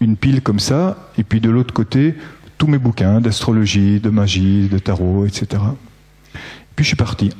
une 0.00 0.16
pile 0.16 0.42
comme 0.42 0.60
ça 0.60 1.10
et 1.18 1.24
puis 1.24 1.40
de 1.40 1.50
l'autre 1.50 1.74
côté 1.74 2.14
tous 2.58 2.66
mes 2.66 2.78
bouquins 2.78 3.20
d'astrologie 3.20 4.00
de 4.00 4.10
magie 4.10 4.68
de 4.68 4.78
tarot 4.78 5.24
etc 5.26 5.62
puis 6.76 6.84
je 6.84 6.88
suis 6.88 6.96
parti 6.96 7.30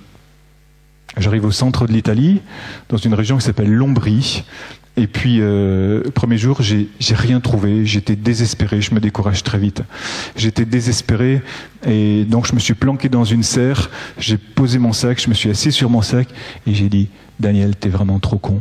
J'arrive 1.16 1.46
au 1.46 1.50
centre 1.50 1.86
de 1.86 1.92
l'Italie, 1.92 2.40
dans 2.88 2.96
une 2.96 3.14
région 3.14 3.38
qui 3.38 3.44
s'appelle 3.44 3.72
l'Ombrie. 3.72 4.44
Et 4.96 5.06
puis, 5.06 5.38
euh, 5.40 6.02
premier 6.14 6.38
jour, 6.38 6.60
j'ai 6.60 7.14
rien 7.14 7.40
trouvé. 7.40 7.86
J'étais 7.86 8.16
désespéré. 8.16 8.80
Je 8.80 8.94
me 8.94 9.00
décourage 9.00 9.42
très 9.42 9.58
vite. 9.58 9.82
J'étais 10.36 10.64
désespéré. 10.64 11.40
Et 11.86 12.24
donc, 12.24 12.46
je 12.46 12.54
me 12.54 12.60
suis 12.60 12.74
planqué 12.74 13.08
dans 13.08 13.24
une 13.24 13.42
serre. 13.42 13.90
J'ai 14.18 14.38
posé 14.38 14.78
mon 14.78 14.92
sac. 14.92 15.20
Je 15.20 15.28
me 15.28 15.34
suis 15.34 15.50
assis 15.50 15.72
sur 15.72 15.88
mon 15.90 16.02
sac. 16.02 16.28
Et 16.66 16.74
j'ai 16.74 16.88
dit, 16.88 17.08
Daniel, 17.40 17.76
t'es 17.76 17.88
vraiment 17.88 18.18
trop 18.18 18.38
con. 18.38 18.60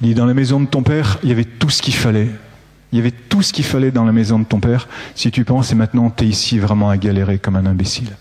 Il 0.00 0.08
dit, 0.08 0.14
dans 0.14 0.26
la 0.26 0.34
maison 0.34 0.60
de 0.60 0.66
ton 0.66 0.82
père, 0.82 1.18
il 1.22 1.28
y 1.28 1.32
avait 1.32 1.44
tout 1.44 1.70
ce 1.70 1.80
qu'il 1.80 1.94
fallait. 1.94 2.28
Il 2.92 2.96
y 2.96 3.00
avait 3.00 3.10
tout 3.10 3.42
ce 3.42 3.52
qu'il 3.52 3.64
fallait 3.64 3.90
dans 3.90 4.04
la 4.04 4.12
maison 4.12 4.38
de 4.38 4.44
ton 4.44 4.60
père. 4.60 4.88
Si 5.14 5.30
tu 5.30 5.44
penses, 5.44 5.72
et 5.72 5.74
maintenant, 5.74 6.10
t'es 6.10 6.26
ici 6.26 6.58
vraiment 6.58 6.88
à 6.88 6.96
galérer 6.96 7.38
comme 7.38 7.56
un 7.56 7.66
imbécile 7.66 8.16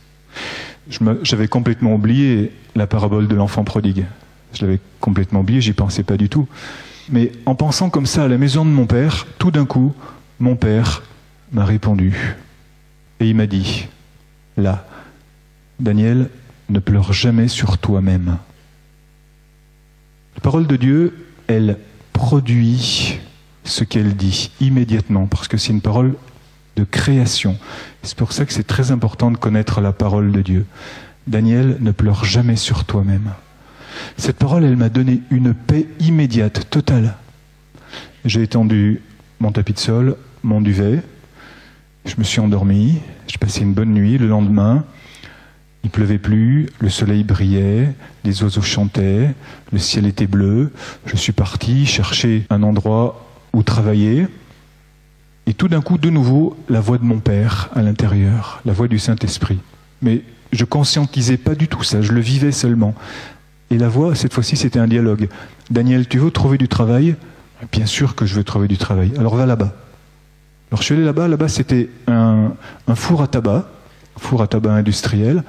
j'avais 1.23 1.47
complètement 1.47 1.93
oublié 1.93 2.51
la 2.75 2.87
parabole 2.87 3.27
de 3.27 3.35
l'enfant 3.35 3.63
prodigue. 3.63 4.05
Je 4.53 4.65
l'avais 4.65 4.79
complètement 4.99 5.41
oublié, 5.41 5.61
j'y 5.61 5.73
pensais 5.73 6.03
pas 6.03 6.17
du 6.17 6.29
tout. 6.29 6.47
Mais 7.09 7.31
en 7.45 7.55
pensant 7.55 7.89
comme 7.89 8.05
ça 8.05 8.25
à 8.25 8.27
la 8.27 8.37
maison 8.37 8.65
de 8.65 8.69
mon 8.69 8.85
père, 8.85 9.27
tout 9.37 9.51
d'un 9.51 9.65
coup, 9.65 9.93
mon 10.39 10.55
père 10.55 11.03
m'a 11.51 11.65
répondu. 11.65 12.35
Et 13.19 13.29
il 13.29 13.35
m'a 13.35 13.47
dit, 13.47 13.87
là, 14.57 14.85
Daniel, 15.79 16.29
ne 16.69 16.79
pleure 16.79 17.13
jamais 17.13 17.47
sur 17.47 17.77
toi-même. 17.77 18.37
La 20.35 20.41
parole 20.41 20.67
de 20.67 20.75
Dieu, 20.75 21.27
elle 21.47 21.77
produit 22.13 23.19
ce 23.67 23.83
qu'elle 23.83 24.15
dit 24.15 24.51
immédiatement, 24.59 25.27
parce 25.27 25.47
que 25.47 25.57
c'est 25.57 25.71
une 25.71 25.81
parole 25.81 26.15
de 26.75 26.83
création. 26.83 27.57
C'est 28.03 28.17
pour 28.17 28.31
ça 28.31 28.45
que 28.45 28.53
c'est 28.53 28.67
très 28.67 28.91
important 28.91 29.31
de 29.31 29.37
connaître 29.37 29.81
la 29.81 29.91
parole 29.91 30.31
de 30.31 30.41
Dieu. 30.41 30.65
Daniel, 31.27 31.77
ne 31.81 31.91
pleure 31.91 32.23
jamais 32.23 32.55
sur 32.55 32.85
toi-même. 32.85 33.31
Cette 34.17 34.37
parole, 34.37 34.63
elle 34.63 34.77
m'a 34.77 34.89
donné 34.89 35.21
une 35.29 35.53
paix 35.53 35.87
immédiate, 35.99 36.69
totale. 36.69 37.15
J'ai 38.25 38.43
étendu 38.43 39.01
mon 39.39 39.51
tapis 39.51 39.73
de 39.73 39.79
sol, 39.79 40.17
mon 40.43 40.61
duvet, 40.61 41.01
je 42.05 42.15
me 42.17 42.23
suis 42.23 42.39
endormi, 42.39 42.99
j'ai 43.27 43.37
passé 43.37 43.61
une 43.61 43.73
bonne 43.73 43.93
nuit. 43.93 44.17
Le 44.17 44.27
lendemain, 44.27 44.85
il 45.83 45.89
pleuvait 45.89 46.17
plus, 46.17 46.67
le 46.79 46.89
soleil 46.89 47.23
brillait, 47.23 47.93
les 48.23 48.43
oiseaux 48.43 48.61
chantaient, 48.61 49.33
le 49.73 49.79
ciel 49.79 50.05
était 50.05 50.27
bleu. 50.27 50.71
Je 51.05 51.17
suis 51.17 51.33
parti 51.33 51.85
chercher 51.85 52.45
un 52.49 52.63
endroit 52.63 53.26
où 53.53 53.63
travailler. 53.63 54.27
Et 55.45 55.53
tout 55.53 55.67
d'un 55.67 55.81
coup, 55.81 55.97
de 55.97 56.09
nouveau, 56.09 56.57
la 56.69 56.81
voix 56.81 56.97
de 56.97 57.03
mon 57.03 57.19
Père 57.19 57.69
à 57.73 57.81
l'intérieur, 57.81 58.61
la 58.65 58.73
voix 58.73 58.87
du 58.87 58.99
Saint-Esprit. 58.99 59.59
Mais 60.01 60.21
je 60.51 60.65
conscientisais 60.65 61.37
pas 61.37 61.55
du 61.55 61.67
tout 61.67 61.83
ça, 61.83 62.01
je 62.01 62.11
le 62.11 62.21
vivais 62.21 62.51
seulement. 62.51 62.93
Et 63.69 63.77
la 63.77 63.89
voix, 63.89 64.15
cette 64.15 64.33
fois-ci, 64.33 64.55
c'était 64.55 64.79
un 64.79 64.87
dialogue. 64.87 65.29
Daniel, 65.69 66.07
tu 66.07 66.19
veux 66.19 66.31
trouver 66.31 66.57
du 66.57 66.67
travail? 66.67 67.15
Bien 67.71 67.85
sûr 67.85 68.15
que 68.15 68.25
je 68.25 68.35
veux 68.35 68.43
trouver 68.43 68.67
du 68.67 68.77
travail. 68.77 69.11
Alors 69.17 69.35
va 69.35 69.45
là-bas. 69.45 69.73
Alors 70.69 70.79
je 70.79 70.85
suis 70.85 70.95
allé 70.95 71.03
là-bas. 71.03 71.27
Là-bas, 71.27 71.47
c'était 71.47 71.89
un, 72.07 72.51
four 72.95 73.21
à 73.21 73.27
tabac, 73.27 73.69
four 74.17 74.41
à 74.41 74.47
tabac 74.47 74.73
industriel. 74.73 75.43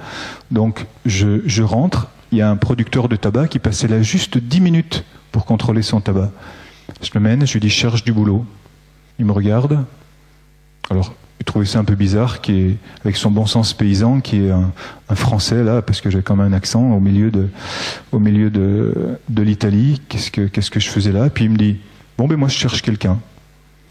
Donc 0.51 0.85
je, 1.05 1.41
je 1.45 1.63
rentre. 1.63 2.07
Il 2.31 2.37
y 2.37 2.41
a 2.41 2.49
un 2.49 2.57
producteur 2.57 3.09
de 3.09 3.15
tabac 3.15 3.47
qui 3.47 3.59
passait 3.59 3.87
là 3.87 4.01
juste 4.01 4.37
10 4.37 4.61
minutes 4.61 5.05
pour 5.31 5.45
contrôler 5.45 5.81
son 5.81 6.01
tabac. 6.01 6.31
Je 7.01 7.09
le 7.13 7.19
mène, 7.19 7.45
je 7.45 7.53
lui 7.53 7.59
dis 7.59 7.69
cherche 7.69 8.03
du 8.03 8.11
boulot. 8.11 8.45
Il 9.19 9.25
me 9.25 9.31
regarde. 9.31 9.85
Alors, 10.89 11.13
il 11.39 11.45
trouvait 11.45 11.65
ça 11.65 11.79
un 11.79 11.83
peu 11.83 11.95
bizarre, 11.95 12.41
qui 12.41 12.59
est, 12.59 12.77
avec 13.03 13.15
son 13.15 13.31
bon 13.31 13.45
sens 13.45 13.73
paysan, 13.73 14.19
qui 14.19 14.45
est 14.45 14.51
un, 14.51 14.71
français 15.15 15.63
là, 15.63 15.81
parce 15.81 16.01
que 16.01 16.09
j'ai 16.09 16.21
quand 16.21 16.35
même 16.35 16.53
un 16.53 16.55
accent 16.55 16.91
au 16.91 16.99
milieu 16.99 17.31
de, 17.31 17.49
l'Italie. 19.37 20.01
Qu'est-ce 20.09 20.31
que, 20.69 20.79
je 20.79 20.89
faisais 20.89 21.11
là? 21.11 21.29
Puis 21.29 21.45
il 21.45 21.51
me 21.51 21.57
dit, 21.57 21.77
bon 22.17 22.27
ben 22.27 22.37
moi 22.37 22.49
je 22.49 22.57
cherche 22.57 22.81
quelqu'un. 22.81 23.19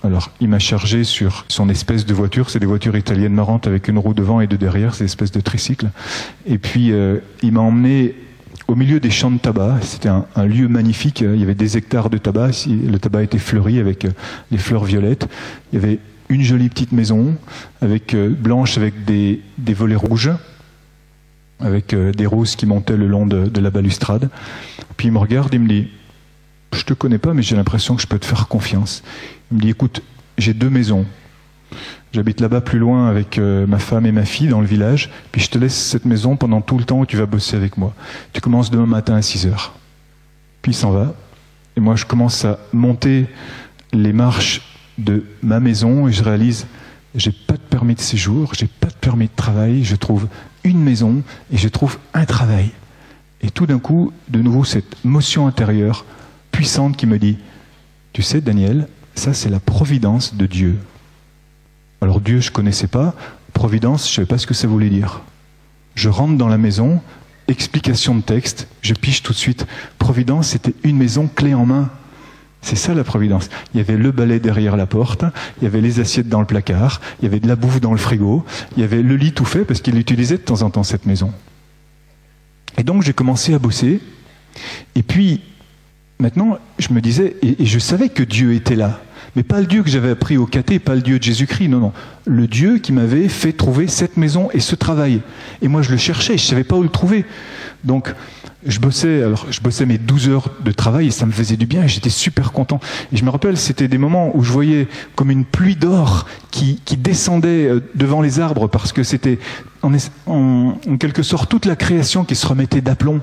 Alors, 0.04 0.30
il 0.40 0.48
m'a 0.48 0.60
chargé 0.60 1.02
sur 1.02 1.44
son 1.48 1.68
espèce 1.68 2.06
de 2.06 2.14
voiture. 2.14 2.50
C'est 2.50 2.60
des 2.60 2.66
voitures 2.66 2.96
italiennes 2.96 3.34
marrantes 3.34 3.66
avec 3.66 3.88
une 3.88 3.98
roue 3.98 4.14
devant 4.14 4.40
et 4.40 4.46
deux 4.46 4.56
derrière. 4.56 4.94
C'est 4.94 5.00
une 5.00 5.06
espèce 5.06 5.32
de 5.32 5.40
tricycle. 5.40 5.90
Et 6.46 6.58
puis, 6.58 6.92
euh, 6.92 7.18
il 7.42 7.52
m'a 7.52 7.60
emmené 7.60 8.14
au 8.68 8.74
milieu 8.74 9.00
des 9.00 9.10
champs 9.10 9.30
de 9.30 9.38
tabac. 9.38 9.78
C'était 9.82 10.10
un, 10.10 10.46
lieu 10.46 10.68
magnifique. 10.68 11.22
Il 11.22 11.40
y 11.40 11.42
avait 11.42 11.54
des 11.54 11.76
hectares 11.76 12.10
de 12.10 12.18
tabac. 12.18 12.50
Le 12.66 12.98
tabac 12.98 13.22
était 13.22 13.38
fleuri 13.38 13.80
avec 13.80 14.04
euh, 14.04 14.10
les 14.50 14.58
fleurs 14.58 14.84
violettes. 14.84 15.26
Il 15.72 15.80
y 15.80 15.82
avait 15.82 15.98
une 16.28 16.42
jolie 16.42 16.68
petite 16.68 16.92
maison 16.92 17.34
avec 17.80 18.14
euh, 18.14 18.28
blanche 18.28 18.76
avec 18.76 19.06
des, 19.06 19.40
volets 19.68 19.96
rouges, 19.96 20.30
avec 21.58 21.94
euh, 21.94 22.12
des 22.12 22.26
roses 22.26 22.54
qui 22.54 22.66
montaient 22.66 22.96
le 22.96 23.08
long 23.08 23.26
de, 23.26 23.60
la 23.60 23.70
balustrade. 23.70 24.28
Puis 24.98 25.08
il 25.08 25.12
me 25.12 25.18
regarde 25.18 25.52
et 25.54 25.58
me 25.58 25.66
dit 25.66 25.88
Je 26.74 26.84
te 26.84 26.92
connais 26.92 27.18
pas, 27.18 27.32
mais 27.32 27.42
j'ai 27.42 27.56
l'impression 27.56 27.96
que 27.96 28.02
je 28.02 28.06
peux 28.06 28.18
te 28.18 28.26
faire 28.26 28.48
confiance. 28.48 29.02
Il 29.50 29.56
me 29.56 29.62
dit 29.62 29.70
Écoute, 29.70 30.02
j'ai 30.36 30.52
deux 30.52 30.70
maisons. 30.70 31.06
J'habite 32.12 32.40
là-bas 32.40 32.60
plus 32.60 32.78
loin 32.78 33.08
avec 33.08 33.38
euh, 33.38 33.66
ma 33.66 33.78
femme 33.78 34.06
et 34.06 34.12
ma 34.12 34.24
fille 34.24 34.48
dans 34.48 34.60
le 34.60 34.66
village, 34.66 35.10
puis 35.30 35.42
je 35.42 35.50
te 35.50 35.58
laisse 35.58 35.76
cette 35.76 36.04
maison 36.04 36.36
pendant 36.36 36.60
tout 36.60 36.78
le 36.78 36.84
temps 36.84 37.00
où 37.00 37.06
tu 37.06 37.16
vas 37.16 37.26
bosser 37.26 37.56
avec 37.56 37.76
moi. 37.76 37.94
Tu 38.32 38.40
commences 38.40 38.70
demain 38.70 38.86
matin 38.86 39.14
à 39.14 39.22
6 39.22 39.46
heures. 39.46 39.74
Puis 40.62 40.72
il 40.72 40.74
s'en 40.74 40.90
va, 40.90 41.14
et 41.76 41.80
moi 41.80 41.96
je 41.96 42.06
commence 42.06 42.44
à 42.44 42.58
monter 42.72 43.26
les 43.92 44.12
marches 44.12 44.62
de 44.96 45.24
ma 45.42 45.60
maison 45.60 46.08
et 46.08 46.12
je 46.12 46.22
réalise 46.22 46.66
j'ai 47.14 47.32
pas 47.32 47.54
de 47.54 47.58
permis 47.58 47.94
de 47.94 48.00
séjour, 48.00 48.54
j'ai 48.54 48.66
pas 48.66 48.88
de 48.88 48.94
permis 48.94 49.26
de 49.26 49.32
travail, 49.34 49.84
je 49.84 49.96
trouve 49.96 50.28
une 50.64 50.82
maison 50.82 51.22
et 51.52 51.56
je 51.56 51.68
trouve 51.68 51.98
un 52.14 52.24
travail. 52.24 52.70
Et 53.40 53.50
tout 53.50 53.66
d'un 53.66 53.78
coup, 53.78 54.12
de 54.28 54.40
nouveau, 54.40 54.64
cette 54.64 55.04
motion 55.04 55.46
intérieure 55.46 56.04
puissante 56.50 56.96
qui 56.96 57.06
me 57.06 57.18
dit, 57.18 57.38
tu 58.12 58.22
sais 58.22 58.40
Daniel, 58.40 58.88
ça 59.14 59.32
c'est 59.34 59.48
la 59.48 59.60
providence 59.60 60.34
de 60.34 60.46
Dieu. 60.46 60.78
Alors 62.00 62.20
Dieu, 62.20 62.40
je 62.40 62.50
ne 62.50 62.54
connaissais 62.54 62.86
pas. 62.86 63.14
Providence, 63.52 64.06
je 64.06 64.12
ne 64.12 64.14
savais 64.16 64.26
pas 64.26 64.38
ce 64.38 64.46
que 64.46 64.54
ça 64.54 64.68
voulait 64.68 64.88
dire. 64.88 65.22
Je 65.94 66.08
rentre 66.08 66.36
dans 66.36 66.48
la 66.48 66.58
maison, 66.58 67.00
explication 67.48 68.14
de 68.14 68.20
texte, 68.20 68.68
je 68.82 68.94
piche 68.94 69.22
tout 69.22 69.32
de 69.32 69.38
suite. 69.38 69.66
Providence, 69.98 70.48
c'était 70.48 70.74
une 70.84 70.96
maison 70.96 71.26
clé 71.26 71.54
en 71.54 71.66
main. 71.66 71.90
C'est 72.60 72.76
ça 72.76 72.94
la 72.94 73.04
providence. 73.04 73.48
Il 73.72 73.78
y 73.78 73.80
avait 73.80 73.96
le 73.96 74.10
balai 74.10 74.40
derrière 74.40 74.76
la 74.76 74.86
porte, 74.86 75.24
il 75.58 75.64
y 75.64 75.66
avait 75.66 75.80
les 75.80 76.00
assiettes 76.00 76.28
dans 76.28 76.40
le 76.40 76.46
placard, 76.46 77.00
il 77.20 77.24
y 77.24 77.28
avait 77.28 77.40
de 77.40 77.48
la 77.48 77.56
bouffe 77.56 77.80
dans 77.80 77.92
le 77.92 77.98
frigo, 77.98 78.44
il 78.76 78.80
y 78.80 78.84
avait 78.84 79.02
le 79.02 79.16
lit 79.16 79.32
tout 79.32 79.44
fait 79.44 79.64
parce 79.64 79.80
qu'il 79.80 79.96
utilisait 79.96 80.38
de 80.38 80.42
temps 80.42 80.62
en 80.62 80.70
temps 80.70 80.82
cette 80.82 81.06
maison. 81.06 81.32
Et 82.76 82.82
donc 82.82 83.02
j'ai 83.02 83.12
commencé 83.12 83.54
à 83.54 83.58
bosser. 83.58 84.00
Et 84.94 85.02
puis 85.02 85.40
maintenant, 86.18 86.58
je 86.78 86.92
me 86.92 87.00
disais, 87.00 87.36
et, 87.42 87.64
je 87.64 87.78
savais 87.78 88.08
que 88.08 88.22
Dieu 88.22 88.54
était 88.54 88.76
là. 88.76 89.00
Mais 89.36 89.42
pas 89.42 89.60
le 89.60 89.66
Dieu 89.66 89.82
que 89.82 89.90
j'avais 89.90 90.10
appris 90.10 90.36
au 90.36 90.46
caté, 90.46 90.78
pas 90.78 90.94
le 90.94 91.02
Dieu 91.02 91.18
de 91.18 91.24
Jésus-Christ, 91.24 91.68
non, 91.68 91.78
non. 91.78 91.92
Le 92.26 92.46
Dieu 92.46 92.78
qui 92.78 92.92
m'avait 92.92 93.28
fait 93.28 93.52
trouver 93.52 93.86
cette 93.86 94.16
maison 94.16 94.48
et 94.52 94.60
ce 94.60 94.74
travail. 94.74 95.20
Et 95.62 95.68
moi, 95.68 95.82
je 95.82 95.90
le 95.90 95.96
cherchais, 95.96 96.36
je 96.36 96.44
ne 96.44 96.48
savais 96.48 96.64
pas 96.64 96.76
où 96.76 96.82
le 96.82 96.88
trouver. 96.88 97.24
Donc, 97.84 98.12
je 98.66 98.80
bossais, 98.80 99.22
alors 99.22 99.46
je 99.50 99.60
bossais 99.60 99.86
mes 99.86 99.98
12 99.98 100.28
heures 100.28 100.50
de 100.64 100.72
travail 100.72 101.08
et 101.08 101.10
ça 101.10 101.26
me 101.26 101.32
faisait 101.32 101.56
du 101.56 101.66
bien 101.66 101.84
et 101.84 101.88
j'étais 101.88 102.10
super 102.10 102.52
content. 102.52 102.80
Et 103.12 103.16
je 103.16 103.24
me 103.24 103.30
rappelle, 103.30 103.56
c'était 103.56 103.88
des 103.88 103.98
moments 103.98 104.36
où 104.36 104.42
je 104.42 104.52
voyais 104.52 104.88
comme 105.14 105.30
une 105.30 105.44
pluie 105.44 105.76
d'or 105.76 106.26
qui, 106.50 106.80
descendait 106.98 107.66
euh, 107.66 107.80
devant 107.94 108.20
les 108.20 108.40
arbres 108.40 108.66
parce 108.66 108.92
que 108.92 109.04
c'était 109.04 109.38
en, 109.82 110.96
quelque 110.98 111.22
sorte 111.22 111.50
toute 111.50 111.64
la 111.64 111.76
création 111.76 112.24
qui 112.24 112.34
se 112.34 112.46
remettait 112.46 112.80
d'aplomb 112.80 113.20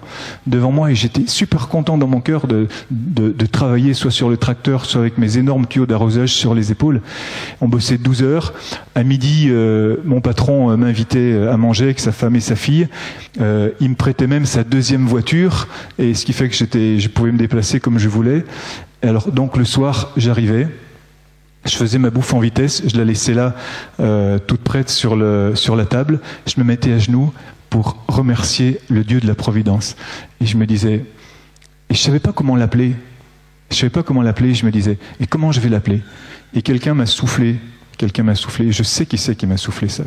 devant 0.47 0.71
moi 0.71 0.91
et 0.91 0.95
j'étais 0.95 1.27
super 1.27 1.67
content 1.67 1.97
dans 1.97 2.07
mon 2.07 2.21
cœur 2.21 2.47
de, 2.47 2.67
de, 2.91 3.31
de, 3.31 3.45
travailler 3.45 3.93
soit 3.93 4.11
sur 4.11 4.29
le 4.29 4.37
tracteur, 4.37 4.85
soit 4.85 5.01
avec 5.01 5.17
mes 5.17 5.37
énormes 5.37 5.67
tuyaux 5.67 5.85
d'arrosage 5.85 6.33
sur 6.33 6.53
les 6.53 6.71
épaules. 6.71 7.01
On 7.61 7.67
bossait 7.67 7.97
12 7.97 8.23
heures. 8.23 8.53
À 8.95 9.03
midi, 9.03 9.47
euh, 9.49 9.97
mon 10.05 10.21
patron 10.21 10.71
euh, 10.71 10.77
m'invitait 10.77 11.33
euh, 11.33 11.53
à 11.53 11.57
manger 11.57 11.85
avec 11.85 11.99
sa 11.99 12.11
femme 12.11 12.35
et 12.35 12.41
sa 12.41 12.55
fille. 12.55 12.87
Euh, 13.41 13.71
il 13.79 13.89
me 13.89 13.95
prêtait 13.95 14.27
même 14.27 14.45
sa 14.45 14.63
deuxième 14.63 15.05
voiture 15.05 15.67
et 15.99 16.13
ce 16.13 16.25
qui 16.25 16.33
fait 16.33 16.49
que 16.49 16.55
j'étais, 16.55 16.99
je 16.99 17.09
pouvais 17.09 17.31
me 17.31 17.37
déplacer 17.37 17.79
comme 17.79 17.99
je 17.99 18.09
voulais. 18.09 18.45
Alors 19.01 19.31
donc 19.31 19.57
le 19.57 19.65
soir, 19.65 20.11
j'arrivais. 20.17 20.67
Je 21.65 21.75
faisais 21.75 21.97
ma 21.97 22.11
bouffe 22.11 22.33
en 22.33 22.39
vitesse, 22.39 22.83
je 22.85 22.95
la 22.95 23.03
laissais 23.03 23.33
là, 23.33 23.55
euh, 23.99 24.37
toute 24.37 24.61
prête 24.61 24.89
sur, 24.89 25.15
le, 25.15 25.53
sur 25.55 25.75
la 25.75 25.85
table. 25.85 26.19
Je 26.45 26.59
me 26.59 26.63
mettais 26.63 26.93
à 26.93 26.99
genoux 26.99 27.33
pour 27.71 28.03
remercier 28.07 28.79
le 28.89 29.03
Dieu 29.03 29.19
de 29.19 29.25
la 29.25 29.33
Providence. 29.33 29.95
Et 30.41 30.45
je 30.45 30.57
me 30.57 30.67
disais, 30.67 31.05
et 31.89 31.93
je 31.93 31.99
savais 31.99 32.19
pas 32.19 32.33
comment 32.33 32.55
l'appeler. 32.55 32.95
Je 33.71 33.77
savais 33.77 33.89
pas 33.89 34.03
comment 34.03 34.21
l'appeler. 34.21 34.53
Je 34.53 34.65
me 34.65 34.71
disais, 34.71 34.99
et 35.19 35.25
comment 35.25 35.51
je 35.51 35.59
vais 35.59 35.69
l'appeler? 35.69 36.01
Et 36.53 36.61
quelqu'un 36.61 36.93
m'a 36.93 37.07
soufflé. 37.07 37.57
Quelqu'un 37.97 38.23
m'a 38.23 38.35
soufflé. 38.35 38.71
Je 38.71 38.83
sais 38.83 39.07
qui 39.07 39.17
c'est 39.17 39.35
qui 39.35 39.47
m'a 39.47 39.57
soufflé 39.57 39.89
ça, 39.89 40.03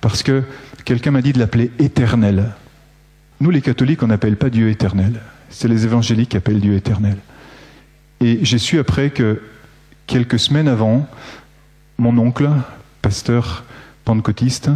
parce 0.00 0.22
que 0.22 0.44
quelqu'un 0.84 1.10
m'a 1.10 1.22
dit 1.22 1.32
de 1.32 1.38
l'appeler 1.38 1.72
éternel. 1.78 2.52
Nous, 3.40 3.50
les 3.50 3.62
catholiques, 3.62 4.02
on 4.02 4.06
n'appelle 4.06 4.36
pas 4.36 4.50
Dieu 4.50 4.68
éternel. 4.68 5.20
C'est 5.48 5.66
les 5.66 5.84
évangéliques 5.84 6.30
qui 6.30 6.36
appellent 6.36 6.60
Dieu 6.60 6.74
éternel. 6.74 7.16
Et 8.20 8.40
j'ai 8.42 8.58
su 8.58 8.78
après 8.78 9.10
que 9.10 9.40
quelques 10.10 10.40
semaines 10.40 10.66
avant, 10.66 11.06
mon 11.96 12.18
oncle, 12.18 12.50
pasteur 13.00 13.64
pentecôtiste, 14.04 14.68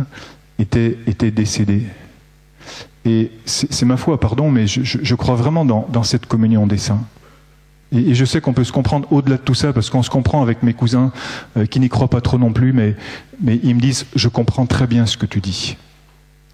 était, 0.61 0.97
était 1.09 1.33
décédé. 1.33 1.83
Et 3.05 3.33
c'est 3.45 3.85
ma 3.85 3.97
foi, 3.97 4.19
pardon, 4.21 4.49
mais 4.49 4.69
je, 4.69 5.15
crois 5.17 5.35
vraiment 5.35 5.65
dans, 5.65 6.03
cette 6.05 6.27
communion 6.27 6.69
des 6.69 6.79
saints. 6.79 7.05
Et, 7.91 8.11
et 8.11 8.15
je 8.15 8.25
sais 8.25 8.41
qu'on 8.41 8.53
peut 8.53 8.63
se 8.63 8.71
comprendre 8.71 9.13
au-delà 9.13 9.37
de 9.37 9.43
tout 9.43 9.55
ça, 9.55 9.73
parce 9.73 9.91
qu'on 9.91 10.05
se 10.05 10.09
comprend 10.09 10.41
avec 10.41 10.63
mes 10.63 10.73
cousins 10.73 11.13
euh, 11.57 11.67
qui 11.67 11.81
n'y 11.81 11.89
croient 11.89 12.09
pas 12.09 12.21
trop 12.21 12.39
non 12.39 12.53
plus, 12.53 12.73
mais, 12.73 12.95
mais 13.43 13.59
ils 13.65 13.75
me 13.75 13.81
disent, 13.81 14.07
je 14.15 14.29
comprends 14.29 14.67
très 14.67 14.87
bien 14.87 15.05
ce 15.05 15.17
que 15.17 15.27
tu 15.27 15.41
dis. 15.41 15.77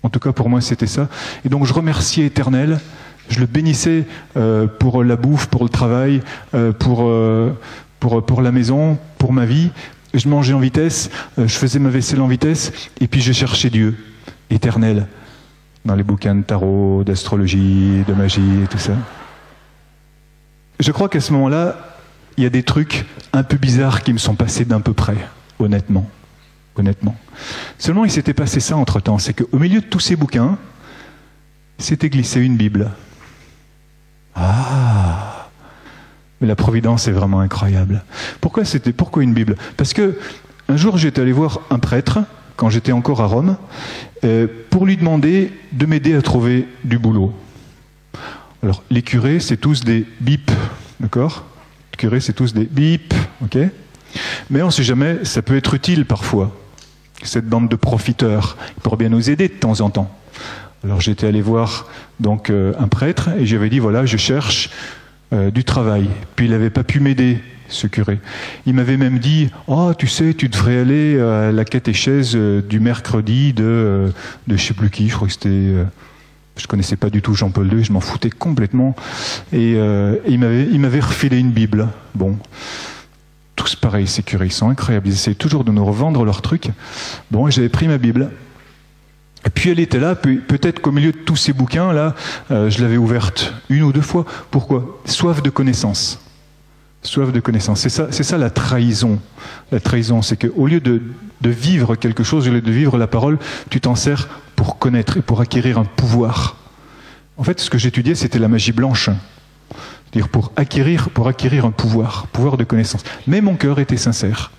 En 0.02 0.08
tout 0.08 0.20
cas, 0.20 0.32
pour 0.32 0.48
moi, 0.48 0.62
c'était 0.62 0.86
ça. 0.86 1.08
Et 1.44 1.50
donc, 1.50 1.66
je 1.66 1.74
remerciais 1.74 2.24
Éternel. 2.24 2.80
Je 3.28 3.40
le 3.40 3.46
bénissais 3.46 4.06
euh, 4.38 4.66
pour 4.66 5.04
la 5.04 5.16
bouffe, 5.16 5.46
pour 5.46 5.62
le 5.62 5.68
travail, 5.68 6.22
euh, 6.54 6.72
pour, 6.72 7.08
pour, 8.00 8.24
pour 8.24 8.42
la 8.42 8.50
maison, 8.50 8.98
pour 9.18 9.32
ma 9.32 9.46
vie. 9.46 9.70
Je 10.12 10.28
mangeais 10.28 10.54
en 10.54 10.58
vitesse, 10.58 11.10
je 11.38 11.44
faisais 11.46 11.78
ma 11.78 11.88
vaisselle 11.88 12.20
en 12.20 12.26
vitesse, 12.26 12.72
et 13.00 13.06
puis 13.06 13.20
je 13.20 13.32
cherchais 13.32 13.70
Dieu, 13.70 13.96
éternel, 14.50 15.06
dans 15.84 15.94
les 15.94 16.02
bouquins 16.02 16.34
de 16.34 16.42
tarot, 16.42 17.04
d'astrologie, 17.04 18.02
de 18.08 18.12
magie 18.12 18.62
et 18.64 18.66
tout 18.66 18.78
ça. 18.78 18.94
Je 20.80 20.90
crois 20.90 21.08
qu'à 21.08 21.20
ce 21.20 21.32
moment-là, 21.34 21.76
il 22.36 22.42
y 22.42 22.46
a 22.46 22.50
des 22.50 22.64
trucs 22.64 23.04
un 23.32 23.44
peu 23.44 23.56
bizarres 23.56 24.02
qui 24.02 24.12
me 24.12 24.18
sont 24.18 24.34
passés 24.34 24.64
d'un 24.64 24.80
peu 24.80 24.94
près, 24.94 25.16
honnêtement. 25.60 26.08
Honnêtement. 26.76 27.14
Seulement, 27.78 28.04
il 28.04 28.10
s'était 28.10 28.32
passé 28.32 28.60
ça 28.60 28.76
entre 28.76 29.00
temps. 29.00 29.18
C'est 29.18 29.34
qu'au 29.34 29.58
milieu 29.58 29.80
de 29.80 29.86
tous 29.86 30.00
ces 30.00 30.16
bouquins, 30.16 30.56
s'était 31.78 32.08
glissé 32.08 32.40
une 32.40 32.56
Bible. 32.56 32.90
Ah! 34.34 35.39
Mais 36.40 36.46
la 36.46 36.56
providence 36.56 37.08
est 37.08 37.12
vraiment 37.12 37.40
incroyable. 37.40 38.02
Pourquoi 38.40 38.64
c'était, 38.64 38.92
pourquoi 38.92 39.22
une 39.22 39.34
Bible? 39.34 39.56
Parce 39.76 39.92
que 39.92 40.18
un 40.70 40.76
jour, 40.76 40.98
j'étais 40.98 41.20
allé 41.20 41.32
voir 41.32 41.62
un 41.70 41.80
prêtre, 41.80 42.20
quand 42.54 42.70
j'étais 42.70 42.92
encore 42.92 43.20
à 43.22 43.26
Rome, 43.26 43.56
euh, 44.22 44.46
pour 44.70 44.86
lui 44.86 44.96
demander 44.96 45.52
de 45.72 45.84
m'aider 45.84 46.14
à 46.14 46.22
trouver 46.22 46.68
du 46.84 46.98
boulot. 46.98 47.34
Alors, 48.62 48.82
les 48.88 49.02
curés, 49.02 49.40
c'est 49.40 49.56
tous 49.56 49.82
des 49.82 50.06
bip, 50.20 50.50
d'accord? 51.00 51.44
Les 51.92 51.96
curés, 51.96 52.20
c'est 52.20 52.34
tous 52.34 52.54
des 52.54 52.66
bip, 52.66 53.12
ok? 53.42 53.58
Mais 54.48 54.62
on 54.62 54.66
ne 54.66 54.70
sait 54.70 54.84
jamais, 54.84 55.24
ça 55.24 55.42
peut 55.42 55.56
être 55.56 55.74
utile 55.74 56.04
parfois, 56.04 56.56
cette 57.22 57.48
bande 57.48 57.68
de 57.68 57.76
profiteurs. 57.76 58.56
Ils 58.76 58.80
pourraient 58.82 58.96
bien 58.96 59.08
nous 59.08 59.28
aider 59.28 59.48
de 59.48 59.54
temps 59.54 59.80
en 59.80 59.90
temps. 59.90 60.14
Alors, 60.84 61.00
j'étais 61.00 61.26
allé 61.26 61.42
voir 61.42 61.88
donc 62.20 62.48
euh, 62.48 62.74
un 62.78 62.86
prêtre 62.86 63.30
et 63.38 63.44
j'avais 63.44 63.70
dit 63.70 63.80
voilà, 63.80 64.06
je 64.06 64.16
cherche 64.16 64.70
euh, 65.32 65.50
du 65.50 65.64
travail. 65.64 66.08
Puis 66.36 66.46
il 66.46 66.52
n'avait 66.52 66.70
pas 66.70 66.84
pu 66.84 67.00
m'aider 67.00 67.38
ce 67.68 67.86
curé. 67.86 68.18
Il 68.66 68.74
m'avait 68.74 68.96
même 68.96 69.18
dit 69.18 69.50
Oh, 69.66 69.92
tu 69.96 70.06
sais, 70.06 70.34
tu 70.34 70.48
devrais 70.48 70.78
aller 70.78 71.20
à 71.20 71.52
la 71.52 71.64
catéchèse 71.64 72.34
du 72.34 72.80
mercredi 72.80 73.52
de, 73.52 74.12
de 74.48 74.56
je 74.56 74.62
sais 74.62 74.74
plus 74.74 74.90
qui, 74.90 75.08
je 75.08 75.14
crois 75.14 75.28
que 75.28 75.34
c'était. 75.34 75.74
Je 76.60 76.66
connaissais 76.66 76.96
pas 76.96 77.08
du 77.08 77.22
tout 77.22 77.34
Jean-Paul 77.34 77.72
II, 77.72 77.82
je 77.82 77.92
m'en 77.92 78.00
foutais 78.00 78.28
complètement. 78.28 78.94
Et, 79.52 79.74
euh, 79.76 80.16
il 80.28 80.38
m'avait, 80.38 80.64
il 80.64 80.78
m'avait 80.78 81.00
refilé 81.00 81.38
une 81.38 81.50
Bible. 81.50 81.88
Bon. 82.14 82.36
Tous 83.56 83.76
pareils, 83.76 84.06
ces 84.06 84.22
curés, 84.22 84.46
ils 84.46 84.52
sont 84.52 84.68
incroyables. 84.68 85.08
Ils 85.08 85.14
essaient 85.14 85.34
toujours 85.34 85.64
de 85.64 85.72
nous 85.72 85.84
revendre 85.84 86.24
leurs 86.24 86.42
trucs. 86.42 86.68
Bon, 87.30 87.48
j'avais 87.50 87.68
pris 87.68 87.88
ma 87.88 87.98
Bible. 87.98 88.30
Et 89.46 89.50
puis 89.50 89.70
elle 89.70 89.80
était 89.80 89.98
là, 89.98 90.14
peut-être 90.14 90.80
qu'au 90.80 90.92
milieu 90.92 91.12
de 91.12 91.18
tous 91.18 91.36
ces 91.36 91.52
bouquins-là, 91.52 92.14
euh, 92.50 92.68
je 92.68 92.82
l'avais 92.82 92.98
ouverte 92.98 93.54
une 93.70 93.82
ou 93.84 93.92
deux 93.92 94.02
fois. 94.02 94.26
Pourquoi? 94.50 95.00
Soif 95.06 95.42
de 95.42 95.50
connaissance 95.50 96.18
soif 97.02 97.32
de 97.32 97.40
connaissance. 97.40 97.80
C'est 97.80 97.88
ça, 97.88 98.12
ça 98.12 98.38
la 98.38 98.50
trahison. 98.50 99.18
La 99.72 99.80
trahison, 99.80 100.22
c'est 100.22 100.36
qu'au 100.36 100.66
lieu 100.66 100.80
de, 100.80 101.02
de, 101.40 101.50
vivre 101.50 101.96
quelque 101.96 102.22
chose, 102.22 102.48
au 102.48 102.52
lieu 102.52 102.60
de 102.60 102.70
vivre 102.70 102.98
la 102.98 103.06
parole, 103.06 103.38
tu 103.70 103.80
t'en 103.80 103.94
sers 103.94 104.28
pour 104.56 104.78
connaître 104.78 105.16
et 105.16 105.22
pour 105.22 105.40
acquérir 105.40 105.78
un 105.78 105.84
pouvoir. 105.84 106.56
En 107.36 107.44
fait, 107.44 107.60
ce 107.60 107.70
que 107.70 107.78
j'étudiais, 107.78 108.14
c'était 108.14 108.38
la 108.38 108.48
magie 108.48 108.72
blanche. 108.72 109.08
C'est-à-dire 110.12 110.28
pour 110.28 110.52
acquérir, 110.56 111.10
pour 111.10 111.28
acquérir 111.28 111.64
un 111.64 111.70
pouvoir, 111.70 112.26
pouvoir 112.32 112.56
de 112.56 112.64
connaissance. 112.64 113.02
Mais 113.26 113.40
mon 113.40 113.56
cœur 113.56 113.78
était 113.78 113.96
sincère. 113.96 114.50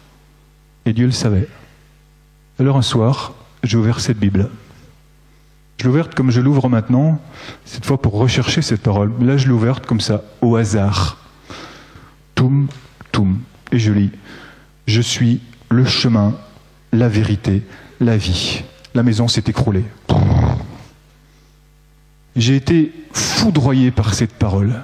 Et 0.86 0.94
Dieu 0.94 1.06
le 1.06 1.12
savait. 1.12 1.48
Alors 2.60 2.78
un 2.78 2.82
soir, 2.82 3.34
j'ai 3.64 3.78
ouvert 3.78 4.00
cette 4.00 4.18
Bible. 4.18 4.50
Je 5.82 5.88
l'ai 5.88 5.94
ouverte 5.94 6.14
comme 6.14 6.30
je 6.30 6.42
l'ouvre 6.42 6.70
maintenant, 6.70 7.20
cette 7.66 7.88
fois 7.88 8.00
pour 8.00 8.14
rechercher 8.14 8.62
cette 8.62 8.84
parole. 8.84 9.12
Là, 9.20 9.36
je 9.36 9.48
l'ai 9.48 9.52
ouverte 9.52 9.88
comme 9.88 10.00
ça, 10.00 10.22
au 10.40 10.56
hasard. 10.56 11.18
Toum, 12.36 12.68
toum. 13.12 13.40
Et 13.72 13.80
je 13.80 13.92
lis 13.92 14.12
Je 14.86 15.02
suis 15.02 15.42
le 15.70 15.84
chemin, 15.84 16.36
la 16.94 17.10
vérité, 17.10 17.64
la 18.00 18.16
vie. 18.16 18.62
La 18.94 19.02
maison 19.02 19.28
s'est 19.28 19.46
écroulée. 19.48 19.84
J'ai 22.36 22.58
été 22.58 22.94
foudroyé 23.12 23.90
par 23.90 24.14
cette 24.14 24.34
parole. 24.34 24.84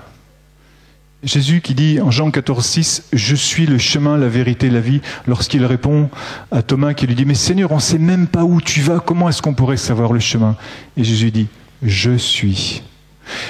Jésus 1.24 1.62
qui 1.62 1.74
dit 1.74 2.00
en 2.00 2.12
Jean 2.12 2.30
14, 2.30 2.64
6, 2.64 3.04
Je 3.12 3.36
suis 3.36 3.66
le 3.66 3.80
chemin, 3.80 4.18
la 4.18 4.28
vérité, 4.28 4.70
la 4.70 4.80
vie, 4.80 5.02
lorsqu'il 5.26 5.66
répond 5.66 6.10
à 6.52 6.62
Thomas 6.62 6.94
qui 6.94 7.08
lui 7.08 7.16
dit, 7.16 7.26
Mais 7.26 7.34
Seigneur, 7.34 7.72
on 7.72 7.76
ne 7.76 7.82
sait 7.82 7.98
même 7.98 8.28
pas 8.28 8.44
où 8.44 8.62
tu 8.62 8.82
vas, 8.82 9.00
comment 9.00 9.28
est-ce 9.28 9.42
qu'on 9.42 9.56
pourrait 9.56 9.78
savoir 9.78 10.14
le 10.14 10.20
chemin? 10.20 10.56
Et 10.96 11.04
Jésus 11.04 11.32
dit, 11.32 11.48
Je 11.82 12.18
suis. 12.18 12.84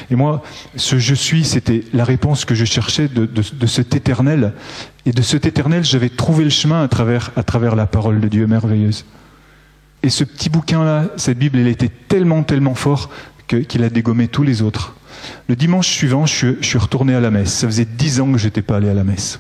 Et 0.10 0.16
moi, 0.16 0.44
ce 0.76 0.98
je 0.98 1.14
suis, 1.14 1.44
c'était 1.44 1.84
la 1.94 2.04
réponse 2.04 2.46
que 2.46 2.56
je 2.56 2.66
cherchais 2.66 3.08
de, 3.08 3.68
cet 3.68 3.96
éternel. 3.96 4.54
Et 5.06 5.12
de 5.12 5.22
cet 5.22 5.46
éternel, 5.46 5.84
j'avais 5.84 6.10
trouvé 6.10 6.44
le 6.44 6.50
chemin 6.50 6.84
à 6.84 6.88
travers, 6.88 7.76
la 7.76 7.86
parole 7.86 8.20
de 8.20 8.28
Dieu 8.28 8.48
merveilleuse. 8.48 9.06
Et 10.04 10.10
ce 10.10 10.24
petit 10.24 10.50
bouquin-là, 10.50 11.06
cette 11.18 11.38
Bible, 11.38 11.60
elle 11.60 11.68
était 11.68 11.92
tellement, 12.08 12.44
tellement 12.44 12.76
fort 12.76 13.10
qu'il 13.48 13.66
qu 13.66 13.84
a 13.84 13.90
dégommé 13.90 14.28
tous 14.28 14.44
les 14.44 14.62
autres. 14.62 14.96
Le 15.48 15.56
dimanche 15.56 15.88
suivant, 15.88 16.26
je 16.26 16.56
suis, 16.62 16.78
retourné 16.78 17.14
à 17.14 17.20
la 17.20 17.32
messe. 17.32 17.54
Ça 17.54 17.68
faisait 17.68 17.86
dix 17.86 18.20
ans 18.20 18.32
que 18.32 18.38
j'étais 18.38 18.62
pas 18.62 18.78
allé 18.78 18.90
à 18.90 18.94
la 18.94 19.04
messe. 19.04 19.40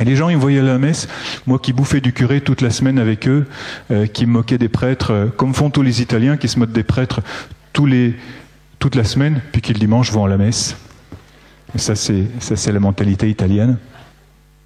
Et 0.00 0.04
les 0.04 0.16
gens, 0.16 0.28
ils 0.30 0.36
me 0.36 0.40
voyaient 0.40 0.60
à 0.60 0.62
la 0.62 0.78
messe, 0.78 1.08
moi 1.46 1.58
qui 1.58 1.74
bouffais 1.74 2.00
du 2.00 2.12
curé 2.12 2.40
toute 2.40 2.62
la 2.62 2.70
semaine 2.70 2.98
avec 2.98 3.28
eux, 3.28 3.46
euh, 3.90 4.06
qui 4.06 4.24
me 4.24 4.32
moquais 4.32 4.56
des 4.56 4.70
prêtres, 4.70 5.12
euh, 5.12 5.26
comme 5.28 5.52
font 5.52 5.68
tous 5.68 5.82
les 5.82 6.00
Italiens 6.00 6.38
qui 6.38 6.48
se 6.48 6.58
moquent 6.58 6.72
des 6.72 6.82
prêtres 6.82 7.20
toute 7.72 8.94
la 8.94 9.04
semaine, 9.04 9.42
puis 9.52 9.60
qui 9.60 9.74
le 9.74 9.78
dimanche 9.78 10.10
vont 10.10 10.24
à 10.24 10.28
la 10.28 10.38
messe. 10.38 10.76
Et 11.74 11.78
ça, 11.78 11.94
c'est, 11.94 12.24
ça, 12.40 12.56
c'est 12.56 12.72
la 12.72 12.80
mentalité 12.80 13.28
italienne. 13.28 13.76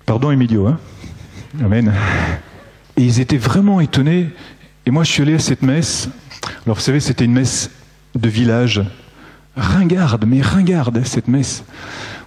Pardon, 0.07 0.31
Emilio, 0.31 0.69
hein 0.69 0.79
Amen. 1.63 1.93
Et 2.97 3.03
ils 3.03 3.21
étaient 3.21 3.37
vraiment 3.37 3.81
étonnés. 3.81 4.31
Et 4.87 4.91
moi, 4.91 5.05
je 5.05 5.11
suis 5.11 5.23
allé 5.23 5.35
à 5.35 5.39
cette 5.39 5.63
messe. 5.63 6.09
Alors, 6.65 6.77
vous 6.77 6.83
savez, 6.83 7.01
c'était 7.01 7.25
une 7.25 7.33
messe 7.33 7.71
de 8.15 8.29
village. 8.29 8.83
Ringarde, 9.57 10.25
mais 10.27 10.41
ringarde, 10.41 11.03
cette 11.05 11.29
messe. 11.29 11.65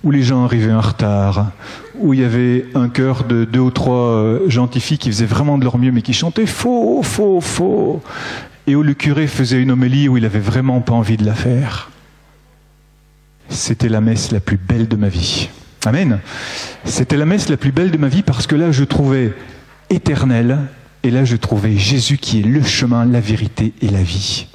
Où 0.03 0.11
les 0.11 0.23
gens 0.23 0.45
arrivaient 0.45 0.73
en 0.73 0.81
retard. 0.81 1.51
Où 1.99 2.13
il 2.13 2.21
y 2.21 2.23
avait 2.23 2.65
un 2.75 2.89
chœur 2.89 3.23
de 3.23 3.45
deux 3.45 3.59
ou 3.59 3.71
trois 3.71 4.39
gentils 4.47 4.79
filles 4.79 4.97
qui 4.97 5.09
faisaient 5.09 5.25
vraiment 5.25 5.57
de 5.57 5.63
leur 5.63 5.77
mieux, 5.77 5.91
mais 5.91 6.01
qui 6.01 6.13
chantaient 6.13 6.45
faux, 6.45 7.01
faux, 7.03 7.41
faux 7.41 8.01
et 8.67 8.75
où 8.75 8.83
le 8.83 8.93
curé 8.93 9.27
faisait 9.27 9.61
une 9.61 9.71
homélie 9.71 10.09
où 10.09 10.17
il 10.17 10.25
avait 10.25 10.39
vraiment 10.39 10.81
pas 10.81 10.93
envie 10.93 11.17
de 11.17 11.25
la 11.25 11.33
faire. 11.33 11.89
c'était 13.49 13.87
la 13.87 14.01
messe 14.01 14.31
la 14.31 14.41
plus 14.41 14.57
belle 14.57 14.89
de 14.89 14.97
ma 14.97 15.07
vie. 15.07 15.49
Amen. 15.85 16.19
C'était 16.83 17.15
la 17.15 17.25
messe 17.25 17.47
la 17.47 17.55
plus 17.55 17.71
belle 17.71 17.91
de 17.91 17.97
ma 17.97 18.09
vie 18.09 18.23
parce 18.23 18.45
que 18.45 18.55
là, 18.55 18.73
je 18.73 18.83
trouvais 18.83 19.33
éternel, 19.89 20.59
et 21.03 21.11
là, 21.11 21.23
je 21.23 21.37
trouvais 21.37 21.77
Jésus 21.77 22.17
qui 22.17 22.41
est 22.41 22.43
le 22.43 22.61
chemin, 22.61 23.05
la 23.05 23.21
vérité 23.21 23.73
et 23.81 23.87
la 23.87 24.03
vie. 24.03 24.47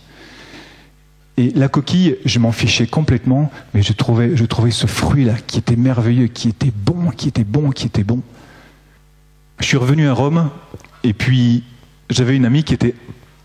Et 1.38 1.50
la 1.54 1.68
coquille, 1.68 2.16
je 2.24 2.38
m'en 2.38 2.52
fichais 2.52 2.86
complètement, 2.86 3.50
mais 3.72 3.82
je 3.82 3.92
trouvais, 3.92 4.36
je 4.36 4.44
trouvais 4.44 4.70
ce 4.70 4.86
fruit-là 4.86 5.34
qui 5.46 5.58
était 5.58 5.76
merveilleux, 5.76 6.26
qui 6.26 6.48
était 6.48 6.72
bon, 6.74 7.10
qui 7.10 7.28
était 7.28 7.44
bon, 7.44 7.70
qui 7.70 7.86
était 7.86 8.04
bon. 8.04 8.20
Je 9.60 9.66
suis 9.66 9.78
revenu 9.78 10.08
à 10.08 10.12
Rome, 10.12 10.50
et 11.04 11.14
puis 11.14 11.64
j'avais 12.10 12.36
une 12.36 12.44
amie 12.44 12.64
qui 12.64 12.74
était, 12.74 12.94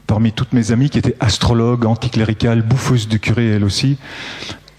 parmi 0.05 0.33
toutes 0.33 0.51
mes 0.51 0.71
amies, 0.71 0.89
qui 0.89 0.99
était 0.99 1.15
astrologue, 1.21 1.85
anticléricale, 1.85 2.61
bouffeuse 2.61 3.07
de 3.07 3.17
curé 3.17 3.47
elle 3.47 3.63
aussi. 3.63 3.97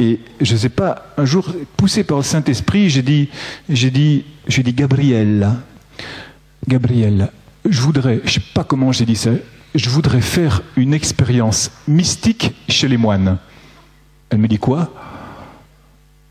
Et 0.01 0.21
je 0.41 0.53
ne 0.53 0.59
sais 0.59 0.69
pas, 0.69 1.07
un 1.17 1.25
jour, 1.25 1.51
poussé 1.77 2.05
par 2.05 2.19
le 2.19 2.23
Saint-Esprit, 2.23 2.91
j'ai 2.91 3.03
dit, 3.03 3.31
j'ai 3.71 3.91
dit, 3.91 4.25
j'ai 4.47 4.63
dit, 4.63 4.75
Gabrielle, 4.75 5.49
Gabrielle, 6.69 7.31
je 7.69 7.81
voudrais, 7.81 8.21
je 8.25 8.29
ne 8.29 8.35
sais 8.35 8.43
pas 8.53 8.65
comment 8.65 8.93
j'ai 8.93 9.07
dit 9.07 9.17
ça, 9.17 9.31
je 9.75 9.91
voudrais 9.91 10.21
faire 10.21 10.63
une 10.77 10.95
expérience 10.95 11.71
mystique 11.87 12.55
chez 12.69 12.89
les 12.89 12.97
moines. 12.97 13.39
Elle 14.31 14.39
me 14.39 14.49
dit 14.49 14.59
quoi? 14.59 14.93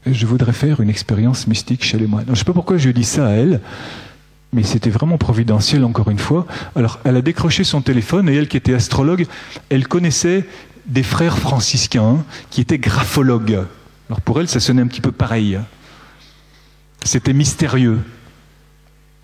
Je 0.05 0.25
voudrais 0.25 0.53
faire 0.53 0.79
une 0.79 0.89
expérience 0.89 1.47
mystique 1.47 1.83
chez 1.83 1.97
les 1.97 2.07
moines. 2.07 2.25
je 2.27 2.31
ne 2.31 2.35
sais 2.35 2.45
pas 2.45 2.53
pourquoi 2.53 2.77
je 2.77 2.89
dis 2.89 3.03
ça 3.03 3.27
à 3.27 3.31
elle, 3.31 3.61
mais 4.53 4.63
c'était 4.63 4.89
vraiment 4.89 5.17
providentiel 5.17 5.83
encore 5.83 6.09
une 6.09 6.19
fois. 6.19 6.45
Alors 6.75 6.99
elle 7.03 7.17
a 7.17 7.21
décroché 7.21 7.63
son 7.63 7.81
téléphone 7.81 8.29
et 8.29 8.35
elle 8.35 8.47
qui 8.47 8.57
était 8.57 8.73
astrologue, 8.73 9.25
elle 9.69 9.87
connaissait 9.87 10.45
des 10.85 11.03
frères 11.03 11.37
franciscains 11.37 12.23
qui 12.49 12.61
étaient 12.61 12.79
graphologues. 12.79 13.65
Alors 14.09 14.21
pour 14.21 14.39
elle, 14.39 14.47
ça 14.47 14.59
sonnait 14.59 14.81
un 14.81 14.87
petit 14.87 15.01
peu 15.01 15.11
pareil. 15.11 15.59
C'était 17.03 17.33
mystérieux. 17.33 17.99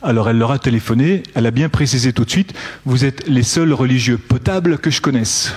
Alors 0.03 0.29
elle 0.29 0.37
leur 0.37 0.51
a 0.51 0.59
téléphoné, 0.59 1.23
elle 1.33 1.45
a 1.45 1.51
bien 1.51 1.69
précisé 1.69 2.11
tout 2.11 2.25
de 2.25 2.29
suite, 2.29 2.53
vous 2.83 3.05
êtes 3.05 3.25
les 3.25 3.41
seuls 3.41 3.71
religieux 3.71 4.17
potables 4.17 4.77
que 4.77 4.91
je 4.91 4.99
connaisse. 4.99 5.53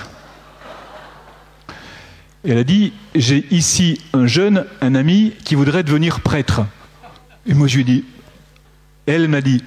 Elle 2.47 2.57
a 2.57 2.63
dit, 2.63 2.93
j'ai 3.13 3.45
ici 3.51 3.99
un 4.13 4.25
jeune, 4.25 4.65
un 4.79 4.95
ami, 4.95 5.33
qui 5.43 5.55
voudrait 5.55 5.83
devenir 5.83 6.21
prêtre. 6.21 6.61
Et 7.45 7.53
moi 7.53 7.67
je 7.67 7.75
lui 7.75 7.81
ai 7.81 7.83
dit, 7.83 8.05
elle 9.05 9.27
m'a 9.27 9.41
dit, 9.41 9.65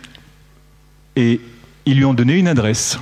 et 1.14 1.42
ils 1.84 1.98
lui 1.98 2.06
ont 2.06 2.14
donné 2.14 2.38
une 2.38 2.48
adresse. 2.48 2.98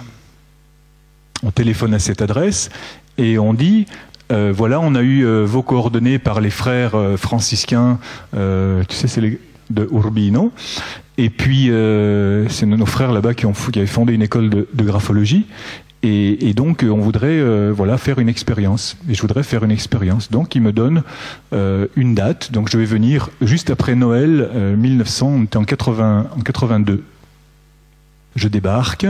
On 1.45 1.53
téléphone 1.53 1.95
à 1.95 2.01
cette 2.01 2.23
adresse 2.23 2.71
et 3.19 3.39
on 3.39 3.55
dit, 3.55 3.87
euh, 4.33 4.53
voilà, 4.53 4.81
on 4.81 4.97
a 4.97 5.03
eu 5.03 5.25
euh, 5.25 5.45
vos 5.45 5.63
coordonnées 5.63 6.19
par 6.19 6.41
les 6.41 6.51
frères 6.51 6.97
euh, 6.97 7.17
franciscains, 7.17 8.01
tu 8.33 8.97
sais, 8.97 9.07
c'est 9.07 9.21
les 9.21 9.39
de 9.71 9.89
Urbino, 9.93 10.53
et 11.19 11.31
puis, 11.31 11.71
euh, 11.71 12.49
c'est 12.49 12.65
nos 12.65 12.87
frères 12.87 13.13
là-bas 13.13 13.35
qui, 13.35 13.45
ont, 13.45 13.53
qui 13.53 13.81
avaient 13.81 13.89
fondé 13.89 14.15
une 14.15 14.23
école 14.23 14.49
de, 14.51 14.85
graphologie. 14.85 15.47
Et, 16.05 16.55
donc, 16.55 16.87
on 16.89 16.99
voudrait 16.99 17.41
euh, 17.41 17.73
voilà, 17.75 17.99
faire 17.99 18.21
une 18.21 18.29
expérience. 18.29 18.97
Et 19.11 19.15
je 19.15 19.21
voudrais 19.21 19.43
faire 19.43 19.65
une 19.65 19.73
expérience. 19.73 20.31
Donc, 20.31 20.55
ils 20.55 20.63
me 20.63 20.73
donnent 20.73 21.03
euh, 21.53 21.89
une 21.97 22.15
date. 22.15 22.53
Donc, 22.53 22.71
je 22.71 22.79
vais 22.79 22.85
venir 22.85 23.31
juste 23.43 23.69
après 23.71 23.97
Noël 23.97 24.49
1900, 24.79 25.27
on 25.27 25.43
était 25.43 25.57
en, 25.57 25.65
80, 25.65 26.29
en 26.37 26.41
82. 26.41 27.03
Je 28.39 28.47
débarque, 28.47 29.05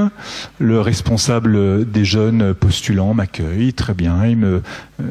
le 0.58 0.80
responsable 0.80 1.90
des 1.90 2.06
jeunes 2.06 2.54
postulants 2.54 3.12
m'accueille, 3.12 3.74
très 3.74 3.92
bien, 3.92 4.24
il 4.24 4.38
me, 4.38 4.62
euh, 5.02 5.04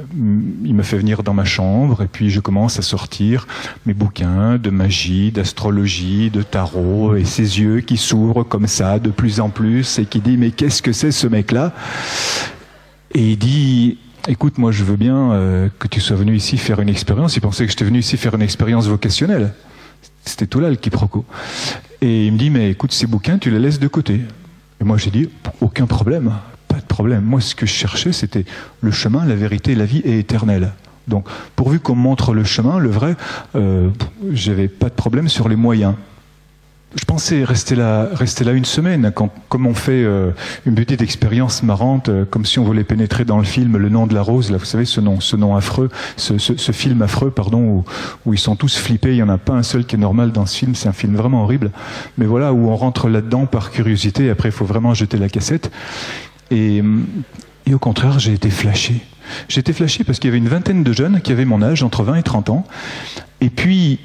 il 0.66 0.74
me 0.74 0.82
fait 0.82 0.98
venir 0.98 1.22
dans 1.22 1.36
ma 1.36 1.46
chambre 1.46 2.02
et 2.02 2.08
puis 2.08 2.32
je 2.32 2.40
commence 2.40 2.80
à 2.80 2.82
sortir 2.82 3.46
mes 3.86 3.94
bouquins 3.94 4.58
de 4.58 4.72
magie, 4.72 5.32
d'astrologie, 5.32 6.32
de 6.32 6.42
tarot 6.42 7.16
et 7.16 7.26
ses 7.26 7.60
yeux 7.60 7.82
qui 7.82 7.96
s'ouvrent 7.96 8.42
comme 8.42 8.66
ça 8.66 8.98
de 8.98 9.12
plus 9.12 9.40
en 9.40 9.50
plus 9.50 10.00
et 10.00 10.06
qui 10.06 10.20
dit 10.20 10.36
mais 10.36 10.50
qu'est-ce 10.50 10.82
que 10.82 10.94
c'est 10.94 11.12
ce 11.12 11.28
mec-là? 11.28 11.74
Et 13.14 13.34
il 13.34 13.38
dit 13.38 14.00
écoute 14.28 14.58
moi 14.58 14.72
je 14.72 14.84
veux 14.84 14.98
bien 14.98 15.32
euh, 15.34 15.70
que 15.78 15.88
tu 15.88 16.02
sois 16.02 16.18
venu 16.18 16.36
ici 16.36 16.58
faire 16.58 16.80
une 16.80 16.90
expérience. 16.90 17.36
Il 17.36 17.42
pensait 17.42 17.66
que 17.66 17.70
j'étais 17.70 17.86
venu 17.86 18.00
ici 18.00 18.18
faire 18.18 18.34
une 18.34 18.42
expérience 18.42 18.88
vocationnelle. 18.88 19.54
C'était 20.28 20.48
tout 20.48 20.60
là 20.60 20.70
le 20.70 20.76
quiproquo. 20.76 21.26
Et 22.02 22.28
il 22.28 22.34
me 22.34 22.38
dit, 22.38 22.50
mais 22.50 22.70
écoute, 22.70 22.92
ces 22.92 23.08
bouquins, 23.08 23.38
tu 23.38 23.50
les 23.50 23.60
laisses 23.60 23.80
de 23.80 23.88
côté. 23.88 24.22
Et 24.80 24.84
moi, 24.84 24.98
j'ai 24.98 25.10
dit, 25.10 25.30
aucun 25.62 25.88
problème, 25.88 26.34
pas 26.68 26.78
de 26.78 26.86
problème. 26.86 27.24
Moi, 27.24 27.42
ce 27.42 27.56
que 27.56 27.66
je 27.66 27.72
cherchais, 27.72 28.12
c'était 28.12 28.46
le 28.82 28.92
chemin, 28.92 29.26
la 29.26 29.36
vérité, 29.36 29.74
la 29.74 29.86
vie 29.86 30.02
est 30.04 30.20
éternelle. 30.20 30.74
Donc, 31.08 31.28
pourvu 31.56 31.80
qu'on 31.80 31.96
montre 31.96 32.34
le 32.34 32.44
chemin, 32.44 32.78
le 32.78 32.90
vrai, 32.90 33.16
euh, 33.56 33.90
j'avais 34.32 34.68
pas 34.68 34.90
de 34.90 34.94
problème 34.94 35.30
sur 35.30 35.48
les 35.48 35.56
moyens 35.56 35.96
je 37.00 37.06
pensais 37.06 37.44
rester 37.44 37.76
là, 37.76 38.08
rester 38.14 38.44
là 38.44 38.54
une 38.54 38.66
semaine, 38.66 39.12
quand, 39.14 39.30
comme 39.50 39.68
on 39.68 39.74
fait 39.74 40.04
euh, 40.04 40.32
une 40.66 40.76
petite 40.76 41.02
expérience 41.02 41.62
marrante, 41.62 42.10
euh, 42.10 42.26
comme 42.26 42.46
si 42.46 42.60
on 42.60 42.64
voulait 42.64 42.84
pénétrer 42.84 43.24
dans 43.24 43.38
le 43.38 43.44
film 43.44 43.78
Le 43.78 43.90
nom 43.90 44.08
de 44.08 44.14
la 44.14 44.22
rose, 44.22 44.52
là, 44.52 44.58
vous 44.58 44.66
savez, 44.66 44.86
ce 44.86 45.00
nom, 45.00 45.20
ce 45.20 45.36
nom 45.36 45.56
affreux, 45.56 45.90
ce, 46.16 46.38
ce, 46.38 46.72
film 46.72 47.02
affreux, 47.02 47.30
pardon, 47.30 47.60
où, 47.60 47.86
où, 48.26 48.34
ils 48.34 48.40
sont 48.40 48.56
tous 48.56 48.78
flippés, 48.78 49.12
il 49.12 49.16
n'y 49.16 49.24
en 49.24 49.30
a 49.30 49.38
pas 49.38 49.54
un 49.54 49.64
seul 49.64 49.86
qui 49.86 49.96
est 49.96 50.00
normal 50.00 50.32
dans 50.32 50.46
ce 50.46 50.58
film, 50.58 50.76
c'est 50.76 50.90
un 50.90 50.94
film 50.94 51.16
vraiment 51.16 51.44
horrible, 51.44 51.72
mais 52.18 52.26
voilà, 52.26 52.52
où 52.52 52.70
on 52.70 52.76
rentre 52.76 53.10
là-dedans 53.10 53.46
par 53.46 53.72
curiosité, 53.72 54.30
après 54.30 54.50
il 54.50 54.54
faut 54.54 54.66
vraiment 54.66 54.94
jeter 54.94 55.18
la 55.18 55.30
cassette. 55.30 55.72
Et, 56.50 56.82
et 57.66 57.74
au 57.74 57.80
contraire, 57.80 58.18
j'ai 58.18 58.34
été 58.34 58.50
flashé. 58.50 59.02
J'ai 59.50 59.60
été 59.60 59.74
flashé 59.74 60.04
parce 60.04 60.20
qu'il 60.20 60.30
y 60.30 60.32
avait 60.32 60.38
une 60.38 60.48
vingtaine 60.48 60.84
de 60.84 60.94
jeunes 60.94 61.22
qui 61.22 61.32
avaient 61.32 61.46
mon 61.46 61.62
âge, 61.62 61.84
entre 61.84 62.04
20 62.04 62.16
et 62.16 62.24
30 62.24 62.50
ans, 62.50 62.66
et 63.42 63.50
puis 63.50 64.00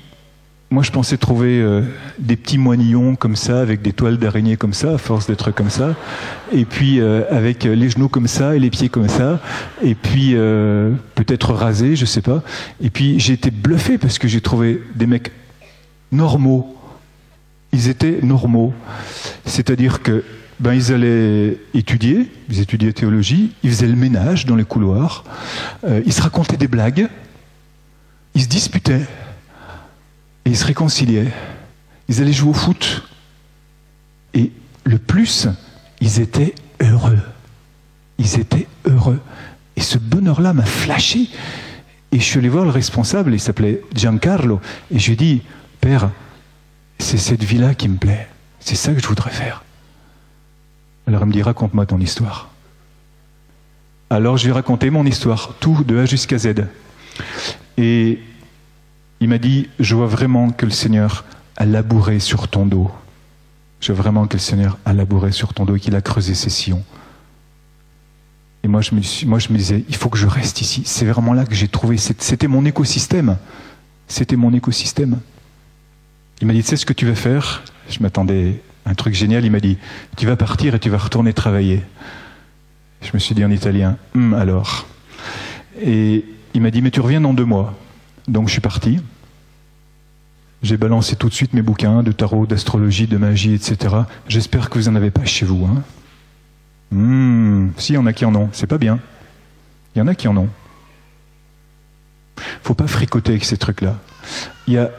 moi, 0.72 0.82
je 0.82 0.90
pensais 0.90 1.18
trouver 1.18 1.60
euh, 1.60 1.82
des 2.18 2.34
petits 2.34 2.56
moignons 2.56 3.14
comme 3.14 3.36
ça, 3.36 3.60
avec 3.60 3.82
des 3.82 3.92
toiles 3.92 4.16
d'araignée 4.16 4.56
comme 4.56 4.72
ça, 4.72 4.94
à 4.94 4.98
force 4.98 5.26
d'être 5.26 5.50
comme 5.50 5.68
ça, 5.68 5.94
et 6.50 6.64
puis 6.64 6.98
euh, 6.98 7.24
avec 7.30 7.64
les 7.64 7.90
genoux 7.90 8.08
comme 8.08 8.26
ça 8.26 8.56
et 8.56 8.58
les 8.58 8.70
pieds 8.70 8.88
comme 8.88 9.08
ça, 9.08 9.38
et 9.82 9.94
puis 9.94 10.30
euh, 10.32 10.92
peut-être 11.14 11.52
rasés, 11.52 11.94
je 11.94 12.06
sais 12.06 12.22
pas. 12.22 12.42
Et 12.80 12.88
puis 12.88 13.20
j'ai 13.20 13.34
été 13.34 13.50
bluffé 13.50 13.98
parce 13.98 14.18
que 14.18 14.28
j'ai 14.28 14.40
trouvé 14.40 14.82
des 14.94 15.06
mecs 15.06 15.30
normaux. 16.10 16.74
Ils 17.74 17.88
étaient 17.88 18.20
normaux, 18.22 18.72
c'est-à-dire 19.44 20.02
que 20.02 20.24
ben 20.58 20.72
ils 20.72 20.90
allaient 20.90 21.58
étudier, 21.74 22.30
ils 22.48 22.60
étudiaient 22.60 22.94
théologie, 22.94 23.52
ils 23.62 23.70
faisaient 23.70 23.88
le 23.88 23.96
ménage 23.96 24.46
dans 24.46 24.56
les 24.56 24.64
couloirs, 24.64 25.24
ils 26.06 26.12
se 26.12 26.22
racontaient 26.22 26.58
des 26.58 26.68
blagues, 26.68 27.08
ils 28.34 28.42
se 28.42 28.48
disputaient. 28.48 29.06
Et 30.44 30.50
ils 30.50 30.56
se 30.56 30.64
réconciliaient. 30.64 31.32
Ils 32.08 32.20
allaient 32.20 32.32
jouer 32.32 32.50
au 32.50 32.54
foot. 32.54 33.02
Et 34.34 34.50
le 34.84 34.98
plus, 34.98 35.48
ils 36.00 36.20
étaient 36.20 36.54
heureux. 36.80 37.20
Ils 38.18 38.38
étaient 38.38 38.66
heureux. 38.84 39.20
Et 39.76 39.80
ce 39.80 39.98
bonheur-là 39.98 40.52
m'a 40.52 40.64
flashé. 40.64 41.28
Et 42.10 42.18
je 42.18 42.24
suis 42.24 42.38
allé 42.38 42.48
voir 42.48 42.64
le 42.64 42.70
responsable, 42.70 43.32
il 43.32 43.40
s'appelait 43.40 43.80
Giancarlo. 43.94 44.60
Et 44.90 44.98
je 44.98 45.06
lui 45.06 45.12
ai 45.14 45.16
dit, 45.16 45.42
Père, 45.80 46.10
c'est 46.98 47.18
cette 47.18 47.42
vie-là 47.42 47.74
qui 47.74 47.88
me 47.88 47.96
plaît. 47.96 48.28
C'est 48.60 48.76
ça 48.76 48.92
que 48.92 49.00
je 49.00 49.06
voudrais 49.06 49.30
faire. 49.30 49.64
Alors 51.06 51.22
il 51.22 51.26
me 51.26 51.32
dit, 51.32 51.42
raconte-moi 51.42 51.86
ton 51.86 51.98
histoire. 51.98 52.50
Alors 54.10 54.36
je 54.36 54.44
lui 54.44 54.50
ai 54.50 54.52
raconté 54.52 54.90
mon 54.90 55.04
histoire, 55.04 55.54
tout 55.58 55.82
de 55.84 55.98
A 55.98 56.04
jusqu'à 56.06 56.38
Z. 56.38 56.66
Et 57.76 58.20
il 59.22 59.28
m'a 59.28 59.38
dit, 59.38 59.68
je 59.78 59.94
vois 59.94 60.08
vraiment 60.08 60.50
que 60.50 60.66
le 60.66 60.72
Seigneur 60.72 61.24
a 61.56 61.64
labouré 61.64 62.18
sur 62.18 62.48
ton 62.48 62.66
dos. 62.66 62.90
Je 63.80 63.92
vois 63.92 64.02
vraiment 64.02 64.26
que 64.26 64.32
le 64.32 64.40
Seigneur 64.40 64.78
a 64.84 64.92
labouré 64.92 65.30
sur 65.30 65.54
ton 65.54 65.64
dos 65.64 65.76
et 65.76 65.80
qu'il 65.80 65.94
a 65.94 66.00
creusé 66.00 66.34
ses 66.34 66.50
sillons. 66.50 66.82
Et 68.64 68.68
moi 68.68 68.80
je, 68.80 68.96
me, 68.96 69.56
disais, 69.56 69.84
il 69.88 69.94
faut 69.94 70.08
que 70.08 70.18
je 70.18 70.26
reste 70.26 70.60
ici. 70.60 70.82
C'est 70.86 71.04
vraiment 71.04 71.34
là 71.34 71.44
que 71.44 71.54
j'ai 71.54 71.68
trouvé. 71.68 71.98
C'était 71.98 72.48
mon 72.48 72.64
écosystème. 72.64 73.38
C'était 74.08 74.34
mon 74.34 74.52
écosystème. 74.52 75.20
Il 76.40 76.48
m'a 76.48 76.52
dit, 76.52 76.62
tu 76.62 76.70
sais 76.70 76.76
ce 76.76 76.84
que 76.84 76.92
tu 76.92 77.06
vas 77.06 77.14
faire? 77.14 77.62
Je 77.88 78.00
m'attendais 78.00 78.60
à 78.84 78.90
un 78.90 78.94
truc 78.94 79.14
génial. 79.14 79.44
Il 79.44 79.52
m'a 79.52 79.60
dit, 79.60 79.78
tu 80.16 80.26
vas 80.26 80.34
partir 80.34 80.74
et 80.74 80.80
tu 80.80 80.90
vas 80.90 80.98
retourner 80.98 81.32
travailler. 81.32 81.80
Je 83.02 83.10
me 83.14 83.20
suis 83.20 83.36
dit 83.36 83.44
en 83.44 83.52
italien, 83.52 83.98
hum, 84.16 84.34
alors. 84.34 84.84
Et 85.80 86.24
il 86.54 86.60
m'a 86.60 86.72
dit, 86.72 86.82
mais 86.82 86.90
tu 86.90 87.00
reviens 87.00 87.20
dans 87.20 87.34
deux 87.34 87.44
mois. 87.44 87.78
Donc 88.26 88.48
je 88.48 88.52
suis 88.54 88.60
parti. 88.60 88.98
J'ai 90.62 90.76
balancé 90.76 91.16
tout 91.16 91.28
de 91.28 91.34
suite 91.34 91.54
mes 91.54 91.62
bouquins 91.62 92.02
de 92.02 92.12
tarot, 92.12 92.46
d'astrologie, 92.46 93.06
de 93.06 93.16
magie, 93.16 93.54
etc. 93.54 93.94
J'espère 94.28 94.70
que 94.70 94.78
vous 94.78 94.88
n'en 94.88 94.96
avez 94.96 95.10
pas 95.10 95.24
chez 95.24 95.44
vous. 95.44 95.66
Hein 95.66 95.82
hmm, 96.92 97.70
si, 97.76 97.92
il 97.92 97.96
y 97.96 97.98
en 97.98 98.06
a 98.06 98.12
qui 98.12 98.24
en 98.24 98.34
ont. 98.34 98.48
C'est 98.52 98.68
pas 98.68 98.78
bien. 98.78 99.00
Il 99.94 99.98
y 99.98 100.02
en 100.02 100.06
a 100.06 100.14
qui 100.14 100.28
en 100.28 100.36
ont. 100.36 100.48
faut 102.62 102.74
pas 102.74 102.86
fricoter 102.86 103.32
avec 103.32 103.44
ces 103.44 103.56
trucs-là. 103.56 103.98
Il 104.68 104.74
n'y 104.74 104.78
a, 104.78 104.90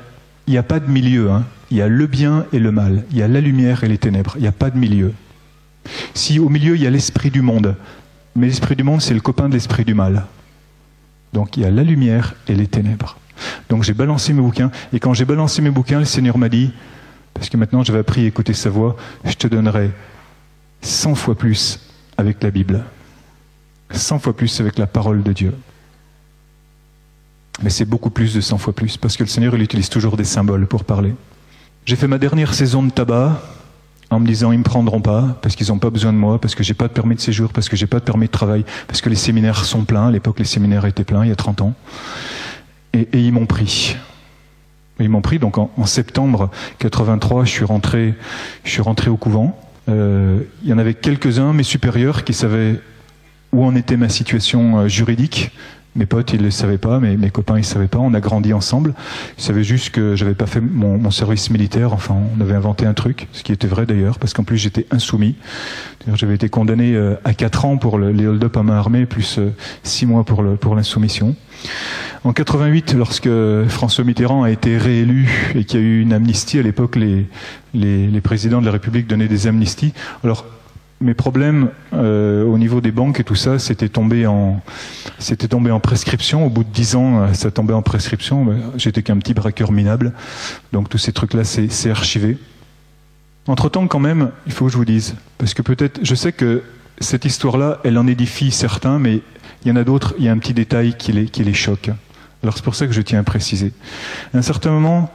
y 0.47 0.57
a 0.57 0.63
pas 0.63 0.81
de 0.81 0.89
milieu. 0.89 1.31
Hein. 1.31 1.45
Il 1.71 1.77
y 1.77 1.81
a 1.81 1.87
le 1.87 2.07
bien 2.07 2.45
et 2.51 2.59
le 2.59 2.71
mal. 2.71 3.05
Il 3.11 3.17
y 3.17 3.23
a 3.23 3.27
la 3.27 3.39
lumière 3.39 3.85
et 3.85 3.87
les 3.87 3.97
ténèbres. 3.97 4.33
Il 4.35 4.41
n'y 4.41 4.47
a 4.47 4.51
pas 4.51 4.69
de 4.69 4.77
milieu. 4.77 5.13
Si 6.13 6.39
au 6.39 6.49
milieu, 6.49 6.75
il 6.75 6.81
y 6.81 6.87
a 6.87 6.89
l'esprit 6.89 7.31
du 7.31 7.41
monde, 7.41 7.75
mais 8.35 8.47
l'esprit 8.47 8.75
du 8.75 8.83
monde, 8.83 9.01
c'est 9.01 9.13
le 9.13 9.19
copain 9.21 9.49
de 9.49 9.53
l'esprit 9.53 9.85
du 9.85 9.93
mal. 9.93 10.25
Donc 11.33 11.57
il 11.57 11.63
y 11.63 11.65
a 11.65 11.71
la 11.71 11.83
lumière 11.83 12.35
et 12.47 12.55
les 12.55 12.67
ténèbres. 12.67 13.17
Donc 13.69 13.83
j'ai 13.83 13.93
balancé 13.93 14.33
mes 14.33 14.41
bouquins. 14.41 14.71
Et 14.93 14.99
quand 14.99 15.13
j'ai 15.13 15.25
balancé 15.25 15.61
mes 15.61 15.71
bouquins, 15.71 15.99
le 15.99 16.05
Seigneur 16.05 16.37
m'a 16.37 16.49
dit, 16.49 16.71
parce 17.33 17.49
que 17.49 17.57
maintenant 17.57 17.83
j'avais 17.83 17.99
appris 17.99 18.23
à 18.23 18.27
écouter 18.27 18.53
sa 18.53 18.69
voix, 18.69 18.95
je 19.25 19.33
te 19.33 19.47
donnerai 19.47 19.91
100 20.81 21.15
fois 21.15 21.35
plus 21.35 21.79
avec 22.17 22.43
la 22.43 22.51
Bible. 22.51 22.83
100 23.91 24.19
fois 24.19 24.35
plus 24.35 24.59
avec 24.59 24.77
la 24.77 24.87
parole 24.87 25.23
de 25.23 25.33
Dieu. 25.33 25.53
Mais 27.61 27.69
c'est 27.69 27.85
beaucoup 27.85 28.09
plus 28.09 28.33
de 28.33 28.41
100 28.41 28.57
fois 28.57 28.73
plus, 28.73 28.97
parce 28.97 29.15
que 29.15 29.23
le 29.23 29.29
Seigneur, 29.29 29.53
il 29.55 29.61
utilise 29.61 29.89
toujours 29.89 30.17
des 30.17 30.23
symboles 30.23 30.65
pour 30.65 30.83
parler. 30.83 31.13
J'ai 31.85 31.95
fait 31.95 32.07
ma 32.07 32.17
dernière 32.17 32.53
saison 32.53 32.81
de 32.81 32.89
tabac 32.89 33.41
en 34.09 34.19
me 34.19 34.25
disant 34.25 34.51
ils 34.51 34.59
me 34.59 34.63
prendront 34.63 35.01
pas 35.01 35.37
parce 35.41 35.55
qu'ils 35.55 35.67
n'ont 35.67 35.79
pas 35.79 35.89
besoin 35.89 36.13
de 36.13 36.17
moi, 36.17 36.39
parce 36.39 36.55
que 36.55 36.63
j'ai 36.63 36.73
pas 36.73 36.87
de 36.87 36.93
permis 36.93 37.15
de 37.15 37.21
séjour, 37.21 37.51
parce 37.51 37.69
que 37.69 37.75
j'ai 37.75 37.87
pas 37.87 37.99
de 37.99 38.05
permis 38.05 38.27
de 38.27 38.31
travail, 38.31 38.65
parce 38.87 39.01
que 39.01 39.09
les 39.09 39.15
séminaires 39.15 39.65
sont 39.65 39.83
pleins. 39.83 40.07
À 40.07 40.11
l'époque, 40.11 40.39
les 40.39 40.45
séminaires 40.45 40.85
étaient 40.85 41.03
pleins, 41.03 41.23
il 41.23 41.29
y 41.29 41.31
a 41.31 41.35
30 41.35 41.61
ans. 41.61 41.73
Et, 42.93 43.07
ils 43.13 43.31
m'ont 43.31 43.45
pris. 43.45 43.97
Ils 44.99 45.09
m'ont 45.09 45.21
pris. 45.21 45.39
Donc 45.39 45.57
en, 45.57 45.85
septembre 45.85 46.49
83, 46.79 47.45
je 47.45 47.49
suis 47.49 47.65
rentré, 47.65 48.13
je 48.63 48.69
suis 48.69 48.81
rentré 48.81 49.09
au 49.09 49.17
couvent. 49.17 49.57
Euh, 49.89 50.39
il 50.63 50.69
y 50.69 50.73
en 50.73 50.77
avait 50.77 50.93
quelques-uns, 50.93 51.53
mes 51.53 51.63
supérieurs, 51.63 52.23
qui 52.23 52.33
savaient 52.33 52.79
où 53.51 53.65
en 53.65 53.75
était 53.75 53.97
ma 53.97 54.09
situation 54.09 54.79
euh, 54.79 54.87
juridique. 54.87 55.51
Mes 55.95 56.05
potes, 56.07 56.33
ils 56.33 56.39
ne 56.39 56.45
le 56.45 56.51
savaient 56.51 56.79
pas, 56.79 56.99
mais 56.99 57.17
mes 57.17 57.29
copains, 57.29 57.55
ils 57.55 57.59
ne 57.59 57.65
savaient 57.65 57.87
pas. 57.87 57.99
On 57.99 58.13
a 58.13 58.19
grandi 58.19 58.51
ensemble. 58.53 58.93
Ils 59.37 59.43
savaient 59.43 59.63
juste 59.63 59.91
que 59.91 60.15
j'avais 60.15 60.33
pas 60.33 60.47
fait 60.47 60.61
mon, 60.61 61.11
service 61.11 61.51
militaire. 61.51 61.93
Enfin, 61.93 62.15
on 62.35 62.41
avait 62.41 62.55
inventé 62.55 62.85
un 62.85 62.93
truc, 62.93 63.27
ce 63.31 63.43
qui 63.43 63.51
était 63.51 63.67
vrai 63.67 63.85
d'ailleurs, 63.85 64.17
parce 64.17 64.33
qu'en 64.33 64.43
plus 64.43 64.57
j'étais 64.57 64.87
insoumis. 64.89 65.35
J'avais 66.15 66.35
été 66.35 66.49
condamné 66.49 66.95
euh, 66.95 67.15
à 67.23 67.33
4 67.33 67.65
ans 67.65 67.77
pour 67.77 67.99
les 67.99 68.27
hold-up 68.27 68.57
à 68.57 68.63
main 68.63 68.75
armée, 68.75 69.05
plus 69.05 69.39
6 69.83 70.05
mois 70.05 70.23
pour 70.23 70.43
l'insoumission. 70.75 71.35
Pour 72.21 72.29
en 72.29 72.31
88, 72.31 72.93
lorsque 72.93 73.29
François 73.67 74.05
Mitterrand 74.05 74.43
a 74.43 74.49
été 74.49 74.77
réélu 74.77 75.29
et 75.55 75.65
qu'il 75.65 75.79
y 75.79 75.83
a 75.83 75.85
eu 75.85 76.01
une 76.01 76.13
amnistie, 76.13 76.57
à 76.57 76.61
l'époque, 76.61 76.95
les, 76.95 77.27
les, 77.73 78.07
les 78.07 78.21
présidents 78.21 78.61
de 78.61 78.65
la 78.65 78.71
République 78.71 79.07
donnaient 79.07 79.27
des 79.27 79.47
amnisties. 79.47 79.93
Alors, 80.23 80.45
mes 81.01 81.13
problèmes 81.13 81.69
euh, 81.93 82.45
au 82.45 82.57
niveau 82.57 82.81
des 82.81 82.91
banques 82.91 83.19
et 83.19 83.23
tout 83.23 83.35
ça, 83.35 83.59
c'était 83.59 83.89
tombé 83.89 84.25
en, 84.25 84.61
c'était 85.19 85.47
tombé 85.47 85.71
en 85.71 85.79
prescription. 85.79 86.45
Au 86.45 86.49
bout 86.49 86.63
de 86.63 86.69
dix 86.69 86.95
ans, 86.95 87.21
euh, 87.21 87.33
ça 87.33 87.51
tombait 87.51 87.73
en 87.73 87.81
prescription. 87.81 88.47
J'étais 88.77 89.03
qu'un 89.03 89.17
petit 89.17 89.33
braqueur 89.33 89.71
minable, 89.71 90.13
donc 90.71 90.89
tous 90.89 90.97
ces 90.97 91.11
trucs-là, 91.11 91.43
c'est 91.43 91.89
archivé. 91.89 92.37
Entre 93.47 93.69
temps, 93.69 93.87
quand 93.87 93.99
même, 93.99 94.31
il 94.45 94.53
faut 94.53 94.65
que 94.65 94.71
je 94.71 94.77
vous 94.77 94.85
dise, 94.85 95.15
parce 95.37 95.53
que 95.53 95.61
peut-être, 95.61 95.99
je 96.01 96.15
sais 96.15 96.31
que 96.31 96.63
cette 96.99 97.25
histoire-là, 97.25 97.79
elle 97.83 97.97
en 97.97 98.07
édifie 98.07 98.51
certains, 98.51 98.99
mais 98.99 99.21
il 99.65 99.69
y 99.69 99.71
en 99.71 99.75
a 99.75 99.83
d'autres. 99.83 100.13
Il 100.17 100.25
y 100.25 100.29
a 100.29 100.31
un 100.31 100.37
petit 100.37 100.53
détail 100.53 100.95
qui 100.97 101.11
les, 101.11 101.25
qui 101.25 101.43
les 101.43 101.53
choque. 101.53 101.89
Alors 102.41 102.55
c'est 102.55 102.63
pour 102.63 102.75
ça 102.75 102.87
que 102.87 102.93
je 102.93 103.01
tiens 103.01 103.19
à 103.19 103.23
préciser. 103.23 103.71
À 104.33 104.37
un 104.37 104.41
certain 104.41 104.71
moment, 104.71 105.11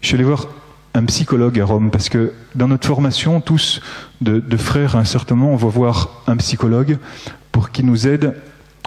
je 0.00 0.08
suis 0.08 0.14
allé 0.14 0.24
voir 0.24 0.48
un 0.94 1.04
psychologue 1.04 1.60
à 1.60 1.64
Rome, 1.64 1.90
parce 1.90 2.08
que 2.08 2.32
dans 2.54 2.68
notre 2.68 2.86
formation, 2.86 3.40
tous, 3.40 3.80
de, 4.20 4.56
frères, 4.56 4.96
à 4.96 4.98
un 4.98 5.04
certain 5.04 5.34
moment, 5.34 5.52
on 5.52 5.56
va 5.56 5.68
voir 5.68 6.22
un 6.26 6.36
psychologue 6.36 6.98
pour 7.52 7.70
qu'il 7.70 7.86
nous 7.86 8.08
aide 8.08 8.34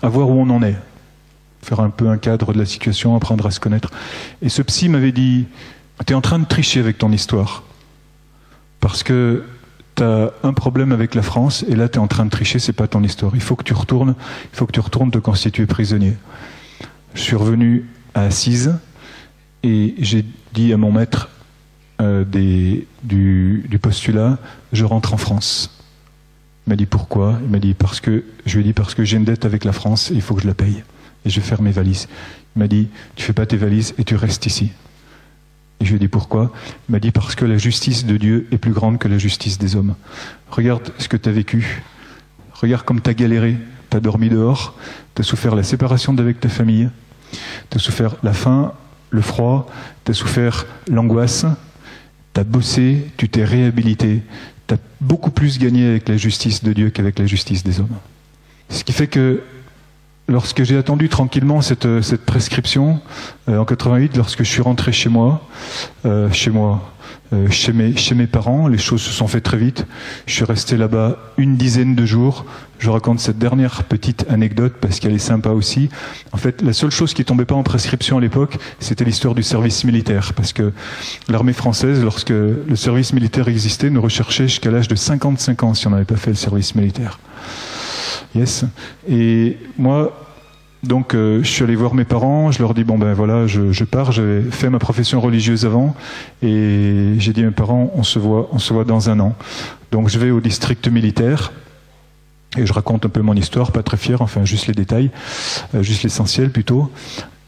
à 0.01 0.10
voir 0.10 0.30
où 0.30 0.34
on 0.34 0.49
en 0.49 0.62
est, 0.64 0.76
faire 1.62 1.80
un 1.80 1.89
peu 1.89 2.10
un 2.10 2.18
cadre 2.18 2.54
de 2.54 2.60
la 2.60 2.66
situation, 2.66 3.16
apprendre 3.16 3.45
à 3.45 3.51
se 3.51 3.60
connaître. 3.60 3.89
Et 4.41 4.49
ce 4.49 4.62
psy 4.62 4.89
m'avait 4.89 5.14
dit, 5.14 5.45
tu 6.06 6.14
es 6.14 6.16
en 6.16 6.22
train 6.22 6.39
de 6.39 6.45
tricher 6.45 6.82
avec 6.82 6.97
ton 6.97 7.12
histoire, 7.12 7.64
parce 8.82 9.04
que 9.04 9.43
tu 9.95 10.04
as 10.04 10.32
un 10.43 10.54
problème 10.54 10.91
avec 10.91 11.16
la 11.16 11.22
France, 11.22 11.64
et 11.70 11.76
là 11.76 11.88
tu 11.88 11.95
es 11.95 12.01
en 12.01 12.08
train 12.08 12.26
de 12.26 12.32
tricher, 12.32 12.60
c'est 12.60 12.74
pas 12.74 12.88
ton 12.88 13.04
histoire. 13.04 13.32
Il 13.36 13.41
faut 13.41 13.56
que 13.56 13.64
tu 13.64 13.74
retournes, 13.74 14.16
il 14.51 14.58
faut 14.58 14.66
que 14.66 14.74
tu 14.74 14.82
retournes 14.82 15.12
te 15.12 15.20
constituer 15.20 15.66
prisonnier. 15.68 16.18
Je 17.14 17.22
suis 17.22 17.36
revenu 17.38 17.86
à 18.14 18.24
Assise, 18.24 18.76
et 19.64 19.95
j'ai 19.99 20.26
dit 20.54 20.74
à 20.74 20.78
mon 20.78 20.91
maître, 20.91 21.30
euh, 22.04 22.26
du, 23.04 23.80
postulat 23.82 24.38
je 24.74 24.86
rentre 24.86 25.14
en 25.14 25.18
France. 25.18 25.80
Il 26.66 26.72
m'a 26.72 26.76
dit 26.76 26.86
pourquoi? 26.86 27.39
Il 27.43 27.49
m'a 27.49 27.60
dit 27.60 27.74
parce 27.74 27.99
que 27.99 28.24
je 28.45 28.60
lui 28.60 28.70
ai 28.70 28.74
parce 28.74 28.93
que 28.93 29.04
j'ai 29.04 29.18
une 29.18 29.24
dette 29.24 29.45
avec 29.45 29.64
la 29.64 29.74
France 29.74 30.12
et 30.12 30.16
il 30.16 30.22
faut 30.22 30.36
que 30.36 30.41
je 30.41 30.47
la 30.47 30.54
paye 30.54 30.84
et 31.26 31.30
je 31.30 31.39
vais 31.39 31.45
faire 31.45 31.62
mes 31.62 31.72
valises. 31.72 32.08
Il 32.56 32.60
m'a 32.60 32.68
dit 32.68 32.89
tu 33.16 33.24
fais 33.24 33.34
pas 33.34 33.45
tes 33.45 33.58
valises 33.58 33.93
et 33.97 34.04
tu 34.04 34.16
restes 34.16 34.45
ici. 34.45 34.72
Et 35.80 35.86
je 35.86 35.89
lui 35.89 35.95
ai 35.95 35.99
dit 35.99 36.08
pourquoi? 36.08 36.51
Il 36.89 36.91
m'a 36.91 36.99
dit 36.99 37.12
parce 37.12 37.36
que 37.36 37.45
la 37.45 37.58
justice 37.58 38.06
de 38.06 38.18
Dieu 38.18 38.47
est 38.51 38.58
plus 38.58 38.74
grande 38.74 38.99
que 38.99 39.08
la 39.08 39.18
justice 39.18 39.58
des 39.58 39.76
hommes. 39.76 39.95
Regarde 40.49 40.91
ce 40.97 41.08
que 41.08 41.18
tu 41.18 41.30
as 41.30 41.34
vécu. 41.34 41.84
Regarde 42.54 42.84
comme 42.84 43.01
tu 43.01 43.10
as 43.10 43.14
galéré. 43.14 43.58
Tu 43.89 43.97
as 43.97 43.99
dormi 43.99 44.30
dehors. 44.30 44.78
Tu 45.16 45.22
as 45.22 45.24
souffert 45.24 45.56
la 45.56 45.64
séparation 45.64 46.14
d'avec 46.14 46.39
ta 46.39 46.49
famille. 46.49 46.89
Tu 47.70 47.78
as 47.78 47.80
souffert 47.80 48.16
la 48.24 48.34
faim, 48.34 48.74
le 49.10 49.22
froid. 49.22 49.70
Tu 50.06 50.12
as 50.12 50.14
souffert 50.14 50.66
l'angoisse 50.89 51.45
tu 52.34 52.40
as 52.40 52.44
bossé, 52.44 53.08
tu 53.18 53.30
t'es 53.30 53.44
réhabilité, 53.44 54.22
tu 54.68 54.74
as 54.74 54.78
beaucoup 55.02 55.32
plus 55.32 55.60
gagné 55.60 55.88
avec 55.88 56.10
la 56.10 56.18
justice 56.18 56.64
de 56.64 56.74
Dieu 56.74 56.90
qu'avec 56.90 57.20
la 57.20 57.26
justice 57.26 57.64
des 57.64 57.80
hommes. 57.80 57.98
Ce 58.70 58.84
qui 58.84 58.94
fait 58.94 59.08
que 59.08 59.42
lorsque 60.28 60.64
j'ai 60.64 60.78
attendu 60.78 61.10
tranquillement 61.10 61.62
cette, 61.62 62.02
cette 62.02 62.26
prescription, 62.26 63.00
euh, 63.50 63.58
en 63.58 63.66
88, 63.66 64.18
lorsque 64.18 64.44
je 64.44 64.50
suis 64.50 64.62
rentré 64.62 64.92
chez 64.92 65.10
moi, 65.10 65.48
euh, 66.06 66.32
chez 66.32 66.50
moi, 66.50 66.93
euh, 67.34 67.50
chez, 67.50 67.74
mes, 67.74 67.96
chez 67.98 68.16
mes 68.16 68.28
parents. 68.28 68.68
Les 68.68 68.78
choses 68.78 69.02
se 69.02 69.12
sont 69.12 69.28
faites 69.28 69.44
très 69.44 69.58
vite. 69.58 69.86
Je 70.28 70.34
suis 70.34 70.46
resté 70.46 70.78
là-bas 70.78 71.18
une 71.38 71.58
dizaine 71.58 71.96
de 71.96 72.06
jours. 72.06 72.46
Je 72.80 72.90
raconte 72.90 73.20
cette 73.20 73.40
dernière 73.40 73.84
petite 73.84 74.26
anecdote 74.30 74.74
parce 74.80 75.00
qu'elle 75.00 75.14
est 75.14 75.20
sympa 75.20 75.50
aussi. 75.50 75.90
En 76.32 76.38
fait, 76.38 76.62
la 76.62 76.74
seule 76.74 76.92
chose 76.92 77.14
qui 77.14 77.26
tombait 77.26 77.46
pas 77.46 77.56
en 77.56 77.64
prescription 77.64 78.18
à 78.18 78.22
l'époque, 78.22 78.58
c'était 78.80 79.06
l'histoire 79.06 79.34
du 79.34 79.44
service 79.44 79.84
militaire. 79.84 80.34
Parce 80.34 80.54
que 80.54 80.74
l'armée 81.28 81.54
française, 81.54 82.04
lorsque 82.04 82.30
le 82.30 82.76
service 82.76 83.14
militaire 83.14 83.48
existait, 83.48 83.90
nous 83.90 84.02
recherchait 84.02 84.48
jusqu'à 84.48 84.70
l'âge 84.70 84.88
de 84.88 84.96
55 84.96 85.64
ans 85.64 85.74
si 85.74 85.88
on 85.88 85.92
n'avait 85.92 86.06
pas 86.06 86.18
fait 86.18 86.32
le 86.32 86.36
service 86.36 86.76
militaire. 86.76 87.20
Yes. 88.36 88.66
Et 89.10 89.58
moi, 89.78 90.33
donc 90.84 91.16
euh, 91.16 91.42
je 91.44 91.48
suis 91.48 91.64
allé 91.64 91.76
voir 91.76 91.96
mes 91.96 92.04
parents, 92.04 92.52
je 92.52 92.60
leur 92.60 92.74
dis 92.74 92.84
bon 92.84 92.98
ben 92.98 93.14
voilà, 93.14 93.48
je, 93.48 93.72
je 93.72 93.84
pars, 93.86 94.12
j'avais 94.12 94.42
fait 94.42 94.70
ma 94.70 94.80
profession 94.80 95.22
religieuse 95.22 95.66
avant 95.66 95.96
et 96.42 97.16
j'ai 97.18 97.32
dit 97.32 97.42
à 97.42 97.46
mes 97.46 97.52
parents 97.52 97.92
on 97.96 98.04
se 98.04 98.20
voit, 98.20 98.50
on 98.52 98.60
se 98.60 98.74
voit 98.74 98.84
dans 98.84 99.10
un 99.10 99.20
an. 99.20 99.36
Donc 99.92 100.10
je 100.10 100.20
vais 100.20 100.30
au 100.30 100.42
district 100.42 100.88
militaire 100.90 101.54
et 102.58 102.66
je 102.66 102.74
raconte 102.74 103.06
un 103.06 103.10
peu 103.10 103.22
mon 103.22 103.34
histoire, 103.34 103.72
pas 103.72 103.82
très 103.82 103.98
fier, 103.98 104.22
enfin 104.22 104.44
juste 104.44 104.68
les 104.68 104.74
détails, 104.74 105.10
euh, 105.74 105.84
juste 105.84 106.04
l'essentiel 106.04 106.52
plutôt. 106.52 106.92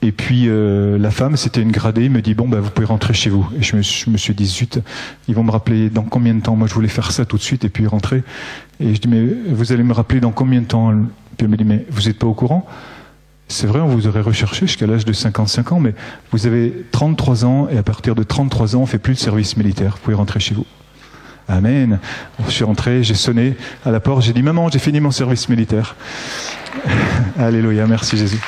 Et 0.01 0.11
puis 0.11 0.47
euh, 0.47 0.97
la 0.97 1.11
femme, 1.11 1.35
c'était 1.35 1.61
une 1.61 1.71
gradée, 1.71 2.07
me 2.07 2.21
dit 2.21 2.35
bon 2.35 2.47
ben 2.47 2.59
vous 2.59 2.69
pouvez 2.69 2.87
rentrer 2.87 3.13
chez 3.13 3.29
vous. 3.29 3.45
Et 3.59 3.63
je 3.63 3.75
me, 3.75 3.81
je 3.81 4.09
me 4.09 4.17
suis 4.17 4.33
dit 4.33 4.45
zut, 4.45 4.79
ils 5.27 5.35
vont 5.35 5.43
me 5.43 5.51
rappeler 5.51 5.89
dans 5.89 6.03
combien 6.03 6.33
de 6.33 6.41
temps. 6.41 6.55
Moi 6.55 6.67
je 6.67 6.73
voulais 6.73 6.87
faire 6.87 7.11
ça 7.11 7.25
tout 7.25 7.37
de 7.37 7.41
suite 7.41 7.65
et 7.65 7.69
puis 7.69 7.85
rentrer. 7.85 8.23
Et 8.79 8.95
je 8.95 9.01
dis 9.01 9.09
mais 9.09 9.25
vous 9.49 9.73
allez 9.73 9.83
me 9.83 9.93
rappeler 9.93 10.21
dans 10.21 10.31
combien 10.31 10.61
de 10.61 10.67
temps? 10.67 10.93
Puis 11.37 11.45
elle 11.45 11.49
me 11.49 11.57
dit 11.57 11.65
mais 11.65 11.85
vous 11.89 12.03
n'êtes 12.03 12.17
pas 12.17 12.27
au 12.27 12.33
courant? 12.33 12.65
C'est 13.47 13.67
vrai, 13.67 13.79
on 13.79 13.87
vous 13.87 14.07
aurait 14.07 14.21
recherché 14.21 14.65
jusqu'à 14.65 14.87
l'âge 14.87 15.05
de 15.05 15.13
55 15.13 15.71
ans, 15.71 15.79
mais 15.79 15.93
vous 16.31 16.47
avez 16.47 16.73
33 16.91 17.45
ans 17.45 17.67
et 17.69 17.77
à 17.77 17.83
partir 17.83 18.15
de 18.15 18.23
33 18.23 18.75
ans, 18.75 18.79
on 18.81 18.85
fait 18.85 18.97
plus 18.97 19.13
de 19.13 19.19
service 19.19 19.55
militaire. 19.55 19.91
Vous 19.91 20.03
pouvez 20.03 20.15
rentrer 20.15 20.39
chez 20.39 20.55
vous. 20.55 20.65
Amen. 21.47 21.99
Je 22.47 22.51
suis 22.51 22.63
rentré, 22.63 23.03
j'ai 23.03 23.13
sonné 23.13 23.55
à 23.85 23.91
la 23.91 23.99
porte, 23.99 24.23
j'ai 24.23 24.33
dit 24.33 24.41
Maman, 24.41 24.69
j'ai 24.69 24.79
fini 24.79 24.99
mon 24.99 25.11
service 25.11 25.47
militaire. 25.47 25.95
Alléluia, 27.39 27.85
merci 27.85 28.17
Jésus. 28.17 28.39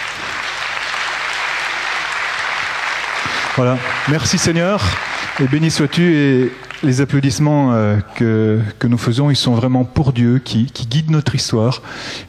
Voilà, 3.56 3.78
merci 4.10 4.38
Seigneur, 4.38 4.84
et 5.39 5.45
béni 5.45 5.72
sois-tu, 5.72 6.52
les 6.84 7.01
applaudissements 7.01 7.73
euh, 7.73 7.97
que, 8.15 8.59
que, 8.80 8.88
nous 8.88 8.97
faisons, 8.97 9.30
ils 9.30 9.36
sont 9.36 9.55
vraiment 9.55 9.84
pour 9.84 10.13
Dieu, 10.13 10.39
qui, 10.43 10.65
qui 10.65 10.86
guide 10.86 11.09
notre 11.09 11.34
histoire. 11.34 11.82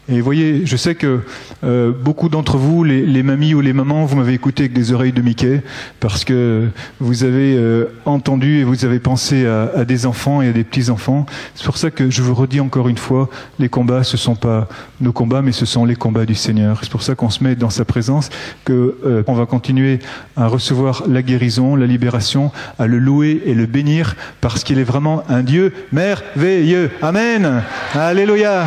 Et 0.09 0.21
voyez, 0.21 0.65
je 0.65 0.77
sais 0.77 0.95
que 0.95 1.21
euh, 1.65 1.93
beaucoup 1.93 2.29
d'entre 2.29 2.57
vous, 2.57 2.83
les, 2.85 3.05
les, 3.05 3.23
mamies 3.23 3.55
ou 3.55 3.61
les 3.61 3.73
mamans, 3.73 4.05
vous 4.07 4.17
m'avez 4.17 4.33
écouté 4.33 4.65
avec 4.65 4.73
des 4.73 4.93
oreilles 4.93 5.13
de 5.13 5.21
Mickey, 5.21 5.63
parce 6.01 6.25
que 6.25 6.69
vous 7.01 7.25
avez 7.25 7.57
euh, 7.57 7.87
entendu 8.07 8.61
et 8.61 8.65
vous 8.65 8.85
avez 8.85 9.01
pensé 9.01 9.47
à, 9.47 9.71
à, 9.77 9.85
des 9.85 10.07
enfants 10.07 10.41
et 10.41 10.49
à 10.49 10.53
des 10.53 10.65
petits-enfants. 10.65 11.27
C'est 11.55 11.67
pour 11.67 11.77
ça 11.77 11.91
que 11.91 12.11
je 12.11 12.23
vous 12.23 12.35
redis 12.35 12.61
encore 12.61 12.89
une 12.89 12.99
fois, 12.99 13.29
les 13.59 13.69
combats, 13.69 14.03
ce 14.03 14.17
sont 14.17 14.37
pas 14.37 14.69
nos 15.01 15.13
combats, 15.13 15.43
mais 15.43 15.53
ce 15.53 15.67
sont 15.67 15.85
les 15.85 15.97
combats 15.97 16.25
du 16.25 16.35
Seigneur. 16.35 16.79
C'est 16.83 16.91
pour 16.91 17.03
ça 17.03 17.15
qu'on 17.15 17.31
se 17.31 17.45
met 17.45 17.55
dans 17.55 17.71
sa 17.71 17.85
présence, 17.85 18.31
que 18.65 18.97
euh, 19.05 19.23
on 19.27 19.35
va 19.35 19.47
continuer 19.47 19.99
à 20.37 20.47
recevoir 20.47 21.03
la 21.07 21.23
guérison, 21.23 21.77
la 21.77 21.87
libération, 21.87 22.51
à 22.79 22.87
le 22.87 22.99
louer 22.99 23.43
et 23.45 23.55
le 23.55 23.67
bénir 23.67 24.17
parce 24.41 24.65
qu'il 24.65 24.79
est 24.79 24.85
vraiment 24.85 25.25
un 25.29 25.43
Dieu 25.43 25.73
merveilleux. 25.93 26.91
Amen. 27.03 27.63
Alléluia. 27.95 28.65